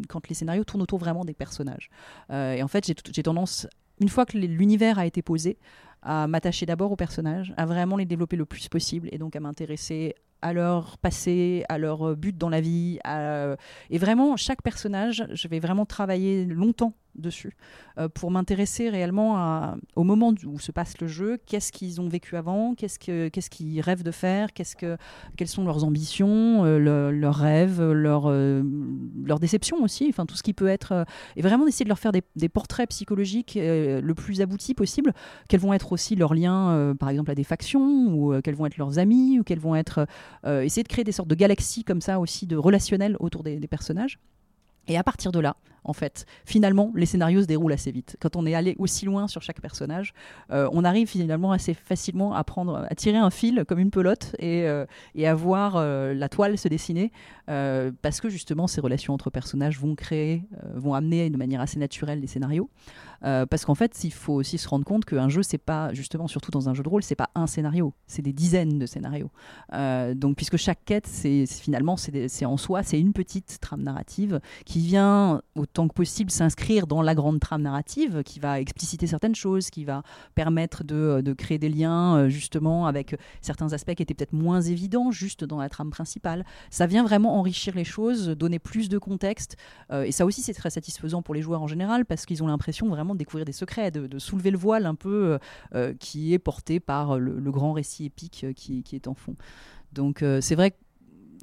quand 0.09 0.27
les 0.27 0.35
scénarios 0.35 0.63
tournent 0.63 0.81
autour 0.81 0.99
vraiment 0.99 1.23
des 1.25 1.33
personnages. 1.33 1.89
Et 2.31 2.61
en 2.63 2.67
fait 2.67 2.91
j'ai 3.13 3.23
tendance, 3.23 3.67
une 3.99 4.09
fois 4.09 4.25
que 4.25 4.37
l'univers 4.37 4.99
a 4.99 5.05
été 5.05 5.21
posé, 5.21 5.57
à 6.03 6.27
m'attacher 6.27 6.65
d'abord 6.65 6.91
aux 6.91 6.95
personnages, 6.95 7.53
à 7.57 7.65
vraiment 7.65 7.97
les 7.97 8.05
développer 8.05 8.35
le 8.37 8.45
plus 8.45 8.69
possible 8.69 9.09
et 9.11 9.17
donc 9.17 9.35
à 9.35 9.39
m'intéresser 9.39 10.13
à 10.43 10.53
leur 10.53 10.99
passé, 10.99 11.63
à 11.67 11.79
leur 11.79 12.09
euh, 12.09 12.15
but 12.15 12.37
dans 12.37 12.49
la 12.49 12.61
vie. 12.61 12.99
à- 13.03 13.55
Et 13.89 13.97
vraiment, 13.97 14.37
chaque 14.37 14.61
personnage, 14.61 15.25
je 15.33 15.47
vais 15.47 15.59
vraiment 15.59 15.85
travailler 15.87 16.45
longtemps 16.45 16.93
dessus 17.17 17.55
euh, 17.97 18.07
pour 18.09 18.31
m'intéresser 18.31 18.89
réellement 18.89 19.75
au 19.95 20.03
moment 20.03 20.33
où 20.45 20.59
se 20.59 20.71
passe 20.71 20.99
le 21.01 21.07
jeu, 21.07 21.37
qu'est-ce 21.45 21.71
qu'ils 21.71 21.99
ont 22.01 22.07
vécu 22.07 22.35
avant, 22.35 22.75
qu'est-ce 22.75 22.99
que- 22.99 23.29
qu'est-ce 23.29 23.49
qu'ils 23.49 23.81
rêvent 23.81 24.03
de 24.03 24.11
faire, 24.11 24.53
qu'est-ce 24.53 24.75
que, 24.75 24.97
quelles 25.37 25.47
sont 25.47 25.65
leurs 25.65 25.83
ambitions, 25.83 26.65
euh, 26.65 26.79
le- 26.79 27.11
leurs 27.11 27.35
rêves, 27.35 27.81
leurs 27.81 28.25
euh, 28.27 28.63
déceptions 29.39 29.83
aussi, 29.83 30.07
enfin 30.09 30.25
tout 30.25 30.35
ce 30.35 30.43
qui 30.43 30.53
peut 30.53 30.67
être... 30.67 31.05
et 31.35 31.41
vraiment 31.41 31.65
d'essayer 31.65 31.83
de 31.83 31.89
leur 31.89 31.99
faire 31.99 32.11
des, 32.11 32.23
des 32.35 32.49
portraits 32.49 32.89
psychologiques 32.89 33.57
le 33.57 34.13
plus 34.13 34.41
aboutis 34.41 34.73
possible, 34.73 35.13
quels 35.47 35.59
vont 35.59 35.73
être 35.73 35.91
aussi 35.91 36.15
leurs 36.15 36.33
liens, 36.33 36.95
par 36.99 37.09
exemple, 37.09 37.31
à 37.31 37.35
des 37.35 37.43
factions, 37.43 38.07
ou 38.13 38.41
quels 38.41 38.55
vont 38.55 38.65
être 38.65 38.77
leurs 38.77 38.99
amis, 38.99 39.39
ou 39.39 39.43
quels 39.43 39.59
vont 39.59 39.75
être... 39.75 40.07
essayer 40.45 40.83
de 40.83 40.87
créer 40.87 41.03
des 41.03 41.11
sortes 41.11 41.29
de 41.29 41.35
galaxies 41.35 41.83
comme 41.83 42.01
ça 42.01 42.19
aussi, 42.19 42.47
de 42.47 42.55
relationnels 42.55 43.15
autour 43.19 43.43
des 43.43 43.59
personnages. 43.67 44.19
Et 44.87 44.97
à 44.97 45.03
partir 45.03 45.31
de 45.31 45.39
là, 45.39 45.55
en 45.87 45.93
fait, 45.93 46.25
finalement, 46.45 46.91
les 46.95 47.05
scénarios 47.05 47.41
se 47.41 47.47
déroulent 47.47 47.73
assez 47.73 47.91
vite. 47.91 48.17
Quand 48.19 48.35
on 48.35 48.45
est 48.45 48.53
allé 48.53 48.75
aussi 48.77 49.05
loin 49.05 49.27
sur 49.27 49.41
chaque 49.41 49.61
personnage, 49.61 50.13
euh, 50.51 50.69
on 50.73 50.83
arrive 50.83 51.07
finalement 51.07 51.53
assez 51.53 51.73
facilement 51.73 52.33
à 52.33 52.43
prendre, 52.43 52.85
à 52.89 52.93
tirer 52.93 53.17
un 53.17 53.29
fil 53.29 53.63
comme 53.67 53.79
une 53.79 53.89
pelote 53.89 54.35
et, 54.37 54.67
euh, 54.67 54.85
et 55.15 55.27
à 55.27 55.33
voir 55.33 55.75
euh, 55.77 56.13
la 56.13 56.27
toile 56.27 56.57
se 56.57 56.67
dessiner, 56.67 57.11
parce 57.47 58.19
que 58.19 58.27
justement, 58.27 58.67
ces 58.67 58.81
relations 58.81 59.13
entre 59.13 59.29
personnages 59.29 59.79
vont 59.79 59.95
créer, 59.95 60.43
vont 60.73 60.93
amener 60.93 61.29
de 61.29 61.37
manière 61.37 61.61
assez 61.61 61.79
naturelle 61.79 62.19
des 62.19 62.27
scénarios. 62.27 62.69
Euh, 63.23 63.45
parce 63.45 63.65
qu'en 63.65 63.75
fait, 63.75 64.03
il 64.03 64.11
faut 64.11 64.33
aussi 64.33 64.57
se 64.57 64.67
rendre 64.67 64.85
compte 64.85 65.05
qu'un 65.05 65.29
jeu, 65.29 65.43
c'est 65.43 65.57
pas 65.57 65.93
justement, 65.93 66.27
surtout 66.27 66.51
dans 66.51 66.69
un 66.69 66.73
jeu 66.73 66.83
de 66.83 66.89
rôle, 66.89 67.03
c'est 67.03 67.15
pas 67.15 67.29
un 67.35 67.47
scénario, 67.47 67.93
c'est 68.07 68.21
des 68.21 68.33
dizaines 68.33 68.79
de 68.79 68.85
scénarios. 68.85 69.31
Euh, 69.73 70.13
donc, 70.13 70.35
puisque 70.35 70.57
chaque 70.57 70.83
quête, 70.85 71.07
c'est 71.07 71.45
finalement, 71.45 71.97
c'est 71.97 72.45
en 72.45 72.57
soi, 72.57 72.83
c'est 72.83 72.99
une 72.99 73.13
petite 73.13 73.59
trame 73.61 73.83
narrative 73.83 74.39
qui 74.65 74.79
vient 74.79 75.41
autant 75.55 75.87
que 75.87 75.93
possible 75.93 76.31
s'inscrire 76.31 76.87
dans 76.87 77.01
la 77.01 77.15
grande 77.15 77.39
trame 77.39 77.61
narrative, 77.61 78.23
qui 78.23 78.39
va 78.39 78.59
expliciter 78.59 79.07
certaines 79.07 79.35
choses, 79.35 79.69
qui 79.69 79.85
va 79.85 80.03
permettre 80.35 80.83
de, 80.83 81.33
créer 81.37 81.59
des 81.59 81.69
liens 81.69 82.17
euh, 82.17 82.29
justement 82.29 82.87
avec 82.87 83.15
certains 83.41 83.73
aspects 83.73 83.93
qui 83.93 84.03
étaient 84.03 84.13
peut-être 84.13 84.33
moins 84.33 84.61
évidents 84.61 85.11
juste 85.11 85.43
dans 85.43 85.59
la 85.59 85.69
trame 85.69 85.89
principale. 85.89 86.45
Ça 86.69 86.87
vient 86.87 87.03
vraiment 87.03 87.37
enrichir 87.37 87.75
les 87.75 87.83
choses, 87.83 88.29
donner 88.29 88.59
plus 88.59 88.89
de 88.89 88.97
contexte, 88.97 89.57
et 89.93 90.11
ça 90.11 90.25
aussi 90.25 90.41
c'est 90.41 90.53
très 90.53 90.69
satisfaisant 90.69 91.21
pour 91.21 91.33
les 91.33 91.41
joueurs 91.41 91.61
en 91.61 91.67
général 91.67 92.05
parce 92.05 92.25
qu'ils 92.25 92.43
ont 92.43 92.47
l'impression 92.47 92.87
vraiment 92.89 93.06
de 93.13 93.19
découvrir 93.19 93.45
des 93.45 93.51
secrets, 93.51 93.91
de, 93.91 94.07
de 94.07 94.19
soulever 94.19 94.51
le 94.51 94.57
voile 94.57 94.85
un 94.85 94.95
peu 94.95 95.33
euh, 95.33 95.37
euh, 95.75 95.93
qui 95.99 96.33
est 96.33 96.39
porté 96.39 96.79
par 96.79 97.19
le, 97.19 97.51
grand 97.51 97.73
récit 97.73 98.05
épique 98.05 98.43
euh, 98.43 98.53
qui, 98.53 98.83
est 98.93 99.07
en 99.07 99.13
fond. 99.13 99.35
Donc 99.93 100.23
c'est 100.41 100.55
vrai 100.55 100.71
que 100.71 100.75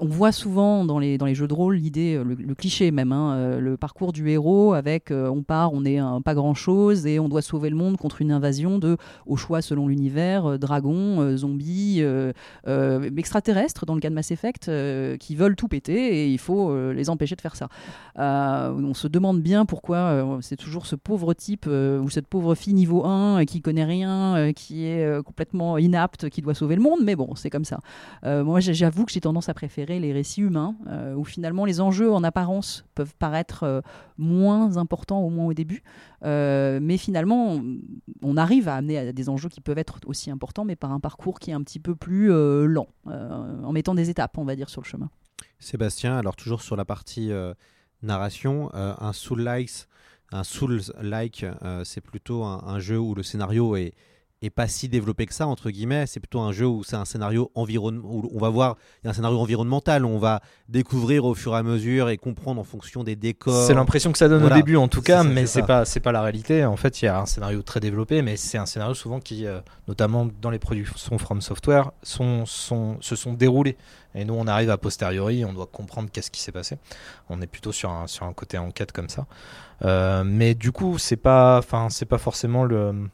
on 0.00 0.06
voit 0.06 0.32
souvent 0.32 0.84
dans 0.84 0.98
les, 0.98 1.34
jeux 1.34 1.48
de 1.48 1.54
rôle 1.54 1.76
l'idée, 1.76 2.14
euh, 2.16 2.24
le, 2.24 2.54
cliché 2.54 2.90
même, 2.90 3.12
hein, 3.12 3.34
euh, 3.34 3.60
le 3.60 3.76
parcours 3.76 4.12
du 4.12 4.28
héros 4.28 4.72
avec 4.72 5.10
euh, 5.10 5.28
on 5.28 5.42
part, 5.42 5.72
on 5.72 5.84
est 5.84 6.00
pas 6.24 6.34
grand 6.34 6.54
chose 6.54 7.06
et 7.06 7.18
on 7.18 7.28
doit 7.28 7.42
sauver 7.42 7.70
le 7.70 7.76
monde 7.76 7.96
contre 7.96 8.20
une 8.20 8.32
invasion 8.32 8.78
de, 8.78 8.96
au 9.26 9.36
choix 9.36 9.62
selon 9.62 9.88
l'univers, 9.88 10.58
dragons, 10.58 11.36
zombies, 11.36 12.02
extraterrestres 13.16 13.86
dans 13.86 13.94
le 13.94 14.00
cas 14.00 14.10
de 14.10 14.14
Mass 14.14 14.30
Effect, 14.30 14.70
qui 15.18 15.36
veulent 15.36 15.56
tout 15.56 15.68
péter 15.68 16.22
et 16.22 16.30
il 16.30 16.38
faut 16.38 16.92
les 16.92 17.10
empêcher 17.10 17.36
de 17.36 17.40
faire 17.40 17.56
ça. 17.56 17.68
On 18.16 18.94
se 18.94 19.08
demande 19.08 19.40
bien 19.40 19.64
pourquoi 19.64 20.38
c'est 20.40 20.56
toujours 20.56 20.86
ce 20.86 20.96
pauvre 20.96 21.34
type 21.34 21.66
ou 21.66 22.08
cette 22.10 22.26
pauvre 22.26 22.54
fille 22.54 22.74
niveau 22.74 23.04
1 23.04 23.40
euh, 23.40 23.44
qui 23.44 23.60
connaît 23.60 23.84
rien, 23.84 24.52
qui 24.54 24.86
est 24.86 25.22
complètement 25.22 25.78
inapte, 25.78 26.28
qui 26.28 26.42
doit 26.42 26.54
sauver 26.54 26.76
le 26.76 26.82
monde, 26.82 27.00
mais 27.02 27.16
bon, 27.16 27.34
c'est 27.34 27.50
comme 27.50 27.64
ça. 27.64 27.80
Moi, 28.24 28.60
j'avoue 28.60 29.04
que 29.04 29.12
j'ai 29.12 29.20
tendance 29.20 29.48
à 29.48 29.54
préférer 29.54 29.83
les 29.86 30.12
récits 30.12 30.42
humains, 30.42 30.76
euh, 30.88 31.14
où 31.14 31.24
finalement 31.24 31.64
les 31.64 31.80
enjeux 31.80 32.12
en 32.12 32.24
apparence 32.24 32.84
peuvent 32.94 33.14
paraître 33.18 33.62
euh, 33.62 33.80
moins 34.18 34.76
importants, 34.76 35.20
au 35.20 35.30
moins 35.30 35.46
au 35.46 35.54
début, 35.54 35.82
Euh, 36.24 36.78
mais 36.80 36.96
finalement, 36.96 37.60
on, 38.22 38.36
arrive 38.38 38.66
à 38.68 38.76
amener 38.76 38.96
à 38.96 39.12
des 39.12 39.28
enjeux 39.28 39.50
qui 39.50 39.60
peuvent 39.60 39.76
être 39.76 40.00
aussi 40.06 40.30
importants, 40.30 40.64
mais 40.64 40.74
par 40.74 40.90
un 40.90 40.98
parcours 40.98 41.38
qui 41.38 41.50
est 41.50 41.52
un 41.52 41.62
petit 41.62 41.80
peu 41.80 41.94
plus 41.94 42.32
euh, 42.32 42.64
lent, 42.64 42.88
en 43.04 43.72
mettant 43.72 43.94
des 43.94 44.08
étapes, 44.08 44.38
on 44.38 44.44
va 44.44 44.56
dire, 44.56 44.70
sur 44.70 44.80
le 44.80 44.86
chemin. 44.86 45.10
Sébastien, 45.58 46.16
alors 46.16 46.34
toujours 46.34 46.62
sur 46.62 46.76
la 46.76 46.86
partie 46.86 47.30
narration, 48.02 48.70
un 48.72 49.12
Soul-like, 49.12 49.86
un 50.32 50.44
Souls-like, 50.44 51.44
euh, 51.62 51.84
c'est 51.84 52.00
plutôt 52.00 52.42
un 52.44 52.78
jeu 52.80 52.98
où 52.98 53.14
le 53.14 53.22
scénario 53.22 53.76
est, 53.76 53.94
est 54.46 54.50
pas 54.50 54.68
si 54.68 54.88
développé 54.88 55.26
que 55.26 55.34
ça 55.34 55.46
entre 55.46 55.70
guillemets. 55.70 56.06
C'est 56.06 56.20
plutôt 56.20 56.40
un 56.40 56.52
jeu 56.52 56.66
où 56.66 56.84
c'est 56.84 56.96
un 56.96 57.04
scénario 57.04 57.50
environnement 57.54 58.08
où 58.08 58.30
on 58.34 58.38
va 58.38 58.48
voir 58.48 58.76
il 59.02 59.06
y 59.06 59.08
a 59.08 59.10
un 59.10 59.14
scénario 59.14 59.38
environnemental. 59.38 60.04
où 60.04 60.08
On 60.08 60.18
va 60.18 60.40
découvrir 60.68 61.24
au 61.24 61.34
fur 61.34 61.54
et 61.54 61.58
à 61.58 61.62
mesure 61.62 62.08
et 62.08 62.16
comprendre 62.18 62.60
en 62.60 62.64
fonction 62.64 63.04
des 63.04 63.16
décors. 63.16 63.66
C'est 63.66 63.74
l'impression 63.74 64.12
que 64.12 64.18
ça 64.18 64.28
donne 64.28 64.40
Voilà. 64.40 64.56
au 64.56 64.58
début 64.58 64.76
en 64.76 64.88
tout 64.88 65.02
cas, 65.02 65.22
ça, 65.22 65.28
mais 65.28 65.46
c'est 65.46 65.62
pas 65.62 65.84
c'est 65.84 66.00
pas 66.00 66.12
la 66.12 66.22
réalité. 66.22 66.64
En 66.64 66.76
fait, 66.76 67.02
il 67.02 67.06
y 67.06 67.08
a 67.08 67.20
un 67.20 67.26
scénario 67.26 67.62
très 67.62 67.80
développé, 67.80 68.22
mais 68.22 68.36
c'est 68.36 68.58
un 68.58 68.66
scénario 68.66 68.94
souvent 68.94 69.20
qui, 69.20 69.46
euh, 69.46 69.60
notamment 69.88 70.28
dans 70.40 70.50
les 70.50 70.58
productions 70.58 71.18
From 71.18 71.40
Software, 71.40 71.90
sont, 72.02 72.44
sont, 72.46 72.96
se 73.00 73.16
sont 73.16 73.32
déroulés. 73.32 73.76
Et 74.14 74.24
nous, 74.24 74.34
on 74.34 74.46
arrive 74.46 74.70
à 74.70 74.78
posteriori, 74.78 75.44
on 75.44 75.52
doit 75.52 75.66
comprendre 75.66 76.08
qu'est-ce 76.12 76.30
qui 76.30 76.40
s'est 76.40 76.52
passé. 76.52 76.78
On 77.28 77.40
est 77.42 77.46
plutôt 77.46 77.72
sur 77.72 77.90
un 77.90 78.06
sur 78.06 78.26
un 78.26 78.32
côté 78.32 78.58
enquête 78.58 78.92
comme 78.92 79.08
ça. 79.08 79.26
Euh, 79.82 80.22
mais 80.24 80.54
du 80.54 80.70
coup, 80.72 80.98
c'est 80.98 81.16
pas 81.16 81.58
enfin 81.58 81.88
c'est 81.90 82.04
pas 82.06 82.18
forcément 82.18 82.64
le 82.64 83.08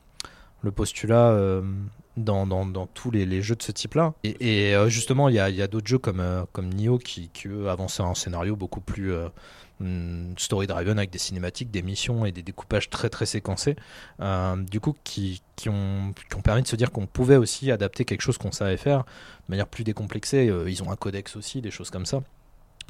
le 0.63 0.73
postulat. 0.73 1.31
euh, 1.31 1.63
dans, 2.17 2.47
dans, 2.47 2.67
dans 2.67 2.87
tous 2.87 3.11
les, 3.11 3.41
jeux 3.41 3.55
de 3.55 3.63
ce 3.63 3.73
type-là. 3.73 4.13
Et, 4.25 4.75
euh, 4.75 4.89
justement, 4.89 5.29
il 5.29 5.37
y 5.37 5.39
a, 5.39 5.49
y 5.49 5.63
a 5.63 5.69
d'autres 5.69 5.87
jeux 5.87 5.99
comme, 5.99 6.21
euh, 6.21 6.43
comme 6.53 6.69
Nioh 6.69 6.99
qui, 6.99 7.31
qui 7.33 7.49
avancent 7.67 8.01
un 8.01 8.15
scénario 8.15 8.57
beaucoup 8.57 8.81
plus 8.81 9.15
hum, 9.81 10.35
story-driven 10.37 10.99
avec 10.99 11.11
des 11.11 11.19
cinématiques, 11.19 11.71
des 11.71 11.83
missions 11.83 12.27
et 12.27 12.33
des 12.33 12.43
découpages 12.43 12.91
très 12.91 13.09
très 13.09 13.27
séquencés. 13.27 13.77
Du 14.71 14.81
coup, 14.81 14.95
qui, 15.03 15.41
qui, 15.57 15.71
ont, 15.71 16.13
qui 16.29 16.37
ont 16.37 16.43
permis 16.43 16.63
de 16.63 16.69
se 16.69 16.77
dire 16.77 16.91
qu'on 16.91 17.07
pouvait 17.07 17.37
aussi 17.37 17.71
adapter 17.71 18.05
quelque 18.05 18.23
chose 18.23 18.37
qu'on 18.37 18.53
savait 18.53 18.77
faire 18.77 19.05
de 19.05 19.53
manière 19.53 19.69
plus 19.69 19.85
décomplexée. 19.85 20.53
Ils 20.67 20.83
ont 20.83 20.91
un 20.91 20.97
codex 20.97 21.37
aussi, 21.37 21.63
des 21.63 21.71
choses 21.71 21.91
comme 21.91 22.07
ça. 22.07 22.23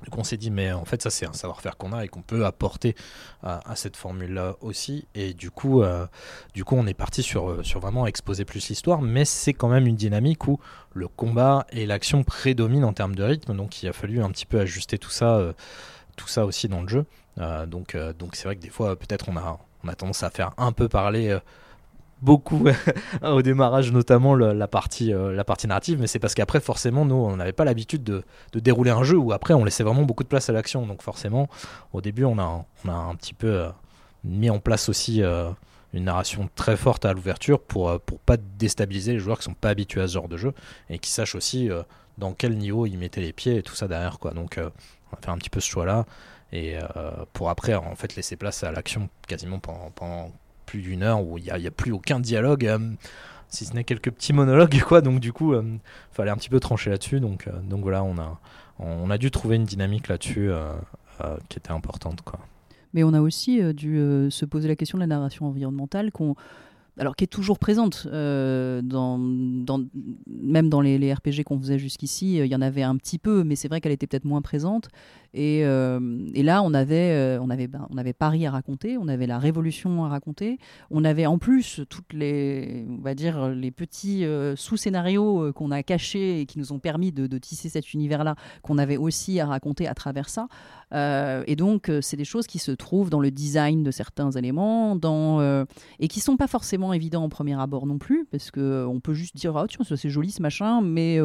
Donc 0.05 0.19
on 0.19 0.25
s'est 0.25 0.37
dit, 0.37 0.51
mais 0.51 0.73
en 0.73 0.85
fait, 0.85 1.03
ça 1.03 1.11
c'est 1.11 1.27
un 1.27 1.33
savoir-faire 1.33 1.77
qu'on 1.77 1.93
a 1.93 2.05
et 2.05 2.09
qu'on 2.09 2.23
peut 2.23 2.47
apporter 2.47 2.95
à, 3.43 3.75
cette 3.77 3.97
formule-là 3.97 4.57
aussi. 4.61 5.07
Et 5.15 5.35
du 5.35 5.51
coup, 5.51 5.83
euh, 5.83 6.07
du 6.55 6.65
coup, 6.65 6.77
on 6.77 6.87
est 6.87 6.95
parti 6.95 7.23
sur, 7.23 7.51
euh, 7.51 7.63
sur 7.63 7.81
vraiment 7.81 8.07
exposer 8.07 8.45
plus 8.45 8.69
l'histoire, 8.69 9.03
mais 9.03 9.25
c'est 9.25 9.55
quand 9.55 9.69
même 9.69 9.87
une 9.87 9.97
dynamique 9.97 10.47
où 10.47 10.59
le 10.95 11.09
combat 11.09 11.67
et 11.71 11.87
l'action 11.87 12.25
prédominent 12.25 12.85
en 12.85 12.93
termes 12.93 13.15
de 13.15 13.23
rythme. 13.23 13.55
Donc 13.57 13.83
il 13.83 13.89
a 13.89 13.93
fallu 13.93 14.23
un 14.23 14.31
petit 14.31 14.47
peu 14.47 14.61
ajuster 14.61 14.99
tout 14.99 15.11
ça, 15.11 15.37
euh, 15.37 15.53
tout 16.17 16.29
ça 16.29 16.45
aussi 16.47 16.69
dans 16.69 16.83
le 16.83 16.89
jeu. 16.89 17.07
Donc 17.69 17.97
donc 18.19 18.37
c'est 18.37 18.45
vrai 18.45 18.57
que 18.57 18.61
des 18.61 18.69
fois, 18.69 18.97
peut-être 18.97 19.31
on 19.31 19.37
a, 19.37 19.59
on 19.83 19.89
a 19.89 19.95
tendance 19.95 20.23
à 20.23 20.29
faire 20.29 20.51
un 20.59 20.73
peu 20.73 20.91
parler. 20.91 21.39
Beaucoup 22.23 22.67
au 23.23 23.43
démarrage 23.43 23.93
notamment 23.93 24.35
la 24.35 24.69
partie 24.69 25.13
euh, 25.13 25.33
la 25.33 25.45
partie 25.45 25.67
narrative 25.67 26.01
mais 26.01 26.07
c'est 26.07 26.19
parce 26.19 26.35
qu'après 26.35 26.61
forcément 26.61 27.05
nous 27.05 27.15
on 27.15 27.37
n'avait 27.37 27.53
pas 27.53 27.65
l'habitude 27.65 28.05
de, 28.05 28.23
de 28.53 28.61
dérouler 28.61 28.91
un 28.91 29.03
jeu 29.03 29.17
où 29.17 29.33
après 29.33 29.55
on 29.55 29.65
laissait 29.65 29.85
vraiment 29.85 30.03
beaucoup 30.03 30.23
de 30.23 30.29
place 30.29 30.49
à 30.49 30.53
l'action. 30.53 30.87
Donc 30.87 31.03
forcément 31.03 31.49
au 31.93 32.01
début 32.01 32.25
on 32.25 32.39
a 32.39 32.65
on 32.85 32.89
a 32.89 32.93
un 32.93 33.15
petit 33.15 33.35
peu 33.35 33.49
euh, 33.49 33.69
mis 34.25 34.51
en 34.51 34.59
place 34.59 34.89
aussi 34.89 35.23
euh, 35.23 35.51
une 35.95 36.05
narration 36.05 36.49
très 36.55 36.77
forte 36.77 37.05
à 37.05 37.13
l'ouverture 37.13 37.61
pour 37.61 37.99
pour 38.01 38.19
pas 38.21 38.37
déstabiliser 38.37 39.13
les 39.13 39.19
joueurs 39.19 39.39
qui 39.39 39.45
sont 39.45 39.55
pas 39.55 39.71
habitués 39.71 40.03
à 40.03 40.09
ce 40.09 40.15
genre 40.15 40.29
de 40.29 40.37
jeu 40.37 40.53
et 40.89 40.99
qui 40.99 41.11
sachent 41.11 41.35
aussi 41.35 41.69
dans 42.17 42.33
quel 42.33 42.57
niveau 42.57 42.87
ils 42.87 42.97
mettaient 42.97 43.21
les 43.21 43.33
pieds 43.33 43.57
et 43.57 43.63
tout 43.63 43.75
ça 43.75 43.89
derrière 43.89 44.19
quoi. 44.19 44.33
Donc 44.33 44.59
on 44.59 45.17
va 45.17 45.23
faire 45.23 45.35
un 45.35 45.39
petit 45.39 45.51
peu 45.51 45.59
ce 45.59 45.69
choix 45.69 45.87
là 45.87 46.07
et 46.53 46.77
pour 47.33 47.51
après 47.51 47.75
en 47.75 47.97
fait 47.97 48.15
laisser 48.15 48.37
place 48.37 48.63
à 48.63 48.71
l'action 48.71 49.09
quasiment 49.27 49.59
pendant 49.59 50.31
plus 50.71 50.81
d'une 50.81 51.03
heure 51.03 51.23
où 51.27 51.37
il 51.37 51.45
n'y 51.45 51.67
a, 51.67 51.71
plus 51.71 51.91
aucun 51.91 52.21
dialogue, 52.21 52.65
euh, 52.67 52.79
si 53.49 53.65
ce 53.65 53.75
n'est 53.75 53.83
quelques 53.83 54.11
petits 54.11 54.33
monologues, 54.33 54.81
quoi. 54.87 55.01
Donc 55.01 55.19
du 55.19 55.33
coup, 55.33 55.55
il 55.55 55.81
fallait 56.13 56.31
un 56.31 56.37
petit 56.37 56.49
peu 56.49 56.61
trancher 56.61 56.91
là-dessus. 56.91 57.19
Donc, 57.19 57.49
euh, 57.49 57.53
donc 57.69 57.83
voilà, 57.83 58.05
on 58.05 58.17
a, 58.19 58.39
on 58.79 59.11
a 59.11 59.19
dû 59.19 59.31
trouver 59.31 59.57
une 59.57 59.65
dynamique 59.65 60.07
là-dessus 60.07 60.49
euh, 60.51 60.73
euh, 61.25 61.37
qui 61.49 61.59
était 61.59 61.73
importante, 61.73 62.23
quoi. 62.23 62.39
Mais 62.95 63.05
on 63.05 63.13
a 63.13 63.21
aussi 63.21 63.63
euh, 63.63 63.73
dû 63.73 63.99
euh, 63.99 64.31
se 64.31 64.45
poser 64.45 64.69
la 64.69 64.77
question 64.77 64.99
de 64.99 65.03
la 65.03 65.07
narration 65.07 65.47
environnementale 65.47 66.11
qu'on 66.13 66.35
alors 67.01 67.17
qui 67.17 67.25
est 67.25 67.29
toujours 67.29 67.59
présente 67.59 68.07
euh, 68.13 68.83
dans, 68.83 69.19
même 69.19 70.69
dans 70.69 70.83
les, 70.83 71.13
RPG 71.15 71.45
qu'on 71.47 71.59
faisait 71.59 71.79
jusqu'ici, 71.79 72.39
euh, 72.39 72.45
il 72.45 72.53
y 72.53 72.55
en 72.55 72.61
avait 72.61 72.83
un 72.83 72.95
petit 72.97 73.19
peu, 73.19 73.43
mais 73.43 73.57
c'est 73.57 73.69
vrai 73.69 73.81
qu'elle 73.81 73.93
était 73.93 74.07
peut-être 74.07 74.27
moins 74.27 74.43
présente. 74.43 74.91
Et, 75.33 75.65
euh, 75.65 75.99
là, 76.35 76.63
on 76.63 76.75
avait, 76.75 77.39
on, 77.41 77.49
avait, 77.49 77.69
ben, 77.69 77.87
on 77.91 77.97
avait 77.97 78.13
Paris 78.13 78.47
à 78.47 78.51
raconter, 78.51 78.99
on 78.99 79.09
avait 79.09 79.27
la 79.27 79.39
Révolution 79.39 80.05
à 80.05 80.09
raconter, 80.09 80.59
on 80.91 81.05
avait 81.05 81.25
en 81.25 81.39
plus 81.39 81.81
toutes 81.89 82.13
les, 82.13 82.85
on 82.87 83.01
va 83.01 83.15
dire, 83.15 83.49
les 83.49 83.71
petits 83.71 84.27
sous-scénarios 84.57 85.55
qu'on 85.55 85.71
a 85.71 85.83
cachés 85.83 86.43
et 86.43 86.47
qui 86.47 86.59
nous 86.59 86.73
ont 86.73 86.81
permis 86.81 87.13
de 87.13 87.39
tisser 87.39 87.71
cet 87.71 87.95
univers-là, 87.95 88.35
qu'on 88.61 88.77
avait 88.77 88.99
aussi 88.99 89.41
à 89.41 89.47
raconter 89.47 89.89
à 89.89 89.95
travers 89.95 90.29
ça. 90.29 90.49
Euh, 90.93 91.45
et 91.47 91.57
donc, 91.57 91.89
euh, 91.89 92.01
c'est 92.01 92.17
des 92.17 92.25
choses 92.25 92.47
qui 92.47 92.59
se 92.59 92.73
trouvent 92.73 93.11
dans 93.11 93.21
le 93.21 93.31
design 93.31 93.83
de 93.83 93.91
certains 93.91 94.31
éléments, 94.31 94.99
euh, 95.05 95.65
et 95.99 96.09
qui 96.09 96.21
sont 96.21 96.37
pas 96.37 96.47
forcément 96.47 96.93
évidents 96.93 97.25
en 97.25 97.29
premier 97.29 97.59
abord 97.61 97.87
non 97.87 97.99
plus, 97.99 98.27
parce 98.31 98.51
que 98.51 98.61
euh, 98.61 98.87
on 98.87 99.01
peut 99.01 99.15
juste 99.15 99.37
dire 99.37 99.57
ah 99.57 99.67
tiens 99.69 99.85
ça, 99.85 99.97
c'est 99.97 100.11
joli 100.11 100.31
ce 100.31 100.43
machin, 100.43 100.81
mais 100.81 101.19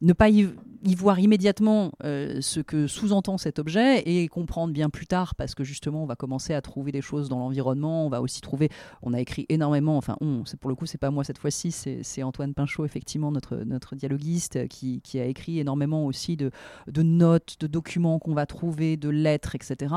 ne 0.00 0.12
pas 0.12 0.28
y, 0.28 0.48
voir 0.96 1.18
immédiatement 1.18 1.92
euh, 2.04 2.42
ce 2.42 2.60
que 2.60 2.86
sous-entend 2.86 3.38
cet 3.38 3.58
objet 3.58 4.02
et 4.04 4.28
comprendre 4.28 4.72
bien 4.72 4.90
plus 4.90 5.06
tard, 5.06 5.34
parce 5.34 5.54
que 5.54 5.64
justement 5.64 6.02
on 6.02 6.06
va 6.06 6.14
commencer 6.14 6.52
à 6.52 6.60
trouver 6.60 6.92
des 6.92 7.00
choses 7.00 7.30
dans 7.30 7.38
l'environnement, 7.38 8.04
on 8.04 8.10
va 8.10 8.20
aussi 8.20 8.42
trouver, 8.42 8.68
on 9.00 9.14
a 9.14 9.20
écrit 9.20 9.46
énormément, 9.48 9.96
enfin 9.96 10.16
on, 10.20 10.44
pour 10.60 10.68
le 10.68 10.76
coup 10.76 10.84
c'est 10.84 10.98
pas 10.98 11.10
moi 11.10 11.24
cette 11.24 11.38
fois-ci, 11.38 11.72
c'est 11.72 12.22
Antoine 12.22 12.52
Pinchot 12.52 12.84
effectivement 12.84 13.32
notre, 13.32 13.56
notre 13.56 13.96
dialoguiste 13.96 14.56
euh, 14.56 14.66
qui, 14.66 15.00
qui 15.00 15.18
a 15.18 15.24
écrit 15.24 15.58
énormément 15.58 16.04
aussi 16.04 16.36
de, 16.36 16.50
de 16.86 17.02
notes, 17.02 17.56
de 17.60 17.66
documents 17.66 18.18
qu'on 18.18 18.34
va 18.34 18.44
trouver, 18.44 18.98
de 18.98 19.08
lettres, 19.08 19.54
etc., 19.54 19.94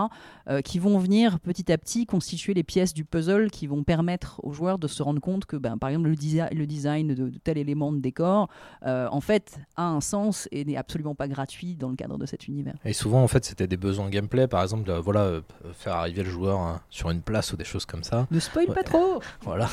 euh, 0.50 0.62
qui 0.62 0.80
vont 0.80 0.98
venir 1.00 1.42
petit 1.42 1.70
à 1.70 1.78
petit 1.78 2.06
constituer 2.06 2.54
les 2.54 2.64
pièces 2.64 2.94
du 2.94 3.04
puzzle 3.04 3.52
qui 3.52 3.68
vont 3.68 3.84
permettre 3.84 4.40
aux 4.44 4.54
joueurs 4.54 4.80
de 4.80 4.88
se 4.88 5.04
rendre 5.04 5.20
compte 5.20 5.46
que, 5.46 5.58
ben, 5.58 5.78
par 5.78 5.90
exemple, 5.90 6.08
le, 6.08 6.16
le 6.56 6.66
design 6.66 7.14
de, 7.14 7.30
tel 7.44 7.58
élément 7.58 7.92
de 7.92 8.00
décor, 8.00 8.48
en 8.84 9.22
fait, 9.22 9.60
a 9.76 9.87
un 9.90 10.02
sens 10.02 10.48
et 10.52 10.66
n'est 10.66 10.78
absolument 10.78 11.16
pas 11.16 11.28
gratuit 11.28 11.76
dans 11.76 11.90
le 11.90 11.96
cadre 11.96 12.18
de 12.18 12.26
cet 12.26 12.48
univers. 12.48 12.76
Et 12.86 12.94
souvent, 12.94 13.24
en 13.24 13.28
fait, 13.28 13.46
c'était 13.46 13.68
des 13.68 13.78
besoins 13.78 14.10
gameplay, 14.10 14.48
par 14.48 14.62
exemple, 14.62 14.84
de, 14.84 14.94
voilà, 14.94 15.22
euh, 15.22 15.42
faire 15.74 15.94
arriver 15.96 16.24
le 16.24 16.30
joueur 16.30 16.60
hein, 16.60 16.82
sur 16.90 17.10
une 17.10 17.22
place 17.22 17.54
ou 17.54 17.58
des 17.58 17.64
choses 17.64 17.86
comme 17.86 18.04
ça. 18.04 18.28
Ne 18.32 18.40
spoil 18.40 18.68
Ouais. 18.70 18.76
pas 18.76 18.84
trop 18.84 19.22
Voilà. 19.42 19.70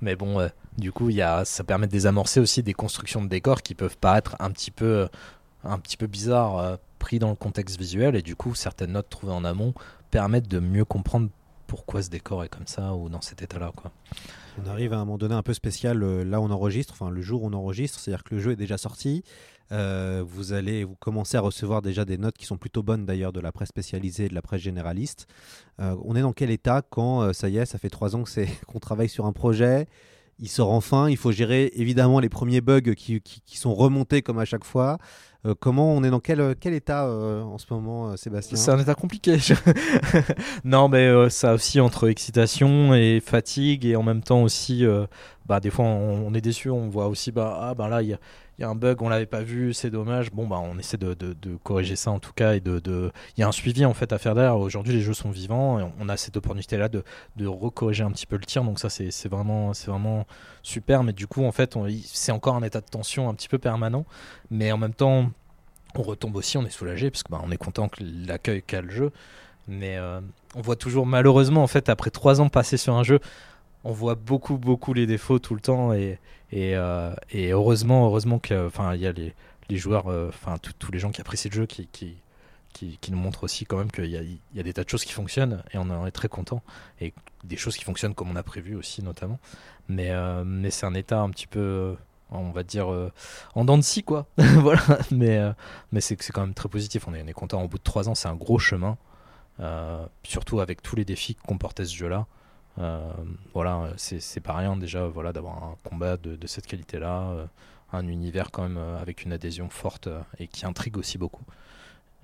Mais 0.00 0.14
bon, 0.16 0.40
euh, 0.40 0.48
du 0.76 0.92
coup, 0.92 1.08
y 1.10 1.22
a, 1.22 1.44
ça 1.44 1.64
permet 1.64 1.86
de 1.86 1.92
désamorcer 1.92 2.40
aussi 2.40 2.62
des 2.62 2.74
constructions 2.74 3.22
de 3.22 3.28
décors 3.28 3.62
qui 3.62 3.74
peuvent 3.74 3.96
paraître 3.98 4.36
un 4.40 4.50
petit 4.50 4.70
peu, 4.70 4.84
euh, 4.84 5.06
un 5.64 5.78
petit 5.78 5.96
peu 5.96 6.06
bizarres 6.06 6.58
euh, 6.58 6.76
pris 6.98 7.18
dans 7.18 7.30
le 7.30 7.36
contexte 7.36 7.78
visuel. 7.78 8.14
Et 8.16 8.22
du 8.22 8.36
coup, 8.36 8.54
certaines 8.54 8.92
notes 8.92 9.08
trouvées 9.08 9.32
en 9.32 9.44
amont 9.44 9.72
permettent 10.10 10.48
de 10.48 10.58
mieux 10.60 10.84
comprendre 10.84 11.28
pourquoi 11.66 12.02
ce 12.02 12.10
décor 12.10 12.44
est 12.44 12.48
comme 12.48 12.66
ça 12.66 12.94
ou 12.94 13.08
dans 13.08 13.20
cet 13.22 13.42
état-là. 13.42 13.72
Quoi. 13.74 13.90
On 14.58 14.66
arrive 14.66 14.92
à 14.94 14.96
un 14.96 15.00
moment 15.00 15.18
donné 15.18 15.34
un 15.34 15.42
peu 15.42 15.52
spécial 15.52 16.02
euh, 16.02 16.24
là 16.24 16.40
on 16.40 16.50
enregistre, 16.50 16.94
enfin 16.94 17.10
le 17.10 17.20
jour 17.20 17.42
où 17.42 17.46
on 17.46 17.52
enregistre, 17.52 18.00
c'est-à-dire 18.00 18.24
que 18.24 18.34
le 18.34 18.40
jeu 18.40 18.52
est 18.52 18.56
déjà 18.56 18.78
sorti. 18.78 19.22
Euh, 19.72 20.24
vous 20.26 20.52
allez 20.52 20.84
vous 20.84 20.94
commencer 20.94 21.36
à 21.36 21.40
recevoir 21.40 21.82
déjà 21.82 22.04
des 22.04 22.16
notes 22.16 22.38
qui 22.38 22.46
sont 22.46 22.56
plutôt 22.56 22.82
bonnes 22.82 23.04
d'ailleurs 23.04 23.32
de 23.32 23.40
la 23.40 23.52
presse 23.52 23.68
spécialisée 23.68 24.26
et 24.26 24.28
de 24.28 24.34
la 24.34 24.42
presse 24.42 24.62
généraliste. 24.62 25.26
Euh, 25.80 25.94
on 26.04 26.16
est 26.16 26.22
dans 26.22 26.32
quel 26.32 26.50
état 26.50 26.82
quand 26.88 27.32
ça 27.32 27.48
y 27.48 27.58
est, 27.58 27.66
ça 27.66 27.78
fait 27.78 27.90
trois 27.90 28.16
ans 28.16 28.24
qu'on 28.66 28.78
travaille 28.78 29.08
sur 29.08 29.26
un 29.26 29.32
projet, 29.32 29.86
il 30.38 30.48
sort 30.48 30.70
enfin, 30.72 31.08
il 31.08 31.16
faut 31.16 31.32
gérer 31.32 31.70
évidemment 31.74 32.20
les 32.20 32.28
premiers 32.28 32.60
bugs 32.60 32.94
qui, 32.94 33.20
qui- 33.20 33.40
qui 33.44 33.56
sont 33.58 33.74
remontés 33.74 34.22
comme 34.22 34.38
à 34.38 34.44
chaque 34.44 34.64
fois. 34.64 34.98
Euh, 35.46 35.54
comment 35.58 35.92
on 35.94 36.02
est 36.02 36.10
dans 36.10 36.18
quel, 36.20 36.56
quel 36.60 36.74
état 36.74 37.06
euh, 37.06 37.42
en 37.42 37.56
ce 37.58 37.66
moment, 37.70 38.08
euh, 38.10 38.16
Sébastien? 38.16 38.56
C'est 38.58 38.70
un 38.72 38.78
état 38.78 38.94
compliqué. 38.94 39.38
non, 40.64 40.88
mais 40.88 41.06
euh, 41.06 41.28
ça 41.28 41.54
aussi 41.54 41.80
entre 41.80 42.08
excitation 42.08 42.94
et 42.94 43.20
fatigue 43.24 43.84
et 43.86 43.96
en 43.96 44.02
même 44.02 44.22
temps 44.22 44.42
aussi, 44.42 44.84
euh, 44.84 45.06
bah 45.46 45.60
des 45.60 45.70
fois 45.70 45.84
on, 45.84 46.26
on 46.26 46.34
est 46.34 46.40
déçu, 46.40 46.70
on 46.70 46.88
voit 46.88 47.06
aussi 47.08 47.30
bah 47.32 47.58
ah 47.62 47.74
bah 47.74 47.88
là 47.88 48.02
il 48.02 48.08
y 48.08 48.14
a, 48.14 48.18
il 48.58 48.62
y 48.62 48.64
a 48.64 48.68
un 48.70 48.74
bug, 48.74 49.02
on 49.02 49.08
l'avait 49.10 49.26
pas 49.26 49.42
vu, 49.42 49.74
c'est 49.74 49.90
dommage. 49.90 50.32
Bon 50.32 50.46
bah 50.46 50.58
on 50.62 50.78
essaie 50.78 50.96
de, 50.96 51.14
corriger 51.62 51.94
ça 51.96 52.10
en 52.10 52.18
tout 52.20 52.32
cas 52.32 52.54
et 52.54 52.60
de 52.60 52.78
de- 52.78 53.12
il 53.36 53.40
y 53.40 53.44
a 53.44 53.48
un 53.48 53.52
suivi 53.52 53.84
en 53.84 53.92
fait 53.92 54.12
à 54.12 54.18
faire 54.18 54.34
derrière. 54.34 54.56
Aujourd'hui 54.58 54.94
les 54.94 55.02
jeux 55.02 55.12
sont 55.14 55.30
vivants 55.30 55.78
et 55.78 55.84
on- 56.00 56.08
a 56.08 56.16
cette 56.16 56.36
opportunité 56.36 56.76
là 56.78 56.88
de 56.88 57.04
de 57.36 57.46
recorriger 57.46 58.04
un 58.04 58.10
petit 58.12 58.26
peu 58.26 58.36
le 58.36 58.44
tir 58.44 58.62
donc 58.64 58.78
ça 58.78 58.88
c'est 58.88 59.28
vraiment 59.28 59.72
vraiment 59.86 60.26
super. 60.62 61.02
Mais 61.02 61.12
du 61.12 61.26
coup 61.26 61.44
en 61.44 61.52
fait 61.52 61.76
c'est 62.04 62.32
encore 62.32 62.54
un 62.56 62.62
état 62.62 62.80
de 62.80 62.86
tension 62.86 63.28
un 63.28 63.34
petit 63.34 63.48
peu 63.48 63.58
permanent, 63.58 64.06
mais 64.50 64.72
en 64.72 64.78
même 64.78 64.94
temps 64.94 65.30
on 65.94 66.02
retombe 66.02 66.36
aussi, 66.36 66.56
on 66.58 66.64
est 66.66 66.70
soulagé 66.70 67.10
parce 67.10 67.22
que 67.22 67.30
bah, 67.32 67.40
on 67.44 67.50
est 67.50 67.56
content 67.56 67.88
que 67.88 68.02
l'accueil 68.02 68.62
qu'a 68.62 68.82
le 68.82 68.90
jeu. 68.90 69.12
Mais 69.68 69.96
euh, 69.96 70.20
on 70.54 70.60
voit 70.60 70.76
toujours 70.76 71.06
malheureusement 71.06 71.62
en 71.62 71.66
fait 71.66 71.88
après 71.88 72.10
trois 72.10 72.40
ans 72.40 72.48
passés 72.48 72.76
sur 72.76 72.94
un 72.94 73.02
jeu, 73.02 73.18
on 73.84 73.92
voit 73.92 74.14
beaucoup 74.14 74.58
beaucoup 74.58 74.94
les 74.94 75.06
défauts 75.06 75.38
tout 75.40 75.54
le 75.54 75.60
temps 75.60 75.92
et, 76.52 76.76
euh, 76.76 77.14
et 77.30 77.50
heureusement 77.50 78.06
heureusement 78.06 78.38
que 78.38 78.70
y 78.96 79.06
a 79.06 79.12
les, 79.12 79.34
joueurs 79.76 80.08
euh, 80.08 80.28
enfin 80.28 80.56
tous- 80.58 80.92
les 80.92 80.98
gens 80.98 81.10
qui 81.10 81.20
apprécient 81.20 81.50
le 81.50 81.56
jeu 81.56 81.66
qui 81.66 81.88
qui, 82.72 83.10
nous 83.10 83.16
montrent 83.16 83.44
aussi 83.44 83.64
quand 83.64 83.78
même 83.78 83.90
qu'il 83.90 84.04
y 84.06 84.40
y 84.54 84.60
a 84.60 84.62
des 84.62 84.72
tas 84.72 84.84
de 84.84 84.88
choses 84.88 85.04
qui 85.04 85.12
fonctionnent 85.12 85.62
et 85.72 85.78
on 85.78 85.88
en 85.88 86.06
est 86.06 86.10
très 86.10 86.28
content 86.28 86.62
et 87.00 87.14
des 87.42 87.56
choses 87.56 87.76
qui 87.76 87.84
fonctionnent 87.84 88.14
comme 88.14 88.30
on 88.30 88.36
a 88.36 88.42
prévu 88.42 88.76
aussi 88.76 89.02
notamment 89.02 89.38
mais 89.88 90.10
euh, 90.10 90.44
mais 90.44 90.70
c'est 90.70 90.86
un 90.86 90.94
état 90.94 91.20
un 91.20 91.30
petit 91.30 91.46
peu 91.46 91.96
on 92.30 92.50
va 92.50 92.64
dire, 92.64 92.88
en 93.54 93.64
dents 93.64 93.78
de 93.78 93.84
scie, 93.84 94.02
quoi. 94.02 94.26
voilà, 94.36 94.82
mais, 95.12 95.40
mais 95.92 96.00
c'est 96.00 96.16
quand 96.16 96.40
même 96.40 96.54
très 96.54 96.68
positif. 96.68 97.06
On 97.06 97.14
est, 97.14 97.22
on 97.22 97.26
est 97.28 97.32
content. 97.32 97.62
Au 97.62 97.68
bout 97.68 97.78
de 97.78 97.84
trois 97.84 98.08
ans, 98.08 98.16
c'est 98.16 98.26
un 98.26 98.34
gros 98.34 98.58
chemin, 98.58 98.98
surtout 100.24 100.58
avec 100.58 100.82
tous 100.82 100.96
les 100.96 101.04
défis 101.04 101.36
que 101.36 101.42
comportait 101.42 101.84
ce 101.84 101.94
jeu-là. 101.94 102.26
Voilà, 103.54 103.90
c'est 103.96 104.40
pas 104.40 104.54
rien 104.54 104.76
déjà 104.76 105.06
voilà, 105.06 105.32
d'avoir 105.32 105.62
un 105.64 105.76
combat 105.84 106.16
de, 106.16 106.46
cette 106.46 106.66
qualité-là, 106.66 107.48
un 107.92 108.08
univers 108.08 108.50
quand 108.50 108.62
même 108.62 108.78
avec 108.78 109.24
une 109.24 109.32
adhésion 109.32 109.68
forte 109.70 110.08
et 110.38 110.46
qui 110.48 110.66
intrigue 110.66 110.96
aussi 110.98 111.18
beaucoup. 111.18 111.44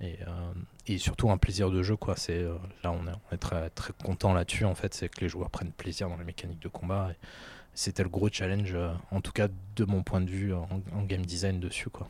Et, 0.01 0.17
surtout 0.97 1.31
un 1.31 1.37
plaisir 1.37 1.71
de 1.71 1.81
jeu 1.81 1.95
quoi 1.95 2.15
c'est 2.17 2.43
là 2.83 2.91
on 2.91 3.07
est, 3.07 3.15
on 3.31 3.37
très 3.37 3.69
très 3.69 3.93
content 4.03 4.33
là-dessus 4.33 4.65
en 4.65 4.75
fait 4.75 4.93
c'est 4.93 5.07
que 5.07 5.21
les 5.21 5.29
joueurs 5.29 5.49
prennent 5.49 5.71
plaisir 5.71 6.09
dans 6.09 6.17
les 6.17 6.25
mécaniques 6.25 6.59
de 6.59 6.67
combat 6.67 7.11
c'était 7.73 8.03
le 8.03 8.09
gros 8.09 8.29
challenge, 8.31 8.73
euh, 8.75 8.91
en 9.11 9.21
tout 9.21 9.31
cas 9.31 9.47
de 9.75 9.85
mon 9.85 10.03
point 10.03 10.21
de 10.21 10.29
vue 10.29 10.53
en, 10.53 10.67
game 11.07 11.25
design 11.25 11.59
dessus. 11.59 11.89
Quoi. 11.89 12.07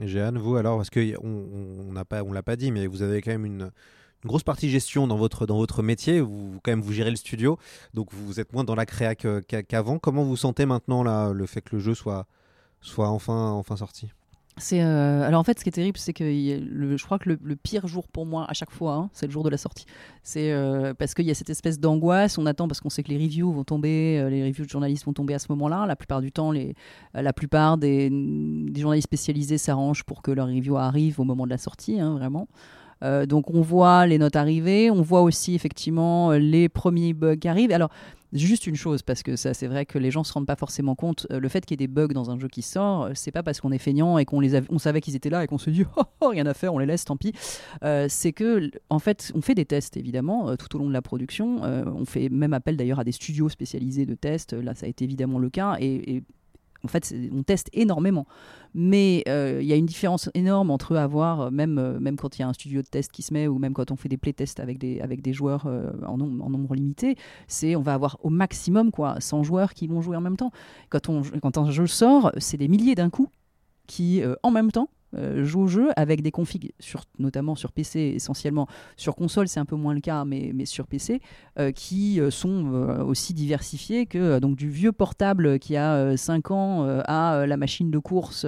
Jeanne, 0.00 0.38
vous 0.38 0.56
alors, 0.56 0.76
parce 0.76 0.90
qu'on 0.90 1.14
on 1.22 2.04
pas, 2.04 2.22
on 2.22 2.32
l'a 2.32 2.42
pas 2.42 2.56
dit, 2.56 2.70
mais 2.70 2.86
vous 2.86 3.02
avez 3.02 3.22
quand 3.22 3.30
même 3.30 3.70
une, 4.22 4.28
grosse 4.28 4.42
partie 4.42 4.70
gestion 4.70 5.06
dans 5.06 5.16
votre, 5.16 5.46
dans 5.46 5.56
votre 5.56 5.82
métier. 5.82 6.20
Vous, 6.20 6.60
quand 6.62 6.72
même, 6.72 6.82
vous 6.82 6.92
gérez 6.92 7.10
le 7.10 7.16
studio, 7.16 7.58
donc 7.94 8.12
vous 8.12 8.40
êtes 8.40 8.52
moins 8.52 8.64
dans 8.64 8.74
la 8.74 8.86
créa 8.86 9.14
qu'avant. 9.14 9.98
Comment 9.98 10.24
vous 10.24 10.36
sentez 10.36 10.66
maintenant 10.66 11.02
là, 11.02 11.32
le 11.32 11.46
fait 11.46 11.60
que 11.60 11.76
le 11.76 11.80
jeu 11.80 11.94
soit, 11.94 12.26
soit 12.80 13.08
enfin, 13.08 13.50
enfin 13.50 13.76
sorti? 13.76 14.10
C'est 14.60 14.82
euh, 14.82 15.22
alors 15.22 15.40
en 15.40 15.44
fait, 15.44 15.58
ce 15.58 15.64
qui 15.64 15.70
est 15.70 15.72
terrible, 15.72 15.96
c'est 15.96 16.12
que 16.12 16.24
je 16.24 17.04
crois 17.04 17.18
que 17.18 17.30
le, 17.30 17.56
pire 17.56 17.86
jour 17.86 18.06
pour 18.08 18.26
moi 18.26 18.44
à 18.48 18.52
chaque 18.52 18.70
fois, 18.70 18.94
hein, 18.94 19.10
c'est 19.12 19.26
le 19.26 19.32
jour 19.32 19.42
de 19.42 19.48
la 19.48 19.56
sortie. 19.56 19.86
C'est 20.22 20.52
euh, 20.52 20.92
parce 20.92 21.14
qu'il 21.14 21.24
y 21.24 21.30
a 21.30 21.34
cette 21.34 21.50
espèce 21.50 21.80
d'angoisse. 21.80 22.36
On 22.36 22.46
attend 22.46 22.68
parce 22.68 22.80
qu'on 22.80 22.90
sait 22.90 23.02
que 23.02 23.08
les 23.08 23.16
reviews 23.16 23.52
vont 23.52 23.64
tomber, 23.64 24.18
euh, 24.18 24.28
les 24.28 24.44
reviews 24.44 24.66
de 24.66 24.70
journalistes 24.70 25.04
vont 25.06 25.12
tomber 25.12 25.34
à 25.34 25.38
ce 25.38 25.46
moment-là. 25.50 25.86
La 25.86 25.96
plupart 25.96 26.20
du 26.20 26.30
temps, 26.30 26.52
la 27.14 27.32
plupart 27.32 27.78
des, 27.78 28.10
journalistes 28.76 29.08
spécialisés 29.08 29.58
s'arrangent 29.58 30.04
pour 30.04 30.20
que 30.20 30.30
leur 30.30 30.48
review 30.48 30.76
arrive 30.76 31.20
au 31.20 31.24
moment 31.24 31.46
de 31.46 31.50
la 31.50 31.58
sortie, 31.58 31.98
hein, 31.98 32.14
vraiment. 32.14 32.46
Donc 33.02 33.50
on 33.50 33.60
voit 33.60 34.06
les 34.06 34.18
notes 34.18 34.36
arriver, 34.36 34.90
on 34.90 35.02
voit 35.02 35.22
aussi 35.22 35.54
effectivement 35.54 36.32
les 36.32 36.68
premiers 36.68 37.12
bugs 37.14 37.36
qui 37.36 37.48
arrivent. 37.48 37.72
Alors 37.72 37.90
Juste 38.32 38.68
une 38.68 38.76
chose, 38.76 39.02
parce 39.02 39.24
que 39.24 39.34
ça, 39.34 39.54
c'est 39.54 39.66
vrai 39.66 39.86
que 39.86 39.98
les 39.98 40.12
gens 40.12 40.22
se 40.22 40.32
rendent 40.32 40.46
pas 40.46 40.54
forcément 40.54 40.94
compte. 40.94 41.26
Euh, 41.32 41.40
le 41.40 41.48
fait 41.48 41.66
qu'il 41.66 41.72
y 41.72 41.82
ait 41.82 41.86
des 41.88 41.92
bugs 41.92 42.08
dans 42.08 42.30
un 42.30 42.38
jeu 42.38 42.46
qui 42.46 42.62
sort, 42.62 43.04
euh, 43.04 43.10
c'est 43.14 43.32
pas 43.32 43.42
parce 43.42 43.60
qu'on 43.60 43.72
est 43.72 43.78
feignant 43.78 44.18
et 44.18 44.24
qu'on 44.24 44.38
les 44.38 44.60
on 44.70 44.78
savait 44.78 45.00
qu'ils 45.00 45.16
étaient 45.16 45.30
là 45.30 45.42
et 45.42 45.48
qu'on 45.48 45.58
se 45.58 45.68
dit 45.70 45.84
oh, 45.96 46.02
oh, 46.20 46.28
rien 46.28 46.46
à 46.46 46.54
faire, 46.54 46.72
on 46.72 46.78
les 46.78 46.86
laisse, 46.86 47.04
tant 47.04 47.16
pis. 47.16 47.32
Euh, 47.82 48.06
c'est 48.08 48.32
que, 48.32 48.70
en 48.88 49.00
fait, 49.00 49.32
on 49.34 49.40
fait 49.40 49.56
des 49.56 49.64
tests 49.64 49.96
évidemment 49.96 50.56
tout 50.56 50.76
au 50.76 50.78
long 50.78 50.86
de 50.86 50.92
la 50.92 51.02
production. 51.02 51.60
on 51.62 52.04
fait 52.04 52.28
même 52.28 52.52
appel 52.52 52.76
d'ailleurs 52.76 53.00
à 53.00 53.04
des 53.04 53.12
studios 53.12 53.48
spécialisés 53.48 54.06
de 54.06 54.14
tests. 54.14 54.52
Là, 54.52 54.74
ça 54.74 54.86
a 54.86 54.88
été 54.88 55.04
évidemment 55.04 55.38
le 55.38 55.50
cas 55.50 55.76
et 55.80 56.22
en 56.84 56.88
fait, 56.88 57.14
on 57.32 57.42
teste 57.42 57.68
énormément. 57.72 58.26
Mais 58.74 59.24
euh, 59.28 59.58
il 59.60 59.66
y 59.66 59.72
a 59.72 59.76
une 59.76 59.86
différence 59.86 60.30
énorme 60.34 60.70
entre 60.70 60.96
avoir, 60.96 61.40
euh, 61.40 61.50
même, 61.50 61.78
euh, 61.78 61.98
même 61.98 62.16
quand 62.16 62.38
il 62.38 62.42
y 62.42 62.44
a 62.44 62.48
un 62.48 62.52
studio 62.52 62.82
de 62.82 62.86
test 62.86 63.10
qui 63.10 63.22
se 63.22 63.34
met, 63.34 63.48
ou 63.48 63.58
même 63.58 63.74
quand 63.74 63.90
on 63.90 63.96
fait 63.96 64.08
des 64.08 64.16
playtests 64.16 64.60
avec 64.60 64.78
des, 64.78 65.00
avec 65.00 65.22
des 65.22 65.32
joueurs 65.32 65.66
en, 66.06 66.16
nombre, 66.16 66.44
en, 66.44 66.50
nombre 66.50 66.74
limité, 66.74 67.16
c'est 67.48 67.76
on 67.76 67.82
va 67.82 67.94
avoir 67.94 68.18
au 68.22 68.30
maximum 68.30 68.90
quoi, 68.90 69.16
100 69.20 69.42
joueurs 69.42 69.74
qui 69.74 69.86
vont 69.86 70.00
jouer 70.00 70.16
en 70.16 70.20
même 70.20 70.36
temps. 70.36 70.52
Quand, 70.88 71.08
on, 71.08 71.22
quand 71.42 71.58
un 71.58 71.70
jeu 71.70 71.86
sort, 71.86 72.32
c'est 72.38 72.56
des 72.56 72.68
milliers 72.68 72.94
d'un 72.94 73.10
coup 73.10 73.28
qui, 73.86 74.22
en 74.42 74.50
même 74.52 74.70
temps, 74.70 74.88
euh, 75.16 75.44
joue 75.44 75.62
au 75.62 75.66
jeu 75.66 75.88
avec 75.96 76.22
des 76.22 76.30
configs, 76.30 76.72
sur, 76.78 77.04
notamment 77.18 77.54
sur 77.54 77.72
PC 77.72 78.12
essentiellement. 78.14 78.66
Sur 78.96 79.16
console, 79.16 79.48
c'est 79.48 79.60
un 79.60 79.64
peu 79.64 79.76
moins 79.76 79.94
le 79.94 80.00
cas, 80.00 80.24
mais, 80.24 80.52
mais 80.54 80.66
sur 80.66 80.86
PC, 80.86 81.20
euh, 81.58 81.72
qui 81.72 82.20
euh, 82.20 82.30
sont 82.30 82.50
aussi 83.06 83.34
diversifiés 83.34 84.06
que 84.06 84.38
donc 84.38 84.56
du 84.56 84.68
vieux 84.68 84.92
portable 84.92 85.58
qui 85.58 85.76
a 85.76 86.16
5 86.16 86.50
ans 86.50 87.00
à 87.06 87.46
la 87.46 87.56
machine 87.56 87.90
de 87.90 87.98
course 87.98 88.46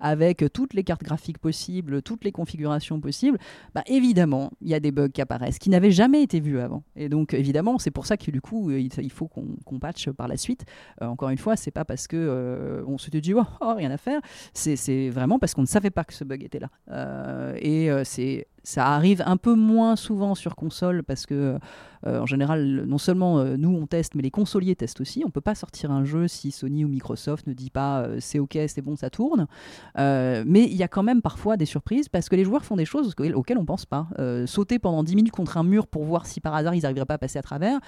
avec 0.00 0.44
toutes 0.52 0.74
les 0.74 0.84
cartes 0.84 1.02
graphiques 1.02 1.38
possibles, 1.38 2.02
toutes 2.02 2.24
les 2.24 2.32
configurations 2.32 3.00
possibles. 3.00 3.38
Bah, 3.74 3.82
évidemment, 3.86 4.50
il 4.60 4.68
y 4.68 4.74
a 4.74 4.80
des 4.80 4.90
bugs 4.90 5.08
qui 5.08 5.20
apparaissent 5.20 5.58
qui 5.58 5.70
n'avaient 5.70 5.90
jamais 5.90 6.22
été 6.22 6.40
vus 6.40 6.60
avant. 6.60 6.82
Et 6.96 7.08
donc, 7.08 7.34
évidemment, 7.34 7.78
c'est 7.78 7.90
pour 7.90 8.06
ça 8.06 8.16
que 8.16 8.30
du 8.30 8.40
coup, 8.40 8.70
il, 8.70 9.12
faut 9.12 9.28
qu'on 9.28 9.78
patche 9.78 10.10
par 10.10 10.28
la 10.28 10.36
suite. 10.36 10.64
encore 11.00 11.30
une 11.30 11.38
fois, 11.38 11.56
c'est 11.56 11.70
pas 11.70 11.84
parce 11.84 12.06
que 12.06 12.84
on 12.86 12.98
se 12.98 13.10
dit 13.10 13.34
oh, 13.34 13.74
rien 13.74 13.90
à 13.90 13.98
faire, 13.98 14.20
c'est 14.52 15.10
vraiment 15.10 15.38
parce 15.38 15.54
qu'on 15.54 15.62
ne 15.62 15.66
savait 15.66 15.91
pas 15.92 16.04
que 16.04 16.14
ce 16.14 16.24
bug 16.24 16.42
était 16.42 16.58
là. 16.58 16.68
Euh, 16.90 17.54
et 17.58 17.90
euh, 17.90 18.02
c'est 18.04 18.46
ça 18.64 18.86
arrive 18.86 19.24
un 19.26 19.36
peu 19.36 19.54
moins 19.54 19.96
souvent 19.96 20.36
sur 20.36 20.54
console 20.54 21.02
parce 21.02 21.26
que 21.26 21.58
euh, 22.06 22.20
en 22.20 22.26
général 22.26 22.84
non 22.86 22.98
seulement 22.98 23.42
nous 23.56 23.70
on 23.70 23.88
teste 23.88 24.14
mais 24.14 24.22
les 24.22 24.30
consoliers 24.30 24.76
testent 24.76 25.00
aussi. 25.00 25.24
On 25.26 25.30
peut 25.30 25.40
pas 25.40 25.56
sortir 25.56 25.90
un 25.90 26.04
jeu 26.04 26.28
si 26.28 26.52
Sony 26.52 26.84
ou 26.84 26.88
Microsoft 26.88 27.48
ne 27.48 27.54
dit 27.54 27.70
pas 27.70 28.06
c'est 28.20 28.38
ok 28.38 28.56
c'est 28.68 28.80
bon 28.80 28.94
ça 28.94 29.10
tourne. 29.10 29.48
Mais 29.96 30.64
il 30.64 30.76
y 30.76 30.84
a 30.84 30.88
quand 30.88 31.02
même 31.02 31.22
parfois 31.22 31.56
des 31.56 31.66
surprises 31.66 32.08
parce 32.08 32.28
que 32.28 32.36
les 32.36 32.44
joueurs 32.44 32.64
font 32.64 32.76
des 32.76 32.84
choses 32.84 33.16
auxquelles 33.34 33.58
on 33.58 33.64
pense 33.64 33.84
pas. 33.84 34.06
Sauter 34.46 34.78
pendant 34.78 35.02
10 35.02 35.16
minutes 35.16 35.32
contre 35.32 35.56
un 35.56 35.64
mur 35.64 35.88
pour 35.88 36.04
voir 36.04 36.26
si 36.26 36.40
par 36.40 36.54
hasard 36.54 36.76
ils 36.76 36.82
n'arriveraient 36.82 37.04
pas 37.04 37.14
à 37.14 37.18
passer 37.18 37.40
à 37.40 37.42
travers 37.42 37.80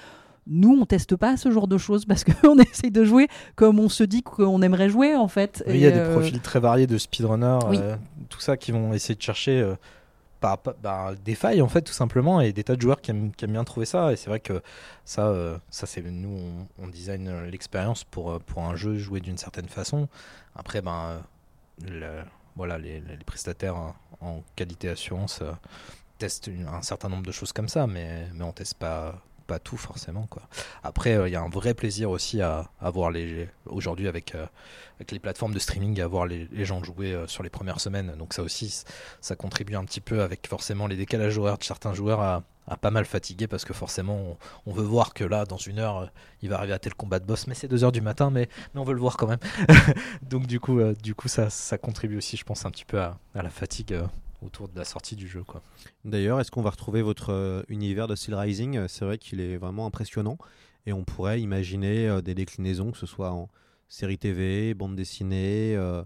nous, 0.47 0.77
on 0.81 0.85
teste 0.87 1.17
pas 1.17 1.37
ce 1.37 1.51
genre 1.51 1.69
de 1.69 1.79
choses 1.79 2.05
parce 2.05 2.25
qu'on 2.43 2.59
essaye 2.59 2.91
de 2.91 3.05
jouer 3.05 3.29
comme 3.57 3.79
on 3.79 3.89
se 3.89 4.05
dit 4.05 4.23
qu'on 4.23 4.63
aimerait 4.63 4.89
jouer 4.89 5.17
en 5.17 5.29
fait. 5.29 5.65
il 5.67 5.77
y 5.77 5.87
a 5.87 5.91
des 5.91 5.99
euh, 5.99 6.13
profils 6.13 6.41
très 6.41 6.61
variés 6.61 6.87
de 6.87 6.99
speedrunners, 6.99 7.59
euh, 7.73 7.97
tout 8.29 8.41
ça, 8.41 8.57
qui 8.57 8.73
vont 8.73 8.93
essayer 8.93 9.15
de 9.15 9.23
chercher 9.23 9.61
euh, 9.61 9.75
bah, 10.43 11.15
des 11.25 11.35
failles 11.35 11.63
en 11.63 11.69
fait, 11.69 11.83
tout 11.83 11.93
simplement, 11.93 12.41
et 12.41 12.53
des 12.53 12.65
tas 12.65 12.77
de 12.77 12.83
joueurs 12.83 13.01
qui 13.01 13.11
aiment, 13.11 13.31
bien 13.49 13.65
trouver 13.65 13.87
ça. 13.87 14.13
Et 14.13 14.17
c'est 14.17 14.29
vrai 14.29 14.41
que 14.41 14.61
ça, 15.05 15.35
ça 15.71 15.87
c'est 15.87 16.03
nous, 16.03 16.39
on, 16.79 16.89
design 16.89 17.47
l'expérience 17.51 18.05
pour, 18.05 18.41
pour 18.41 18.63
un 18.65 18.77
jeu 18.77 18.97
joué 18.97 19.21
d'une 19.21 19.39
certaine 19.39 19.69
façon. 19.69 20.09
Après, 20.55 20.83
ben, 20.83 21.23
voilà, 22.57 22.77
les, 22.79 23.01
prestataires 23.25 23.77
en, 24.21 24.43
qualité 24.55 24.91
assurance 24.91 25.43
testent 26.19 26.51
un 26.71 26.83
certain 26.83 27.09
nombre 27.09 27.25
de 27.25 27.33
choses 27.33 27.53
comme 27.53 27.69
ça, 27.69 27.87
mais, 27.87 28.27
mais 28.35 28.45
on 28.45 28.53
teste 28.53 28.75
pas 28.75 29.15
pas 29.45 29.59
tout 29.59 29.77
forcément 29.77 30.27
quoi. 30.27 30.43
Après 30.83 31.11
il 31.11 31.17
euh, 31.17 31.29
y 31.29 31.37
a 31.37 31.43
un 31.43 31.49
vrai 31.49 31.75
plaisir 31.75 32.11
aussi 32.11 32.43
à, 32.43 32.71
voir 32.81 33.11
les 33.11 33.49
aujourd'hui 33.67 34.09
avec, 34.09 34.35
euh, 34.35 34.47
avec 34.97 35.13
les 35.13 35.19
plateformes 35.19 35.55
de 35.55 35.59
streaming 35.59 36.01
à 36.01 36.07
voir 36.07 36.27
les, 36.27 36.49
gens 36.65 36.83
jouer 36.83 37.13
euh, 37.13 37.27
sur 37.27 37.43
les 37.43 37.51
premières 37.51 37.81
semaines. 37.81 38.15
Donc 38.19 38.35
ça 38.35 38.43
aussi 38.43 38.85
ça 39.21 39.37
contribue 39.37 39.77
un 39.77 39.85
petit 39.85 40.01
peu 40.01 40.23
avec 40.23 40.47
forcément 40.49 40.87
les 40.87 40.97
décalages 40.97 41.39
horaires 41.39 41.59
de 41.59 41.65
certains 41.65 41.95
joueurs 41.95 42.21
à, 42.21 42.43
pas 42.81 42.91
mal 42.91 43.05
fatiguer 43.05 43.47
parce 43.47 43.67
que 43.67 43.75
forcément 43.75 44.39
on, 44.65 44.73
veut 44.73 44.83
voir 44.83 45.13
que 45.13 45.23
là 45.23 45.45
dans 45.45 45.59
une 45.59 45.79
heure 45.79 46.11
il 46.41 46.49
va 46.49 46.57
arriver 46.57 46.73
à 46.73 46.79
tel 46.79 46.95
combat 46.95 47.19
de 47.19 47.27
boss 47.27 47.47
mais 47.47 47.55
c'est 47.55 47.69
2 47.69 47.85
heures 47.85 47.93
du 47.93 48.01
matin 48.01 48.31
mais, 48.31 48.49
on 48.75 48.85
veut 48.85 48.95
le 48.95 49.01
voir 49.01 49.19
quand 49.19 49.27
même. 49.27 49.41
Donc 50.23 50.47
du 50.47 50.61
coup 50.61 50.81
du 50.95 51.15
coup 51.15 51.29
ça, 51.29 51.51
ça 51.51 51.77
contribue 51.77 52.17
aussi 52.17 52.39
je 52.39 52.45
pense 52.45 52.65
un 52.65 52.71
petit 52.71 52.87
peu 52.87 53.01
à, 53.01 53.19
à 53.35 53.43
la 53.43 53.51
fatigue 53.51 53.95
autour 54.45 54.69
de 54.69 54.77
la 54.79 54.85
sortie 54.85 55.17
du 55.17 55.27
jeu. 55.27 55.43
Quoi. 55.43 55.63
D'ailleurs, 56.05 56.41
est-ce 56.41 56.51
qu'on 56.51 56.63
va 56.63 56.71
retrouver 56.71 57.03
votre 57.03 57.33
euh, 57.33 57.63
univers 57.69 58.07
de 58.07 58.15
Steel 58.15 58.35
Rising? 58.35 58.87
C'est 58.89 59.05
vrai 59.05 59.19
qu'il 59.19 59.41
est 59.41 59.57
vraiment 59.57 59.87
impressionnant 59.87 60.39
et 60.87 60.93
on 60.93 61.05
pourrait 61.05 61.41
imaginer 61.41 62.09
euh, 62.09 62.21
des 62.21 62.35
déclinaisons, 62.35 62.93
que 62.93 62.99
ce 62.99 63.07
soit 63.07 63.31
en 63.31 63.49
série 63.89 64.19
TV, 64.19 64.75
bande 64.75 64.97
dessinée. 64.97 65.75
Euh. 65.77 66.05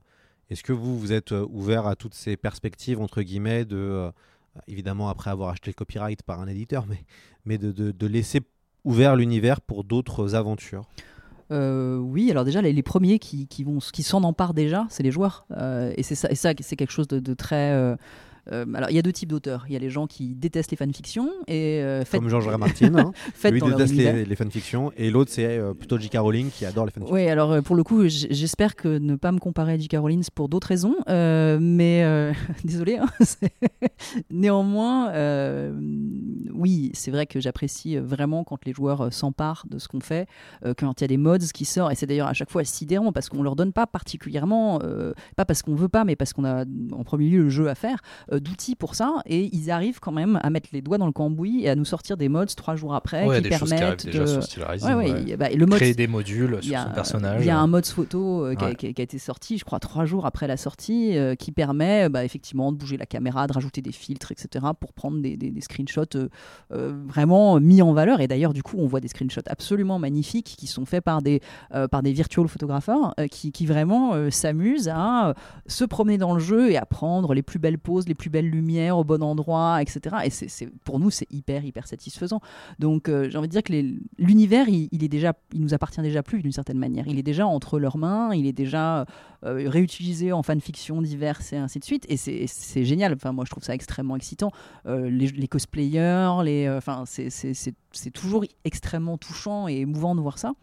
Est-ce 0.51 0.62
que 0.62 0.72
vous, 0.72 0.99
vous 0.99 1.12
êtes 1.12 1.32
ouvert 1.32 1.86
à 1.86 1.97
toutes 1.97 2.14
ces 2.14 2.36
perspectives, 2.36 3.01
entre 3.01 3.20
guillemets, 3.20 3.66
de, 3.66 4.11
évidemment 4.66 5.11
après 5.11 5.28
avoir 5.28 5.51
acheté 5.51 5.70
le 5.70 5.74
copyright 5.74 6.22
par 6.22 6.41
un 6.41 6.47
éditeur, 6.47 6.86
mais, 6.86 7.05
mais 7.45 7.59
de, 7.59 7.70
de, 7.70 8.07
laisser 8.07 8.41
ouvert 8.82 9.14
l'univers 9.14 9.61
pour 9.61 9.84
d'autres 9.84 10.34
aventures? 10.34 10.84
Oui, 11.51 12.30
alors 12.30 12.47
déjà 12.47 12.62
les, 12.62 12.82
premiers 12.82 13.18
qui, 13.18 13.47
qui 13.47 13.62
vont 13.62 13.76
qui 13.78 14.03
s'en 14.03 14.22
emparent 14.22 14.55
déjà, 14.55 14.86
c'est 14.89 15.03
les 15.03 15.11
joueurs, 15.11 15.47
et 15.97 16.03
c'est 16.03 16.14
ça, 16.14 16.30
et 16.30 16.34
ça 16.34 16.53
c'est 16.61 16.76
quelque 16.76 16.93
chose 16.93 17.09
de, 17.09 17.20
de 17.20 17.34
très 17.34 17.72
euh, 17.72 17.95
alors, 18.51 18.90
il 18.90 18.96
y 18.96 18.99
a 18.99 19.03
deux 19.03 19.12
types 19.12 19.28
d'auteurs. 19.28 19.64
Il 19.68 19.72
y 19.72 19.76
a 19.76 19.78
les 19.78 19.90
gens 19.90 20.07
qui 20.07 20.34
détestent 20.34 20.70
les 20.70 20.76
fanfictions. 20.76 21.30
Et, 21.46 21.80
euh, 21.82 22.05
Comme 22.11 22.28
Georges 22.28 22.49
Martin. 22.57 22.94
Hein. 22.94 23.12
Lui 23.51 23.61
déteste 23.61 23.94
les, 23.94 24.24
les, 24.24 24.36
fanfictions. 24.36 24.92
Et 24.96 25.11
l'autre, 25.11 25.30
c'est 25.32 25.46
euh, 25.46 25.74
plutôt 25.74 25.99
J.K. 25.99 26.16
Rowling 26.18 26.51
qui 26.51 26.64
adore 26.64 26.86
les 26.86 26.92
fanfictions. 26.92 27.14
Oui, 27.14 27.28
alors 27.28 27.62
pour 27.62 27.76
le 27.76 27.82
coup, 27.82 28.09
j'espère 28.09 28.76
que 28.76 28.99
ne 28.99 29.16
pas 29.16 29.32
me 29.32 29.38
comparer 29.38 29.72
à 29.72 29.78
J.K. 29.78 29.96
Rowling 29.99 30.24
pour 30.34 30.49
d'autres 30.49 30.68
raisons. 30.68 30.96
mais 31.09 32.32
désolé. 32.64 32.99
Hein, 32.99 33.09
Néanmoins, 34.30 35.12
oui, 36.55 36.90
c'est 36.94 37.11
vrai 37.11 37.26
que 37.26 37.40
j'apprécie 37.40 37.96
vraiment 37.96 38.44
quand 38.44 38.64
les 38.64 38.72
joueurs 38.72 39.12
s'emparent 39.12 39.66
de 39.70 39.78
ce 39.78 39.88
qu'on 39.88 40.01
fait. 40.01 40.26
quand 40.78 41.01
il 41.01 41.05
y 41.05 41.07
a 41.07 41.09
des 41.09 41.16
mods 41.16 41.38
qui 41.53 41.64
sortent. 41.64 41.92
Et 41.92 41.94
c'est 41.94 42.07
d'ailleurs 42.07 42.28
à 42.28 42.34
chaque 42.34 42.51
fois 42.51 42.64
sidérant 42.64 43.12
parce 43.12 43.28
qu'on 43.28 43.42
leur 43.42 43.57
donne 43.57 43.72
pas 43.72 43.86
particulièrement, 43.86 44.80
pas 45.36 45.44
parce 45.44 45.62
qu'on 45.62 45.74
veut 45.74 45.88
pas, 45.88 46.05
mais 46.05 46.16
parce 46.16 46.32
qu'on 46.32 46.44
a 46.44 46.64
en 46.92 47.05
premier 47.05 47.28
lieu 47.28 47.42
le 47.42 47.51
jeu 47.51 47.68
à 47.68 47.74
faire 47.74 48.01
d'outils 48.39 48.74
pour 48.74 48.95
ça 48.95 49.16
et 49.26 49.49
ils 49.55 49.70
arrivent 49.70 50.01
quand 50.01 50.12
même 50.12 50.39
à 50.43 50.51
mettre 50.51 50.68
les 50.72 50.82
doigts 50.82 50.99
dans 50.99 51.07
le 51.07 51.12
cambouis 51.12 51.64
et 51.64 51.68
à 51.68 51.74
nous 51.74 51.84
sortir 51.84 52.16
des 52.16 52.28
mods 52.28 52.47
trois 52.47 52.76
jours 52.76 52.95
après 52.95 53.24
qui 53.43 53.49
permettent 53.49 54.07
de 54.07 55.36
bah, 55.36 55.49
le 55.51 55.66
créer 55.66 55.95
des 55.95 56.07
modules 56.07 56.59
sur 56.62 56.78
son 56.78 56.91
personnage. 56.91 57.43
Il 57.43 57.47
y 57.47 57.51
a 57.51 57.59
un 57.59 57.66
mode 57.66 57.86
photo 57.86 58.47
euh, 58.47 58.55
qui, 58.55 58.86
a, 58.86 58.91
été 58.91 59.18
sorti, 59.18 59.59
je 59.59 59.64
crois 59.64 59.80
trois 59.80 60.05
jours 60.05 60.26
après 60.26 60.47
la 60.47 60.57
sortie, 60.57 61.16
euh, 61.16 61.34
qui 61.34 61.53
permet 61.53 62.09
bah, 62.09 62.24
effectivement 62.24 62.72
de 62.72 62.76
bouger 62.76 62.97
la 62.97 63.07
caméra, 63.07 63.47
de 63.47 63.53
rajouter 63.53 63.82
des 63.82 63.93
filtres, 63.93 64.32
etc. 64.32 64.66
pour 64.78 64.93
prendre 64.93 65.20
des, 65.20 65.36
des, 65.36 65.61
screenshots 65.61 66.28
vraiment 66.70 67.61
mis 67.61 67.82
en 67.82 67.93
valeur. 67.93 68.20
Et 68.20 68.28
d'ailleurs, 68.28 68.53
du 68.53 68.62
coup, 68.62 68.76
on 68.78 68.86
voit 68.86 69.01
des 69.01 69.09
screenshots 69.09 69.41
absolument 69.47 69.99
magnifiques 69.99 70.55
qui 70.57 70.66
sont 70.66 70.84
faits 70.84 71.05
par 71.05 71.22
des, 71.22 71.41
par 71.91 72.03
des 72.03 72.12
virtual 72.12 72.49
photographeurs 72.49 73.14
qui, 73.30 73.53
qui, 73.53 73.66
vraiment 73.66 74.30
s'amusent 74.30 74.89
à 74.89 75.34
se 75.66 75.84
promener 75.84 76.18
dans 76.18 76.34
le 76.34 76.41
jeu 76.41 76.70
et 76.70 76.76
à 76.76 76.86
prendre 76.86 77.34
les 77.34 77.43
plus 77.43 77.59
belles 77.59 77.78
poses, 77.78 78.09
les 78.09 78.14
plus 78.14 78.28
belles 78.29 78.49
lumières 78.49 78.99
au 78.99 79.05
bon 79.05 79.22
endroit, 79.22 79.81
etc. 79.83 80.16
Et 80.24 80.31
c'est, 80.31 80.68
pour 80.85 80.99
nous, 80.99 81.11
c'est 81.11 81.31
hyper, 81.31 81.64
hyper 81.64 81.87
satisfaisant. 81.87 82.41
Donc, 82.79 83.09
j'ai 83.09 83.37
envie 83.37 83.49
de 83.49 83.53
dire 83.53 83.62
que 83.62 83.72
l'univers, 84.18 84.68
il, 84.68 84.89
il, 84.93 85.61
nous 85.61 85.74
appartient 85.74 86.01
déjà 86.01 86.22
plus 86.22 86.43
d'une 86.43 86.53
certaine 86.53 86.79
manière. 86.79 87.07
Il 87.09 87.18
est 87.18 87.22
déjà 87.22 87.47
entre 87.47 87.79
leurs 87.79 87.99
mains, 87.99 88.35
il 88.35 88.47
est 88.47 88.53
déjà 88.53 89.07
euh, 89.45 89.68
réutilisé 89.68 90.33
en 90.33 90.43
fanfiction 90.43 91.01
diverses 91.01 91.53
et 91.53 91.57
ainsi 91.57 91.79
de 91.79 91.85
suite. 91.85 92.05
Et 92.09 92.16
c'est 92.16 92.85
génial. 92.85 93.12
Enfin, 93.12 93.31
moi, 93.33 93.45
je 93.45 93.51
trouve 93.51 93.62
ça 93.62 93.74
extrêmement 93.74 94.16
excitant. 94.16 94.51
Euh, 94.87 95.09
les, 95.09 95.47
cosplayers, 95.47 96.43
les, 96.45 96.66
euh, 96.66 96.79
enfin, 96.79 97.05
c'est 97.07 98.11
toujours 98.12 98.45
extrêmement 98.64 99.16
touchant 99.16 99.68
et 99.68 99.76
émouvant 99.76 100.16
de 100.16 100.20
voir 100.20 100.39
ça. 100.39 100.55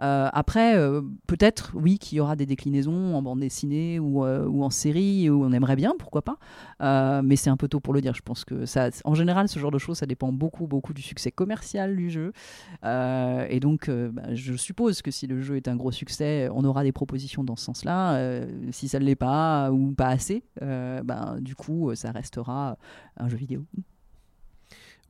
Euh, 0.00 0.28
après, 0.32 0.76
euh, 0.76 1.02
peut-être, 1.26 1.72
oui, 1.74 1.98
qu'il 1.98 2.18
y 2.18 2.20
aura 2.20 2.36
des 2.36 2.46
déclinaisons 2.46 3.14
en 3.14 3.22
bande 3.22 3.40
dessinée 3.40 3.98
ou, 3.98 4.24
euh, 4.24 4.48
en 4.48 4.70
série, 4.70 5.28
où 5.28 5.44
on 5.44 5.52
aimerait 5.52 5.76
bien, 5.76 5.94
pourquoi 5.98 6.22
pas. 6.22 6.38
mais 7.22 7.36
c'est 7.36 7.50
un 7.50 7.56
peu 7.56 7.68
tôt 7.68 7.80
pour 7.80 7.92
le 7.94 8.00
dire. 8.00 8.14
Je 8.14 8.22
pense 8.22 8.44
que 8.44 8.66
ça, 8.66 8.90
en 9.04 9.14
général, 9.14 9.48
ce 9.48 9.58
genre 9.58 9.70
de 9.70 9.78
choses, 9.78 9.98
ça 9.98 10.06
dépend 10.06 10.32
beaucoup, 10.32 10.66
beaucoup 10.66 10.92
du 10.92 11.02
succès 11.02 11.30
commercial 11.32 11.96
du 11.96 12.10
jeu. 12.10 12.32
et 12.84 13.60
donc, 13.60 13.90
bah, 13.90 14.34
je 14.34 14.54
suppose 14.54 15.02
que 15.02 15.10
si 15.10 15.26
le 15.26 15.40
jeu 15.40 15.56
est 15.56 15.68
un 15.68 15.76
gros 15.76 15.92
succès, 15.92 16.48
on 16.52 16.64
aura 16.64 16.84
des 16.84 16.92
propositions 16.92 17.44
dans 17.44 17.56
ce 17.56 17.64
sens-là. 17.64 18.46
si 18.70 18.88
ça 18.88 18.98
ne 18.98 19.04
l'est 19.04 19.16
pas 19.16 19.70
ou 19.72 19.92
pas 19.92 20.08
assez, 20.08 20.44
ben, 20.60 21.38
du 21.40 21.54
coup, 21.54 21.94
ça 21.94 22.12
restera 22.12 22.76
un 23.16 23.28
jeu 23.28 23.36
vidéo. 23.36 23.64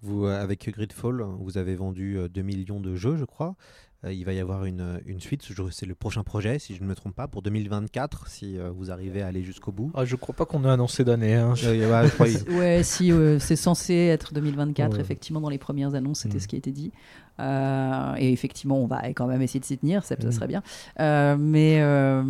Vous, 0.01 0.27
avec 0.27 0.71
Gridfall, 0.71 1.23
vous 1.41 1.59
avez 1.59 1.75
vendu 1.75 2.19
2 2.33 2.43
millions 2.43 2.79
de 2.79 2.95
jeux, 2.95 3.17
je 3.17 3.25
crois. 3.25 3.57
Euh, 4.05 4.13
il 4.13 4.25
va 4.25 4.33
y 4.33 4.39
avoir 4.39 4.65
une, 4.65 5.01
une 5.07 5.21
suite, 5.21 5.43
c'est 5.73 5.87
le 5.87 5.95
prochain 5.97 6.23
projet, 6.23 6.61
si 6.61 6.77
je 6.77 6.83
ne 6.83 6.87
me 6.87 6.95
trompe 6.95 7.17
pas, 7.17 7.27
pour 7.27 7.43
2024, 7.43 8.29
si 8.29 8.57
euh, 8.57 8.71
vous 8.71 8.93
arrivez 8.93 9.23
à 9.23 9.27
aller 9.27 9.43
jusqu'au 9.43 9.73
bout. 9.73 9.91
Ah, 9.95 10.05
je 10.05 10.15
crois 10.15 10.37
pas 10.37 10.45
qu'on 10.45 10.65
ait 10.65 10.71
annoncé 10.71 11.05
d'année. 11.05 11.35
Hein. 11.35 11.55
ouais, 12.51 12.83
si, 12.85 13.13
c'est 13.41 13.57
censé 13.57 13.95
être 13.95 14.35
2024, 14.35 15.01
effectivement, 15.01 15.41
dans 15.41 15.49
les 15.49 15.59
premières 15.59 15.95
annonces, 15.95 16.21
c'était 16.21 16.37
mm. 16.37 16.41
ce 16.41 16.49
qui 16.49 16.55
a 16.55 16.59
été 16.59 16.71
dit. 16.71 16.93
Euh, 17.41 18.15
et 18.19 18.33
effectivement, 18.33 18.79
on 18.79 18.87
va 18.87 19.13
quand 19.13 19.27
même 19.27 19.43
essayer 19.43 19.61
de 19.61 19.65
s'y 19.65 19.79
tenir, 19.79 20.05
ça, 20.05 20.17
ça, 20.21 20.29
mm. 20.29 20.33
serait 20.33 20.49
bien. 20.49 20.63
Euh, 21.01 21.37
mais. 21.39 21.79
Euh... 21.81 22.23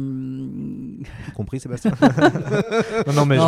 compris, 1.35 1.61
Sébastien? 1.61 1.93
Non, 3.15 3.25
mais, 3.25 3.39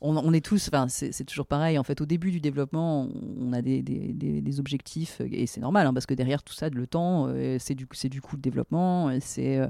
on, 0.00 0.32
est 0.32 0.44
tous. 0.44 0.70
C'est 0.88 1.24
toujours 1.24 1.46
pareil. 1.46 1.78
En 1.78 1.84
fait, 1.84 2.00
au 2.00 2.06
début 2.06 2.30
du 2.30 2.40
développement, 2.40 3.08
on 3.40 3.52
a 3.52 3.62
des, 3.62 3.82
des, 3.82 4.12
des, 4.12 4.60
objectifs, 4.60 5.20
et 5.32 5.46
c'est 5.46 5.60
normal, 5.60 5.86
hein, 5.86 5.94
parce 5.94 6.06
que 6.06 6.14
derrière 6.14 6.42
tout 6.42 6.54
ça, 6.54 6.68
le 6.68 6.86
temps, 6.86 7.26
euh, 7.28 7.58
c'est 7.60 7.74
du, 7.74 7.86
du 8.04 8.20
coût 8.20 8.36
de 8.36 8.42
développement, 8.42 9.10
c'est 9.20 9.60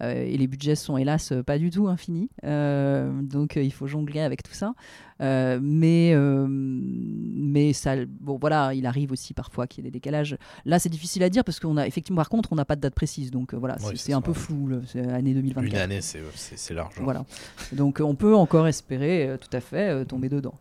et 0.00 0.36
les 0.36 0.46
budgets 0.46 0.74
sont 0.74 0.96
hélas 0.96 1.32
pas 1.46 1.58
du 1.58 1.70
tout 1.70 1.88
infinis. 1.88 2.28
donc, 2.42 3.56
il 3.56 3.72
faut 3.72 3.86
jongler 3.86 4.20
avec 4.20 4.42
tout 4.42 4.52
ça. 4.52 4.74
Euh, 5.22 5.58
mais, 5.62 6.12
euh, 6.14 6.46
mais 6.48 7.72
ça, 7.72 7.94
bon, 8.06 8.38
voilà, 8.38 8.74
il 8.74 8.86
arrive 8.86 9.12
aussi 9.12 9.34
parfois 9.34 9.66
qu'il 9.66 9.84
y 9.84 9.86
ait 9.86 9.90
des 9.90 9.94
décalages. 9.94 10.36
Là, 10.64 10.78
c'est 10.78 10.88
difficile 10.88 11.22
à 11.22 11.30
dire 11.30 11.44
parce 11.44 11.60
qu'on 11.60 11.76
a 11.76 11.86
effectivement, 11.86 12.20
par 12.20 12.28
contre, 12.28 12.52
on 12.52 12.56
n'a 12.56 12.64
pas 12.64 12.76
de 12.76 12.80
date 12.80 12.94
précise. 12.94 13.30
Donc 13.30 13.54
euh, 13.54 13.56
voilà, 13.56 13.76
c'est 13.94 14.12
un 14.12 14.20
peu 14.20 14.32
flou, 14.32 14.80
c'est 14.86 15.00
année 15.00 15.34
2024. 15.34 15.64
Une 15.64 15.80
année, 15.80 16.00
c'est 16.00 16.74
large. 16.74 16.94
Voilà. 17.00 17.24
donc 17.72 18.00
on 18.00 18.14
peut 18.14 18.34
encore 18.34 18.66
espérer 18.66 19.36
tout 19.40 19.54
à 19.54 19.60
fait 19.60 20.04
tomber 20.06 20.28
dedans. 20.28 20.54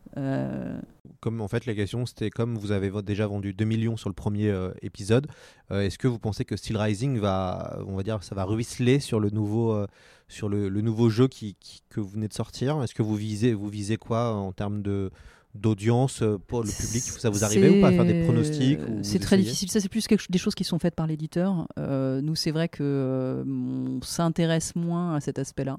Comme 1.26 1.42
en 1.42 1.48
fait, 1.48 1.66
la 1.66 1.74
question 1.74 2.06
c'était 2.06 2.30
comme 2.30 2.56
vous 2.56 2.72
avez 2.72 2.92
déjà 3.02 3.26
vendu 3.26 3.52
2 3.52 3.66
millions 3.66 3.98
sur 3.98 4.10
le 4.10 4.14
premier 4.14 4.54
épisode, 4.84 5.26
est-ce 5.72 5.98
que 5.98 6.08
vous 6.08 6.20
pensez 6.20 6.46
que 6.46 6.56
Steel 6.56 6.78
Rising 6.78 7.18
va, 7.18 7.80
on 7.88 7.96
va 7.96 8.04
dire, 8.04 8.24
ça 8.24 8.36
va 8.36 8.44
ruisseler 8.44 9.00
sur 9.00 9.20
le 9.20 9.32
nouveau 9.32 9.88
sur 10.28 10.50
le, 10.50 10.70
nouveau 10.70 11.10
jeu 11.10 11.28
qui, 11.28 11.56
que 11.90 12.00
vous 12.00 12.10
venez 12.10 12.28
de 12.28 12.34
sortir? 12.34 12.82
Est-ce 12.84 12.94
que 12.94 13.04
vous 13.04 13.16
visez, 13.16 13.54
vous 13.54 13.70
visez 13.70 13.98
quoi 13.98 14.34
en 14.34 14.52
termes 14.52 14.82
de 14.82 15.12
d'audience 15.54 16.22
euh, 16.22 16.38
pour 16.48 16.64
le 16.64 16.70
public? 16.70 17.02
Ça 17.02 17.30
vous 17.30 17.44
arrive 17.44 17.78
ou 17.78 17.82
pas 17.82 17.88
à 17.88 17.92
faire 17.92 18.06
des 18.06 18.24
pronostics 18.24 18.80
C'est 19.04 19.20
très 19.20 19.38
difficile. 19.38 19.72
Ça, 19.72 19.80
c'est 19.80 19.90
plus 19.90 20.08
quelque, 20.08 20.26
des 20.30 20.38
choses 20.38 20.56
qui 20.56 20.64
sont 20.64 20.80
faites 20.80 20.96
par 20.96 21.08
l'éditeur. 21.08 21.68
Euh, 21.80 22.22
nous, 22.22 22.36
c'est 22.36 22.52
vrai 22.52 22.68
que 22.68 22.84
euh, 22.84 23.44
on 23.46 24.02
s'intéresse 24.02 24.76
moins 24.76 25.16
à 25.16 25.22
cet 25.22 25.40
aspect-là. 25.40 25.78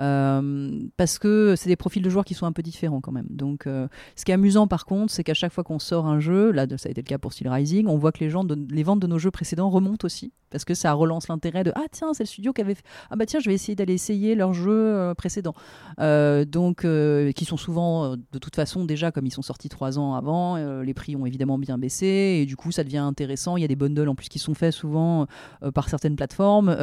Euh, 0.00 0.80
parce 0.96 1.18
que 1.18 1.54
c'est 1.56 1.68
des 1.68 1.76
profils 1.76 2.02
de 2.02 2.08
joueurs 2.08 2.24
qui 2.24 2.34
sont 2.34 2.46
un 2.46 2.52
peu 2.52 2.62
différents 2.62 3.00
quand 3.00 3.12
même. 3.12 3.26
Donc, 3.28 3.66
euh, 3.66 3.86
ce 4.16 4.24
qui 4.24 4.30
est 4.30 4.34
amusant 4.34 4.66
par 4.66 4.86
contre, 4.86 5.12
c'est 5.12 5.24
qu'à 5.24 5.34
chaque 5.34 5.52
fois 5.52 5.62
qu'on 5.62 5.78
sort 5.78 6.06
un 6.06 6.20
jeu, 6.20 6.50
là 6.52 6.66
ça 6.78 6.88
a 6.88 6.90
été 6.90 7.02
le 7.02 7.06
cas 7.06 7.18
pour 7.18 7.32
Steel 7.32 7.48
Rising, 7.48 7.86
on 7.86 7.98
voit 7.98 8.12
que 8.12 8.20
les, 8.20 8.30
gens 8.30 8.44
les 8.70 8.82
ventes 8.82 9.00
de 9.00 9.06
nos 9.06 9.18
jeux 9.18 9.30
précédents 9.30 9.68
remontent 9.68 10.06
aussi, 10.06 10.32
parce 10.50 10.64
que 10.64 10.74
ça 10.74 10.92
relance 10.92 11.28
l'intérêt 11.28 11.64
de 11.64 11.72
ah 11.74 11.84
tiens 11.90 12.14
c'est 12.14 12.22
le 12.22 12.28
studio 12.28 12.52
qui 12.52 12.62
avait 12.62 12.74
fait... 12.74 12.84
ah 13.10 13.16
bah 13.16 13.26
tiens 13.26 13.40
je 13.40 13.48
vais 13.48 13.54
essayer 13.54 13.74
d'aller 13.74 13.94
essayer 13.94 14.34
leurs 14.34 14.54
jeux 14.54 14.70
euh, 14.72 15.14
précédents. 15.14 15.54
donc 15.98 16.86
qui 17.34 17.44
sont 17.44 17.56
souvent 17.56 18.16
de 18.16 18.38
toute 18.38 18.56
façon 18.56 18.84
déjà 18.84 19.10
comme 19.12 19.26
ils 19.26 19.32
sont 19.32 19.42
sortis 19.42 19.68
trois 19.68 19.98
ans 19.98 20.14
avant, 20.14 20.56
les 20.82 20.94
prix 20.94 21.14
ont 21.16 21.26
évidemment 21.26 21.58
bien 21.58 21.76
baissé 21.76 22.38
et 22.40 22.46
du 22.46 22.56
coup 22.56 22.72
ça 22.72 22.84
devient 22.84 22.98
intéressant. 22.98 23.56
Il 23.56 23.60
y 23.60 23.64
a 23.64 23.68
des 23.68 23.76
bundles 23.76 24.08
en 24.08 24.14
plus 24.14 24.28
qui 24.28 24.38
sont 24.38 24.54
faits 24.54 24.72
souvent 24.72 25.26
par 25.74 25.88
certaines 25.88 26.16
plateformes, 26.16 26.74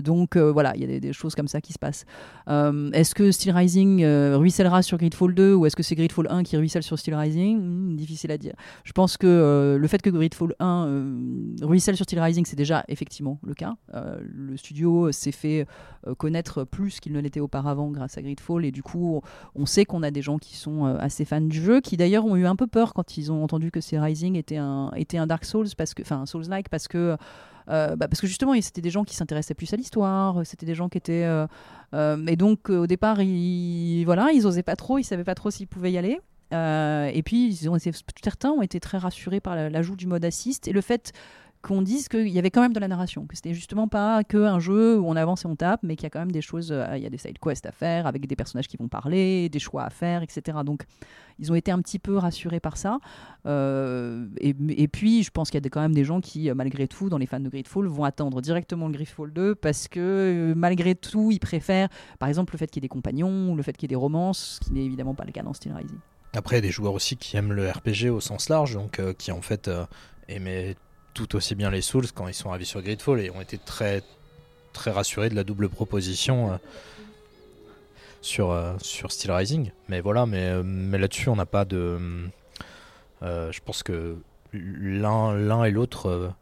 donc 0.00 0.36
voilà 0.36 0.72
il 0.74 0.80
y 0.80 0.84
a 0.84 0.88
des, 0.88 1.00
des, 1.00 1.12
choses 1.12 1.34
comme 1.34 1.48
ça 1.48 1.60
qui 1.60 1.72
se 1.72 1.78
passent. 1.78 2.04
Euh, 2.72 2.90
est-ce 2.92 3.14
que 3.14 3.30
Steel 3.30 3.54
Rising 3.54 4.02
euh, 4.02 4.36
ruissellera 4.36 4.82
sur 4.82 4.98
Gridfall 4.98 5.34
2 5.34 5.54
ou 5.54 5.66
est-ce 5.66 5.76
que 5.76 5.82
c'est 5.82 5.94
Gridfall 5.94 6.26
1 6.30 6.42
qui 6.42 6.56
ruisselle 6.56 6.82
sur 6.82 6.98
Steel 6.98 7.14
Rising? 7.14 7.58
Hmm, 7.58 7.96
Difficile 7.96 8.30
à 8.30 8.38
dire. 8.38 8.54
Je 8.84 8.92
pense 8.92 9.16
que 9.16 9.26
euh, 9.26 9.78
le 9.78 9.88
fait 9.88 10.02
que 10.02 10.10
Gridfall 10.10 10.54
1 10.58 11.04
ruisselle 11.62 11.96
sur 11.96 12.04
Steel 12.04 12.20
Rising, 12.20 12.44
c'est 12.46 12.56
déjà 12.56 12.84
effectivement 12.88 13.38
le 13.44 13.54
cas. 13.54 13.74
le 13.92 14.56
studio 14.56 15.12
s'est 15.12 15.32
fait 15.32 15.66
connaître 16.18 16.64
plus 16.64 17.00
qu'il 17.00 17.12
ne 17.12 17.20
l'était 17.20 17.40
auparavant 17.40 17.90
grâce 17.90 18.18
à 18.18 18.22
Gridfall 18.22 18.64
et 18.64 18.72
du 18.72 18.82
coup, 18.82 19.20
on 19.54 19.66
sait 19.66 19.84
qu'on 19.84 20.02
a 20.02 20.10
des 20.10 20.22
gens 20.22 20.38
qui 20.38 20.56
sont 20.56 20.84
assez 20.84 21.24
fans 21.24 21.40
du 21.40 21.60
jeu, 21.60 21.80
qui 21.80 21.96
d'ailleurs 21.96 22.24
ont 22.24 22.36
eu 22.36 22.46
un 22.46 22.56
peu 22.56 22.66
peur 22.66 22.94
quand 22.94 23.16
ils 23.16 23.32
ont 23.32 23.42
entendu 23.42 23.70
que 23.70 23.80
Steel 23.80 24.00
Rising 24.00 24.36
était 24.36 24.56
un, 24.56 25.26
Dark 25.26 25.44
Souls, 25.44 25.68
parce 25.76 25.94
que, 25.94 26.02
enfin 26.02 26.26
Souls-like, 26.26 26.68
parce 26.68 26.88
que 26.88 27.16
bah, 27.66 28.08
parce 28.08 28.20
que 28.20 28.26
justement, 28.26 28.54
c'était 28.60 28.80
des 28.80 28.90
gens 28.90 29.04
qui 29.04 29.14
s'intéressaient 29.14 29.54
plus 29.54 29.72
à 29.72 29.76
l'histoire, 29.76 30.44
c'était 30.44 30.66
des 30.66 30.74
gens 30.74 30.88
qui 30.88 30.98
étaient. 30.98 31.24
Euh, 31.24 31.46
euh, 31.94 32.26
et 32.26 32.36
donc, 32.36 32.70
au 32.70 32.86
départ, 32.86 33.22
ils, 33.22 34.04
voilà, 34.04 34.30
ils 34.32 34.46
osaient 34.46 34.62
pas 34.62 34.76
trop, 34.76 34.98
ils 34.98 35.04
savaient 35.04 35.24
pas 35.24 35.34
trop 35.34 35.50
s'ils 35.50 35.68
pouvaient 35.68 35.92
y 35.92 35.98
aller. 35.98 36.20
et 36.52 37.22
puis, 37.24 37.58
certains 38.22 38.50
ont 38.50 38.62
été 38.62 38.80
très 38.80 38.98
rassurés 38.98 39.40
par 39.40 39.56
l'ajout 39.56 39.96
du 39.96 40.06
mode 40.06 40.24
assist 40.24 40.68
et 40.68 40.72
le 40.72 40.80
fait 40.80 41.12
qu'on 41.64 41.82
dise 41.82 42.08
qu'il 42.08 42.28
y 42.28 42.38
avait 42.38 42.50
quand 42.50 42.60
même 42.60 42.74
de 42.74 42.78
la 42.78 42.88
narration, 42.88 43.26
que 43.26 43.34
c'était 43.34 43.54
justement 43.54 43.88
pas 43.88 44.22
que 44.22 44.36
un 44.36 44.58
jeu 44.58 44.98
où 44.98 45.08
on 45.08 45.16
avance 45.16 45.44
et 45.44 45.48
on 45.48 45.56
tape, 45.56 45.80
mais 45.82 45.96
qu'il 45.96 46.04
y 46.04 46.06
a 46.06 46.10
quand 46.10 46.18
même 46.18 46.30
des 46.30 46.42
choses, 46.42 46.70
euh, 46.70 46.86
il 46.96 47.02
y 47.02 47.06
a 47.06 47.10
des 47.10 47.18
side 47.18 47.38
quests 47.38 47.64
à 47.66 47.72
faire 47.72 48.06
avec 48.06 48.26
des 48.26 48.36
personnages 48.36 48.68
qui 48.68 48.76
vont 48.76 48.88
parler, 48.88 49.48
des 49.48 49.58
choix 49.58 49.84
à 49.84 49.90
faire, 49.90 50.22
etc. 50.22 50.58
Donc 50.64 50.84
ils 51.38 51.50
ont 51.50 51.54
été 51.54 51.70
un 51.72 51.80
petit 51.80 51.98
peu 51.98 52.18
rassurés 52.18 52.60
par 52.60 52.76
ça. 52.76 52.98
Euh, 53.46 54.26
et, 54.38 54.88
puis 54.88 55.22
je 55.22 55.30
pense 55.30 55.50
qu'il 55.50 55.62
y 55.62 55.66
a 55.66 55.70
quand 55.70 55.80
même 55.80 55.94
des 55.94 56.04
gens 56.04 56.20
qui, 56.20 56.50
euh, 56.50 56.54
malgré 56.54 56.86
tout, 56.86 57.08
dans 57.08 57.18
les 57.18 57.26
fans 57.26 57.40
de 57.40 57.48
Gridfall, 57.48 57.86
vont 57.86 58.04
attendre 58.04 58.42
directement 58.42 58.86
le 58.86 58.92
Gridfall 58.92 59.32
2 59.32 59.54
parce 59.54 59.88
que 59.88 60.52
malgré 60.54 60.94
tout, 60.94 61.30
ils 61.30 61.40
préfèrent, 61.40 61.88
par 62.18 62.28
exemple, 62.28 62.52
le 62.54 62.58
fait 62.58 62.66
qu'il 62.66 62.82
y 62.82 62.84
ait 62.84 62.88
des 62.88 62.88
compagnons, 62.88 63.54
le 63.54 63.62
fait 63.62 63.72
qu'il 63.72 63.84
y 63.84 63.86
ait 63.86 63.96
des 63.96 64.00
romances, 64.00 64.58
ce 64.60 64.66
qui 64.66 64.72
n'est 64.74 64.84
évidemment 64.84 65.14
pas 65.14 65.24
le 65.24 65.32
cas 65.32 65.42
dans 65.42 65.54
Steel 65.54 65.72
Rising. 65.72 65.98
Après, 66.34 66.56
il 66.56 66.58
y 66.58 66.64
a 66.64 66.66
des 66.66 66.72
joueurs 66.72 66.92
aussi 66.92 67.16
qui 67.16 67.36
aiment 67.36 67.52
le 67.52 67.70
RPG 67.70 68.10
au 68.10 68.20
sens 68.20 68.50
large, 68.50 68.74
donc 68.74 69.00
qui 69.16 69.32
en 69.32 69.40
fait 69.40 69.70
aimaient 70.28 70.74
tout 71.14 71.36
aussi 71.36 71.54
bien 71.54 71.70
les 71.70 71.80
Souls 71.80 72.10
quand 72.12 72.28
ils 72.28 72.34
sont 72.34 72.50
arrivés 72.50 72.64
sur 72.64 72.82
Gridfall 72.82 73.20
et 73.20 73.30
ont 73.30 73.40
été 73.40 73.58
très 73.58 74.02
rassurés 74.90 75.30
de 75.30 75.34
la 75.34 75.44
double 75.44 75.68
proposition 75.68 76.52
euh, 76.52 76.56
sur, 78.20 78.50
euh, 78.50 78.74
sur 78.82 79.12
Steel 79.12 79.32
Rising. 79.32 79.70
Mais 79.88 80.00
voilà, 80.00 80.26
mais, 80.26 80.48
euh, 80.48 80.62
mais 80.62 80.98
là-dessus, 80.98 81.28
on 81.28 81.36
n'a 81.36 81.46
pas 81.46 81.64
de. 81.64 81.98
je 83.22 83.60
pense 83.64 83.82
que 83.82 84.16
l'un 84.52 85.64
et 85.64 85.70
l'autre 85.70 86.32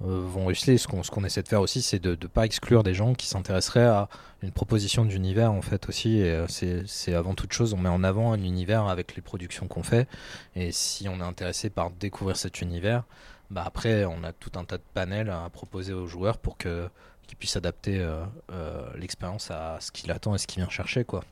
vont 0.00 0.46
réussir. 0.46 0.78
Ce 0.78 0.86
qu'on 0.86 1.24
essaie 1.24 1.42
de 1.42 1.48
faire 1.48 1.60
aussi, 1.60 1.82
c'est 1.82 1.98
de 1.98 2.10
ne 2.10 2.26
pas 2.26 2.44
exclure 2.44 2.82
des 2.82 2.94
gens 2.94 3.14
qui 3.14 3.26
s'intéresseraient 3.26 3.86
à 3.86 4.08
une 4.42 4.52
proposition 4.52 5.04
d'univers, 5.04 5.52
en 5.52 5.62
fait, 5.62 5.88
aussi. 5.88 6.18
Et 6.18 6.44
c'est 6.48 7.14
avant 7.14 7.34
toute 7.34 7.52
chose, 7.52 7.74
on 7.74 7.78
met 7.78 7.88
en 7.88 8.04
avant 8.04 8.32
un 8.32 8.42
univers 8.42 8.86
avec 8.86 9.16
les 9.16 9.22
productions 9.22 9.66
qu'on 9.66 9.82
fait. 9.82 10.08
Et 10.54 10.72
si 10.72 11.08
on 11.08 11.20
est 11.20 11.24
intéressé 11.24 11.70
par 11.70 11.90
découvrir 11.90 12.36
cet 12.36 12.60
univers, 12.60 13.04
bah 13.50 13.62
après, 13.64 14.04
on 14.04 14.24
a 14.24 14.32
tout 14.32 14.52
un 14.56 14.64
tas 14.64 14.76
de 14.76 14.82
panels 14.94 15.30
à 15.30 15.48
proposer 15.50 15.92
aux 15.92 16.06
joueurs 16.06 16.38
pour 16.38 16.58
qu'ils 16.58 16.90
puissent 17.38 17.56
adapter 17.56 17.98
euh, 17.98 18.24
euh, 18.52 18.86
l'expérience 18.96 19.50
à 19.50 19.78
ce 19.80 19.90
qu'il 19.90 20.10
attend 20.10 20.34
et 20.34 20.38
ce 20.38 20.46
qu'il 20.46 20.62
vient 20.62 20.70
chercher, 20.70 21.04
quoi. 21.04 21.24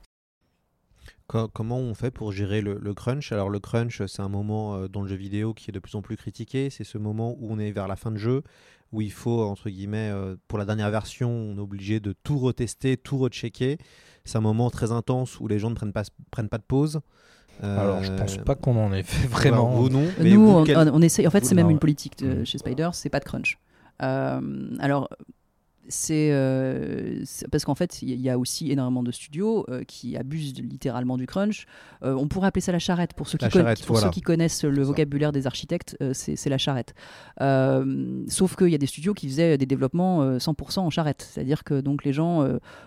Comment 1.26 1.78
on 1.78 1.94
fait 1.94 2.10
pour 2.10 2.30
gérer 2.32 2.60
le, 2.60 2.94
crunch? 2.94 3.32
Alors 3.32 3.50
le 3.50 3.58
crunch, 3.58 4.04
c'est 4.06 4.22
un 4.22 4.28
moment 4.28 4.76
euh, 4.76 4.88
dans 4.88 5.02
le 5.02 5.08
jeu 5.08 5.16
vidéo 5.16 5.54
qui 5.54 5.70
est 5.70 5.72
de 5.72 5.80
plus 5.80 5.96
en 5.96 6.02
plus 6.02 6.16
critiqué. 6.16 6.70
C'est 6.70 6.84
ce 6.84 6.98
moment 6.98 7.36
où 7.40 7.50
on 7.50 7.58
est 7.58 7.72
vers 7.72 7.88
la 7.88 7.96
fin 7.96 8.12
de 8.12 8.16
jeu, 8.16 8.42
où 8.92 9.00
il 9.00 9.10
faut, 9.12 9.42
entre 9.42 9.68
guillemets, 9.68 10.12
pour 10.46 10.58
la 10.58 10.64
dernière 10.64 10.90
version, 10.90 11.30
on 11.30 11.56
est 11.56 11.60
obligé 11.60 11.98
de 12.00 12.12
tout 12.12 12.38
retester, 12.38 12.96
tout 12.96 13.18
rechecker. 13.18 13.78
C'est 14.24 14.38
un 14.38 14.40
moment 14.40 14.70
très 14.70 14.92
intense 14.92 15.40
où 15.40 15.48
les 15.48 15.58
gens 15.58 15.70
ne 15.70 15.74
prennent 15.74 15.92
pas, 15.92 16.04
prennent 16.30 16.48
pas 16.48 16.58
de 16.58 16.64
pause. 16.66 17.00
Alors, 17.62 18.02
je 18.02 18.12
pense 18.12 18.36
pas 18.38 18.54
qu'on 18.54 18.76
en 18.76 18.92
ait 18.92 19.02
fait 19.02 19.26
vraiment. 19.28 19.70
Vous 19.70 19.88
non. 19.88 20.06
Nous, 20.20 20.44
vous, 20.46 20.50
on, 20.50 20.64
quel- 20.64 20.76
on 20.92 21.00
essaye. 21.02 21.26
En 21.26 21.30
fait, 21.30 21.44
c'est 21.44 21.54
même 21.54 21.66
non, 21.66 21.70
une 21.72 21.78
politique 21.78 22.18
de- 22.18 22.44
chez 22.44 22.58
Spider, 22.58 22.90
c'est 22.92 23.08
pas 23.08 23.18
de 23.20 23.24
crunch. 23.24 23.58
Euh, 24.02 24.40
alors, 24.78 25.08
c'est 25.88 26.32
euh, 26.32 27.20
c'est- 27.24 27.48
parce 27.48 27.64
qu'en 27.64 27.74
fait, 27.74 28.02
il 28.02 28.20
y 28.20 28.28
a 28.30 28.38
aussi 28.38 28.70
énormément 28.70 29.02
de 29.02 29.12
studios 29.12 29.64
euh, 29.68 29.82
qui 29.84 30.16
abusent 30.16 30.54
de- 30.54 30.62
littéralement 30.62 31.16
du 31.16 31.26
crunch. 31.26 31.66
Euh, 32.02 32.14
on 32.14 32.28
pourrait 32.28 32.48
appeler 32.48 32.60
ça 32.60 32.72
la 32.72 32.78
charrette 32.78 33.14
pour 33.14 33.28
ceux 33.28 33.38
qui, 33.38 33.44
La 33.44 33.50
conna- 33.50 33.64
charrette, 33.64 33.84
pour 33.84 33.94
voilà. 33.96 34.06
ceux 34.08 34.12
qui 34.12 34.20
connaissent 34.20 34.64
le 34.64 34.82
vocabulaire 34.82 35.32
des 35.32 35.46
architectes. 35.46 35.96
c'est 36.12 36.48
la 36.50 36.58
charrette. 36.58 36.94
Sauf 38.28 38.56
qu'il 38.56 38.68
y 38.68 38.74
a 38.74 38.78
des 38.78 38.86
studios 38.86 39.14
qui 39.14 39.28
faisaient 39.28 39.56
des 39.58 39.66
développements 39.66 40.22
euh, 40.22 40.38
100% 40.38 40.80
en 40.80 40.90
charrette, 40.90 41.28
c'est-à-dire 41.32 41.64
que 41.64 41.80
donc 41.80 42.04
les 42.04 42.12
gens 42.12 42.46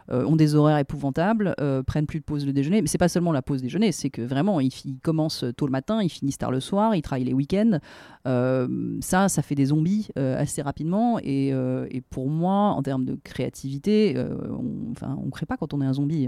ont 0.10 0.36
des 0.36 0.56
horaires 0.56 0.78
épouvantables, 0.80 1.56
prennent 1.88 2.06
plus 2.08 2.20
de 2.20 2.26
pause 2.26 2.46
de 2.46 2.52
déjeuner. 2.52 2.82
Mais 2.82 2.88
c'est 2.88 2.98
pas 2.98 3.08
seulement 3.10 3.32
la 3.32 3.42
pause 3.42 3.62
déjeuner, 3.62 3.92
c'est 3.92 4.10
que 4.10 4.22
vraiment 4.22 4.60
ils, 4.60 4.72
commencent 5.04 5.46
tôt 5.58 5.66
le 5.66 5.72
matin, 5.72 6.02
ils 6.02 6.10
finissent 6.10 6.38
tard 6.38 6.52
le 6.52 6.60
soir, 6.60 6.96
ils 6.96 7.02
travaillent 7.02 7.24
les 7.26 7.34
week-ends. 7.34 7.80
Ça, 9.02 9.30
ça 9.30 9.42
fait 9.42 9.56
des 9.56 9.66
zombies 9.66 10.10
assez 10.16 10.62
rapidement. 10.62 11.20
Et, 11.24 11.50
et 11.50 12.02
pour 12.10 12.30
moi, 12.30 12.72
en 12.72 12.82
termes 12.90 13.06
de 13.06 13.20
créativité, 13.24 14.16
euh, 14.18 14.36
on, 14.50 14.92
enfin, 14.92 15.16
on 15.24 15.30
crée 15.30 15.46
pas 15.46 15.58
quand 15.58 15.76
on 15.76 15.82
est 15.82 15.86
un 15.86 15.94
zombie. 15.94 16.28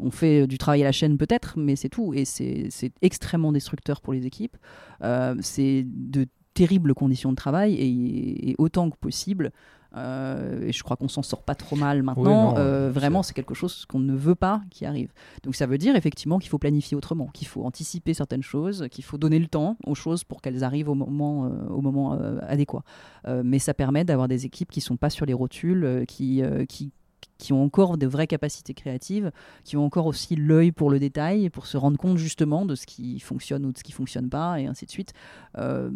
On, 0.00 0.10
fait 0.10 0.48
du 0.48 0.58
travail 0.58 0.82
à 0.82 0.86
la 0.86 0.92
chaîne 0.92 1.16
peut-être, 1.16 1.56
mais 1.56 1.76
c'est 1.76 1.88
tout. 1.88 2.12
Et 2.14 2.24
c'est 2.24 2.92
extrêmement 3.00 3.52
destructeur 3.52 4.00
pour 4.00 4.12
les 4.12 4.26
équipes. 4.26 4.56
Euh, 5.04 5.36
c'est 5.40 5.86
de 5.86 6.26
terribles 6.54 6.94
conditions 6.94 7.30
de 7.30 7.36
travail 7.36 7.74
et 7.78 8.56
autant 8.58 8.90
que 8.90 8.96
possible. 8.96 9.52
Euh, 9.98 10.66
et 10.66 10.72
je 10.72 10.82
crois 10.82 10.96
qu'on 10.96 11.08
s'en 11.08 11.22
sort 11.22 11.42
pas 11.42 11.54
trop 11.54 11.76
mal 11.76 12.02
maintenant. 12.02 12.52
non, 12.52 12.58
euh, 12.58 12.90
vraiment, 12.90 13.22
c'est 13.22 13.34
quelque 13.34 13.54
chose 13.54 13.84
qu'on 13.86 13.98
ne 13.98 14.14
veut 14.14 14.34
pas 14.34 14.62
qui 14.70 14.86
arrive. 14.86 15.12
Donc 15.42 15.54
ça 15.54 15.66
veut 15.66 15.78
dire 15.78 15.96
effectivement 15.96 16.38
qu'il 16.38 16.50
faut 16.50 16.58
planifier 16.58 16.96
autrement, 16.96 17.28
qu'il 17.32 17.46
faut 17.46 17.64
anticiper 17.64 18.14
certaines 18.14 18.42
choses, 18.42 18.86
qu'il 18.90 19.04
faut 19.04 19.18
donner 19.18 19.38
le 19.38 19.48
temps 19.48 19.76
aux 19.86 19.94
choses 19.94 20.24
pour 20.24 20.40
qu'elles 20.40 20.64
arrivent 20.64 20.88
au 20.88 20.94
moment, 20.94 21.46
euh, 21.46 21.68
au 21.68 21.80
moment 21.80 22.18
adéquat. 22.42 22.82
Mais 23.44 23.58
ça 23.58 23.74
permet 23.74 24.04
d'avoir 24.04 24.26
des 24.26 24.46
équipes 24.46 24.70
qui 24.70 24.80
sont 24.80 24.96
pas 24.96 25.10
sur 25.10 25.26
les 25.26 25.34
rotules, 25.34 26.04
qui, 26.08 26.42
qui 26.68 26.92
qui 27.38 27.52
ont 27.52 27.62
encore 27.62 27.98
de 27.98 28.06
vraies 28.06 28.26
capacités 28.26 28.74
créatives, 28.74 29.30
qui 29.64 29.76
ont 29.76 29.84
encore 29.84 30.06
aussi 30.06 30.34
l'œil 30.36 30.72
pour 30.72 30.90
le 30.90 30.98
détail, 30.98 31.50
pour 31.50 31.66
se 31.66 31.76
rendre 31.76 31.96
compte 31.96 32.18
justement 32.18 32.64
de 32.64 32.74
ce 32.74 32.84
qui 32.86 33.20
fonctionne 33.20 33.64
ou 33.64 33.72
de 33.72 33.78
ce 33.78 33.84
qui 33.84 33.92
fonctionne 33.92 34.28
pas, 34.28 34.60
et 34.60 34.66
ainsi 34.66 34.86
de 34.86 34.90
suite. 34.90 35.12
Euh, 35.56 35.90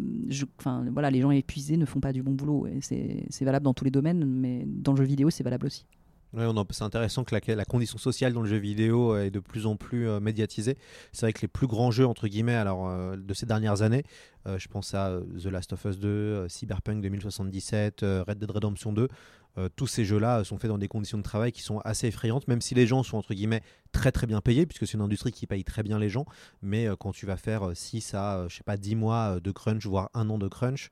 voilà, 0.91 1.11
les 1.11 1.21
gens 1.21 1.31
épuisés 1.31 1.77
ne 1.77 1.85
font 1.85 1.99
pas 1.99 2.13
du 2.13 2.23
bon 2.23 2.31
boulot, 2.31 2.67
c'est 2.81 3.45
valable 3.45 3.65
dans 3.65 3.73
tous 3.73 3.85
les 3.85 3.91
domaines, 3.91 4.25
mais 4.25 4.63
dans 4.65 4.93
le 4.93 4.97
jeu 4.97 5.03
vidéo, 5.03 5.29
c'est 5.29 5.43
valable 5.43 5.67
aussi. 5.67 5.85
Ouais, 6.33 6.45
c'est 6.71 6.83
intéressant 6.83 7.23
que 7.23 7.35
la, 7.51 7.65
condition 7.65 7.99
sociale 7.99 8.33
dans 8.33 8.41
le 8.41 8.47
jeu 8.49 8.57
vidéo 8.57 9.13
euh, 9.13 9.25
est 9.25 9.29
de 9.29 9.39
plus 9.39 9.67
en 9.67 9.75
plus 9.75 10.07
euh, 10.07 10.19
médiatisée. 10.19 10.77
C'est 11.11 11.27
vrai 11.27 11.33
que 11.33 11.41
les 11.41 11.47
plus 11.47 11.67
grands 11.67 11.91
jeux 11.91 12.07
entre 12.07 12.27
guillemets, 12.27 12.55
alors 12.55 12.87
euh, 12.89 13.15
de 13.15 13.33
ces 13.35 13.45
dernières 13.45 13.83
années, 13.83 14.03
je 14.57 14.67
pense 14.67 14.93
à 14.93 15.19
The 15.41 15.45
Last 15.45 15.71
of 15.73 15.85
Us 15.85 15.99
2, 15.99 16.07
euh, 16.07 16.49
Cyberpunk 16.49 17.01
2077, 17.01 18.03
euh, 18.03 18.23
Red 18.27 18.39
Dead 18.39 18.49
Redemption 18.51 18.91
2. 18.91 19.07
euh, 19.59 19.69
tous 19.75 19.85
ces 19.87 20.03
jeux-là 20.05 20.43
sont 20.43 20.57
faits 20.57 20.69
dans 20.69 20.79
des 20.79 20.87
conditions 20.87 21.17
de 21.19 21.23
travail 21.23 21.51
qui 21.51 21.61
sont 21.61 21.79
assez 21.85 22.07
effrayantes, 22.07 22.47
même 22.47 22.59
si 22.59 22.73
les 22.73 22.87
gens 22.87 23.03
sont 23.03 23.17
entre 23.17 23.33
guillemets 23.35 23.61
très 23.91 24.11
très 24.11 24.25
bien 24.25 24.41
payés, 24.41 24.65
puisque 24.65 24.87
c'est 24.87 24.95
une 24.97 25.01
industrie 25.03 25.31
qui 25.31 25.45
paye 25.45 25.63
très 25.63 25.83
bien 25.83 25.99
les 25.99 26.09
gens. 26.09 26.25
Mais 26.63 26.87
quand 26.99 27.11
tu 27.11 27.25
vas 27.27 27.37
faire 27.37 27.69
6 27.75 28.15
à 28.15 28.47
je 28.49 28.55
sais 28.57 28.63
pas 28.63 28.75
10 28.75 28.95
mois 28.95 29.39
de 29.39 29.51
crunch, 29.51 29.85
voire 29.85 30.09
un 30.15 30.29
an 30.31 30.39
de 30.39 30.47
crunch, 30.47 30.89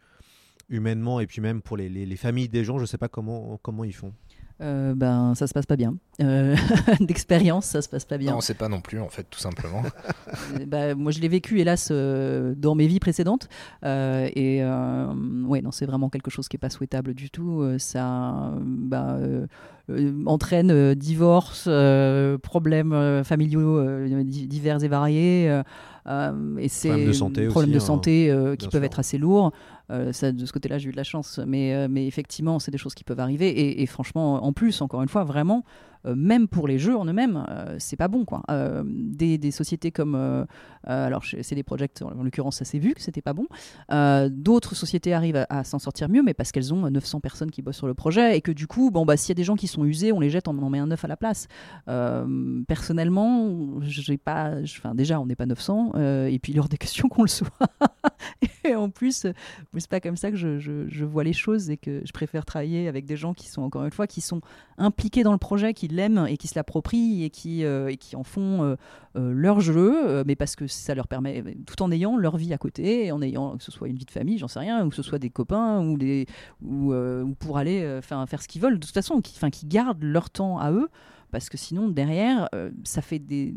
humainement 0.69 1.19
et 1.19 1.25
puis 1.27 1.41
même 1.41 1.61
pour 1.61 1.75
les, 1.75 1.89
les- 1.89 2.05
les 2.05 2.15
familles 2.15 2.47
des 2.47 2.63
gens, 2.63 2.77
je 2.79 2.85
sais 2.85 2.99
pas 2.99 3.09
comment 3.09 3.83
ils 3.83 3.95
font. 3.95 4.13
Euh, 4.61 4.93
ben, 4.95 5.33
ça 5.33 5.47
se 5.47 5.53
passe 5.53 5.65
pas 5.65 5.75
bien. 5.75 5.95
Euh, 6.21 6.55
D'expérience, 6.99 7.65
ça 7.65 7.81
se 7.81 7.89
passe 7.89 8.05
pas 8.05 8.17
bien. 8.19 8.31
Non, 8.31 8.37
on 8.37 8.41
sait 8.41 8.53
pas 8.53 8.69
non 8.69 8.79
plus, 8.79 8.99
en 8.99 9.09
fait, 9.09 9.25
tout 9.29 9.39
simplement. 9.39 9.81
Bah, 10.67 10.95
moi, 10.95 11.11
je 11.11 11.19
l'ai 11.19 11.27
vécu, 11.27 11.59
hélas, 11.59 11.89
euh, 11.91 12.53
dans 12.55 12.75
mes 12.75 12.85
vies 12.87 12.99
précédentes. 12.99 13.49
Euh, 13.83 14.29
et 14.35 14.59
euh, 14.61 15.07
ouais, 15.45 15.61
non, 15.61 15.71
c'est 15.71 15.85
vraiment 15.85 16.09
quelque 16.09 16.29
chose 16.29 16.47
qui 16.47 16.55
n'est 16.55 16.59
pas 16.59 16.69
souhaitable 16.69 17.13
du 17.13 17.29
tout. 17.29 17.61
Euh, 17.61 17.77
ça 17.79 18.51
bah, 18.61 19.15
euh, 19.19 19.47
euh, 19.89 20.13
entraîne 20.27 20.71
euh, 20.71 20.95
divorce, 20.95 21.65
euh, 21.67 22.37
problèmes 22.37 22.93
euh, 22.93 23.23
familiaux 23.23 23.77
euh, 23.79 24.23
di- 24.23 24.47
divers 24.47 24.83
et 24.83 24.87
variés. 24.87 25.45
et 25.47 26.67
c'est 26.69 26.89
Problèmes 26.89 27.07
de 27.07 27.13
santé 27.13 27.47
problèmes 27.47 27.69
aussi, 27.69 27.73
de 27.73 27.77
hein, 27.77 27.85
santé 27.85 28.31
euh, 28.31 28.55
qui 28.55 28.67
peuvent 28.67 28.81
sûr. 28.81 28.85
être 28.85 28.99
assez 28.99 29.17
lourds. 29.17 29.51
Euh, 29.91 30.13
ça, 30.13 30.31
de 30.31 30.45
ce 30.45 30.51
côté-là, 30.53 30.77
j'ai 30.77 30.89
eu 30.89 30.91
de 30.91 30.97
la 30.97 31.03
chance. 31.03 31.39
Mais, 31.45 31.73
euh, 31.73 31.87
effectivement, 31.95 32.59
c'est 32.59 32.71
des 32.71 32.77
choses 32.77 32.95
qui 32.95 33.03
peuvent 33.03 33.19
arriver. 33.19 33.81
Et, 33.81 33.85
franchement, 33.85 34.43
en 34.43 34.53
plus, 34.53 34.81
encore 34.81 35.01
une 35.01 35.09
fois, 35.09 35.23
vraiment, 35.23 35.63
même 36.05 36.47
pour 36.47 36.67
les 36.67 36.79
jeux 36.79 36.95
en 36.97 37.05
eux-mêmes, 37.05 37.45
euh, 37.49 37.75
c'est 37.79 37.95
pas 37.97 38.07
bon. 38.07 38.25
Quoi. 38.25 38.43
Euh, 38.49 38.83
des, 38.85 39.37
des 39.37 39.51
sociétés 39.51 39.91
comme. 39.91 40.15
euh, 40.15 40.43
euh, 40.89 41.05
alors, 41.07 41.23
chez 41.23 41.43
CD 41.43 41.61
Projekt, 41.63 42.01
en, 42.01 42.11
en 42.19 42.23
l'occurrence, 42.23 42.57
ça 42.57 42.65
s'est 42.65 42.79
vu 42.79 42.93
que 42.93 43.01
c'était 43.01 43.21
pas 43.21 43.33
bon. 43.33 43.45
Euh, 43.91 44.29
D'autres 44.31 44.75
sociétés 44.75 45.13
arrivent 45.13 45.45
à, 45.49 45.63
s'en 45.63 45.77
sortir 45.79 46.09
mieux, 46.09 46.23
mais 46.23 46.33
parce 46.33 46.51
qu'elles 46.51 46.73
ont 46.73 46.89
900 46.89 47.19
personnes 47.19 47.51
qui 47.51 47.61
bossent 47.61 47.77
sur 47.77 47.87
le 47.87 47.93
projet 47.93 48.35
et 48.37 48.41
que 48.41 48.51
du 48.51 48.65
coup, 48.67 48.89
bon, 48.91 49.05
bah, 49.05 49.17
s'il 49.17 49.29
y 49.29 49.31
a 49.33 49.35
des 49.35 49.43
gens 49.43 49.55
qui 49.55 49.67
sont 49.67 49.85
usés, 49.85 50.11
on 50.11 50.19
les 50.19 50.29
jette, 50.29 50.47
on 50.47 50.57
en 50.57 50.69
met 50.69 50.79
un 50.79 50.87
neuf 50.87 51.05
à 51.05 51.07
la 51.07 51.17
place. 51.17 51.47
Euh, 51.87 52.61
personnellement, 52.67 53.79
j'ai 53.81 54.17
pas. 54.17 54.53
Enfin, 54.63 54.95
déjà, 54.95 55.19
on 55.19 55.25
n'est 55.25 55.35
pas 55.35 55.45
900, 55.45 55.91
euh, 55.95 56.25
et 56.27 56.39
puis 56.39 56.53
il 56.53 56.59
aura 56.59 56.67
des 56.67 56.77
questions 56.77 57.07
qu'on 57.09 57.21
le 57.23 57.27
soit. 57.27 57.49
et 58.63 58.75
en 58.75 58.89
plus, 58.89 59.25
euh, 59.25 59.33
c'est 59.77 59.89
pas 59.89 59.99
comme 59.99 60.15
ça 60.17 60.31
que 60.31 60.37
je- 60.37 60.59
je 60.59 61.05
vois 61.05 61.23
les 61.23 61.33
choses 61.33 61.69
et 61.69 61.77
que 61.77 62.01
je 62.05 62.11
préfère 62.11 62.45
travailler 62.45 62.87
avec 62.87 63.05
des 63.05 63.17
gens 63.17 63.33
qui 63.33 63.47
sont, 63.49 63.61
encore 63.61 63.83
une 63.85 63.91
fois, 63.91 64.07
qui 64.07 64.21
sont 64.21 64.41
impliqués 64.77 65.23
dans 65.23 65.31
le 65.31 65.37
projet, 65.37 65.73
qui 65.73 65.87
l'aiment 65.91 66.25
et 66.27 66.37
qui 66.37 66.47
se 66.47 66.55
l'approprient 66.55 67.23
et, 67.23 67.29
qui 67.29 67.63
euh, 67.63 67.89
et 67.89 67.97
qui 67.97 68.15
en 68.15 68.23
font 68.23 68.63
euh, 68.63 68.75
euh, 69.15 69.31
leur 69.33 69.59
jeu, 69.59 70.23
mais 70.25 70.35
parce 70.35 70.55
que 70.55 70.67
ça 70.67 70.95
leur 70.95 71.07
permet, 71.07 71.43
tout 71.65 71.81
en 71.81 71.91
ayant 71.91 72.17
leur 72.17 72.37
vie 72.37 72.53
à 72.53 72.57
côté, 72.57 73.07
et 73.07 73.11
en 73.11 73.21
ayant 73.21 73.57
que 73.57 73.63
ce 73.63 73.71
soit 73.71 73.87
une 73.87 73.97
vie 73.97 74.05
de 74.05 74.11
famille, 74.11 74.37
j'en 74.37 74.47
sais 74.47 74.59
rien, 74.59 74.85
ou 74.85 74.89
que 74.89 74.95
ce 74.95 75.03
soit 75.03 75.19
des 75.19 75.29
copains, 75.29 75.85
ou, 75.85 75.97
des, 75.97 76.25
ou, 76.61 76.93
ou 76.93 77.35
pour 77.35 77.57
aller 77.57 77.99
faire, 78.01 78.27
faire 78.27 78.41
ce 78.41 78.47
qu'ils 78.47 78.61
veulent, 78.61 78.79
de 78.79 78.85
toute 78.85 78.93
façon, 78.93 79.21
qui, 79.21 79.37
qui 79.51 79.65
gardent 79.65 80.03
leur 80.03 80.29
temps 80.29 80.59
à 80.59 80.71
eux. 80.71 80.89
Parce 81.29 81.47
que 81.49 81.57
sinon, 81.57 81.87
derrière, 81.87 82.49
ça 82.83 83.01
fait 83.01 83.19
des, 83.19 83.55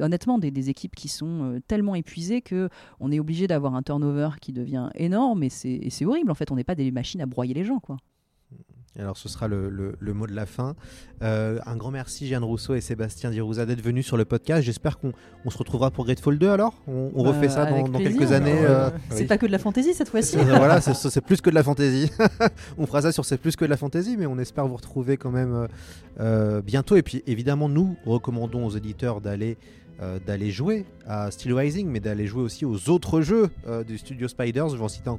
honnêtement 0.00 0.38
des, 0.38 0.70
équipes 0.70 0.96
qui 0.96 1.08
sont 1.08 1.60
tellement 1.68 1.94
épuisées 1.94 2.42
que 2.42 2.68
on 2.98 3.12
est 3.12 3.20
obligé 3.20 3.46
d'avoir 3.46 3.76
un 3.76 3.82
turnover 3.82 4.30
qui 4.40 4.52
devient 4.52 4.90
énorme 4.94 5.44
et 5.44 5.48
c'est 5.48 6.04
horrible. 6.04 6.30
En 6.30 6.34
fait, 6.34 6.50
on 6.50 6.56
n'est 6.56 6.64
pas 6.64 6.74
des 6.74 6.90
machines 6.90 7.20
à 7.20 7.26
broyer 7.26 7.54
les 7.54 7.64
gens, 7.64 7.78
quoi. 7.78 7.98
Alors 8.98 9.16
ce 9.16 9.28
sera 9.28 9.46
le, 9.48 9.68
le- 9.70 9.94
le 9.98 10.12
mot 10.12 10.26
de 10.26 10.34
la 10.34 10.44
fin. 10.46 10.74
Euh, 11.22 11.58
un 11.66 11.76
grand 11.76 11.90
merci 11.90 12.26
Jeanne 12.26 12.42
Rousseau 12.44 12.74
et 12.74 12.80
Sébastien 12.80 13.30
Dirouza 13.30 13.64
d'être 13.66 13.80
venus 13.82 14.06
sur 14.06 14.16
le 14.16 14.24
podcast. 14.24 14.62
J'espère 14.62 14.98
qu'on 14.98 15.12
on 15.44 15.50
se 15.50 15.58
retrouvera 15.58 15.90
pour 15.90 16.04
Grateful 16.04 16.38
2 16.38 16.48
alors? 16.50 16.74
On, 16.88 17.10
on 17.14 17.22
refait 17.22 17.46
Bah, 17.46 17.52
ça 17.52 17.66
dans, 17.66 17.84
quelques 17.98 18.32
années 18.32 18.58
Euh, 18.58 18.86
euh, 18.88 18.90
c'est 19.10 19.20
oui. 19.20 19.26
pas 19.26 19.38
que 19.38 19.46
de 19.46 19.52
la 19.52 19.58
fantaisie 19.58 19.94
cette 19.94 20.08
fois-ci. 20.08 20.36
Voilà, 20.36 20.80
c'est 20.80 21.20
plus 21.20 21.40
que 21.40 21.50
de 21.50 21.54
la 21.54 21.62
fantaisie. 21.62 22.10
on 22.78 22.86
fera 22.86 23.02
ça 23.02 23.12
sur 23.12 23.24
c'est 23.24 23.38
plus 23.38 23.56
que 23.56 23.64
de 23.64 23.70
la 23.70 23.76
fantaisie, 23.76 24.16
mais 24.18 24.26
on 24.26 24.38
espère 24.38 24.66
vous 24.66 24.76
retrouver 24.76 25.16
quand 25.16 25.30
même 25.30 25.68
euh, 26.20 26.60
bientôt. 26.62 26.96
Et 26.96 27.02
puis 27.02 27.22
évidemment, 27.26 27.68
nous 27.68 27.96
recommandons 28.04 28.66
aux 28.66 28.70
éditeurs 28.70 29.20
d'aller 29.20 29.56
euh, 30.00 30.18
d'aller 30.24 30.50
jouer 30.50 30.84
à 31.06 31.30
Steel 31.30 31.54
Rising, 31.54 31.88
mais 31.88 32.00
d'aller 32.00 32.26
jouer 32.26 32.42
aussi 32.42 32.64
aux 32.64 32.88
autres 32.88 33.20
jeux 33.20 33.48
euh, 33.66 33.84
du 33.84 33.98
studio 33.98 34.28
Spiders. 34.28 34.68
Je 34.70 34.76
vais 34.76 34.84
en 34.84 34.88
citer 34.88 35.10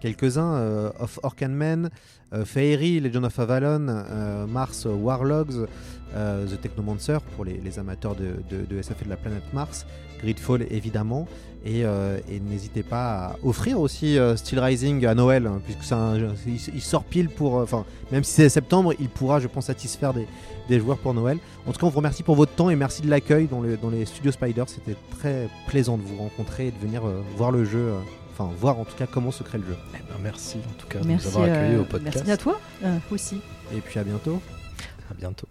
quelques-uns 0.00 0.54
euh, 0.56 0.90
of 1.00 1.18
Orc 1.22 1.36
and 1.42 1.48
Men, 1.50 1.90
euh, 2.32 2.44
Fairy, 2.44 3.00
Legend 3.00 3.24
of 3.24 3.38
Avalon, 3.38 4.46
Mars 4.48 4.86
Warlogs, 4.86 5.66
The 6.14 6.60
Technomancer 6.60 7.18
pour 7.36 7.44
les, 7.44 7.78
amateurs 7.78 8.14
de, 8.14 8.36
de- 8.48 8.64
de 8.64 8.78
SF 8.78 9.02
et 9.02 9.04
de 9.04 9.10
la 9.10 9.16
planète 9.16 9.52
Mars, 9.52 9.86
Gridfall 10.22 10.66
évidemment. 10.70 11.26
Et, 11.64 11.84
euh, 11.84 12.18
et 12.30 12.38
n'hésitez 12.38 12.84
pas 12.84 13.26
à 13.32 13.36
offrir 13.42 13.80
aussi 13.80 14.16
euh, 14.16 14.36
Steel 14.36 14.60
Rising 14.60 15.04
à 15.06 15.14
Noël, 15.16 15.46
hein, 15.48 15.60
puisque 15.64 15.82
c'est 15.82 15.94
un 15.94 16.16
jeu- 16.18 16.30
il, 16.46 16.54
il 16.74 16.80
sort 16.80 17.02
pile 17.02 17.28
pour. 17.28 17.58
euh, 17.58 17.64
Enfin, 17.64 17.84
même 18.12 18.22
si 18.22 18.32
c'est 18.32 18.48
septembre, 18.48 18.94
il 19.00 19.08
pourra, 19.08 19.40
je 19.40 19.48
pense, 19.48 19.66
satisfaire 19.66 20.14
des, 20.14 20.26
des 20.68 20.78
joueurs 20.78 20.98
pour 20.98 21.14
Noël. 21.14 21.38
En 21.66 21.72
tout 21.72 21.80
cas, 21.80 21.86
on 21.86 21.90
vous 21.90 21.96
remercie 21.96 22.22
pour 22.22 22.36
votre 22.36 22.52
temps 22.54 22.70
et 22.70 22.76
merci 22.76 23.02
de 23.02 23.10
l'accueil 23.10 23.48
dans, 23.48 23.60
le- 23.60 23.76
dans 23.76 23.90
les 23.90 24.06
studios 24.06 24.30
Spider. 24.30 24.62
C'était 24.68 24.96
très 25.18 25.48
plaisant 25.66 25.98
de 25.98 26.02
vous 26.02 26.16
rencontrer 26.16 26.68
et 26.68 26.70
de 26.70 26.78
venir 26.78 27.04
euh, 27.04 27.20
voir 27.36 27.50
le 27.50 27.64
jeu. 27.64 27.78
euh, 27.80 27.98
Enfin, 28.40 28.52
voir 28.56 28.78
en 28.78 28.84
tout 28.84 28.94
cas 28.96 29.06
comment 29.12 29.32
se 29.32 29.42
crée 29.42 29.58
le 29.58 29.66
jeu. 29.66 29.76
Eh 29.94 29.98
ben, 29.98 30.14
merci 30.22 30.58
en 30.58 30.80
tout 30.80 30.86
cas 30.86 31.00
Merci, 31.04 31.26
de 31.26 31.32
nous 31.32 31.36
avoir 31.38 31.52
accueillis 31.56 31.74
euh, 31.74 31.80
au 31.80 31.84
podcast. 31.84 32.14
merci 32.18 32.30
à 32.30 32.36
toi 32.36 32.60
euh, 32.84 32.96
aussi. 33.10 33.40
Et 33.76 33.80
puis 33.80 33.98
à 33.98 34.04
bientôt. 34.04 34.40
À 35.10 35.14
bientôt. 35.14 35.48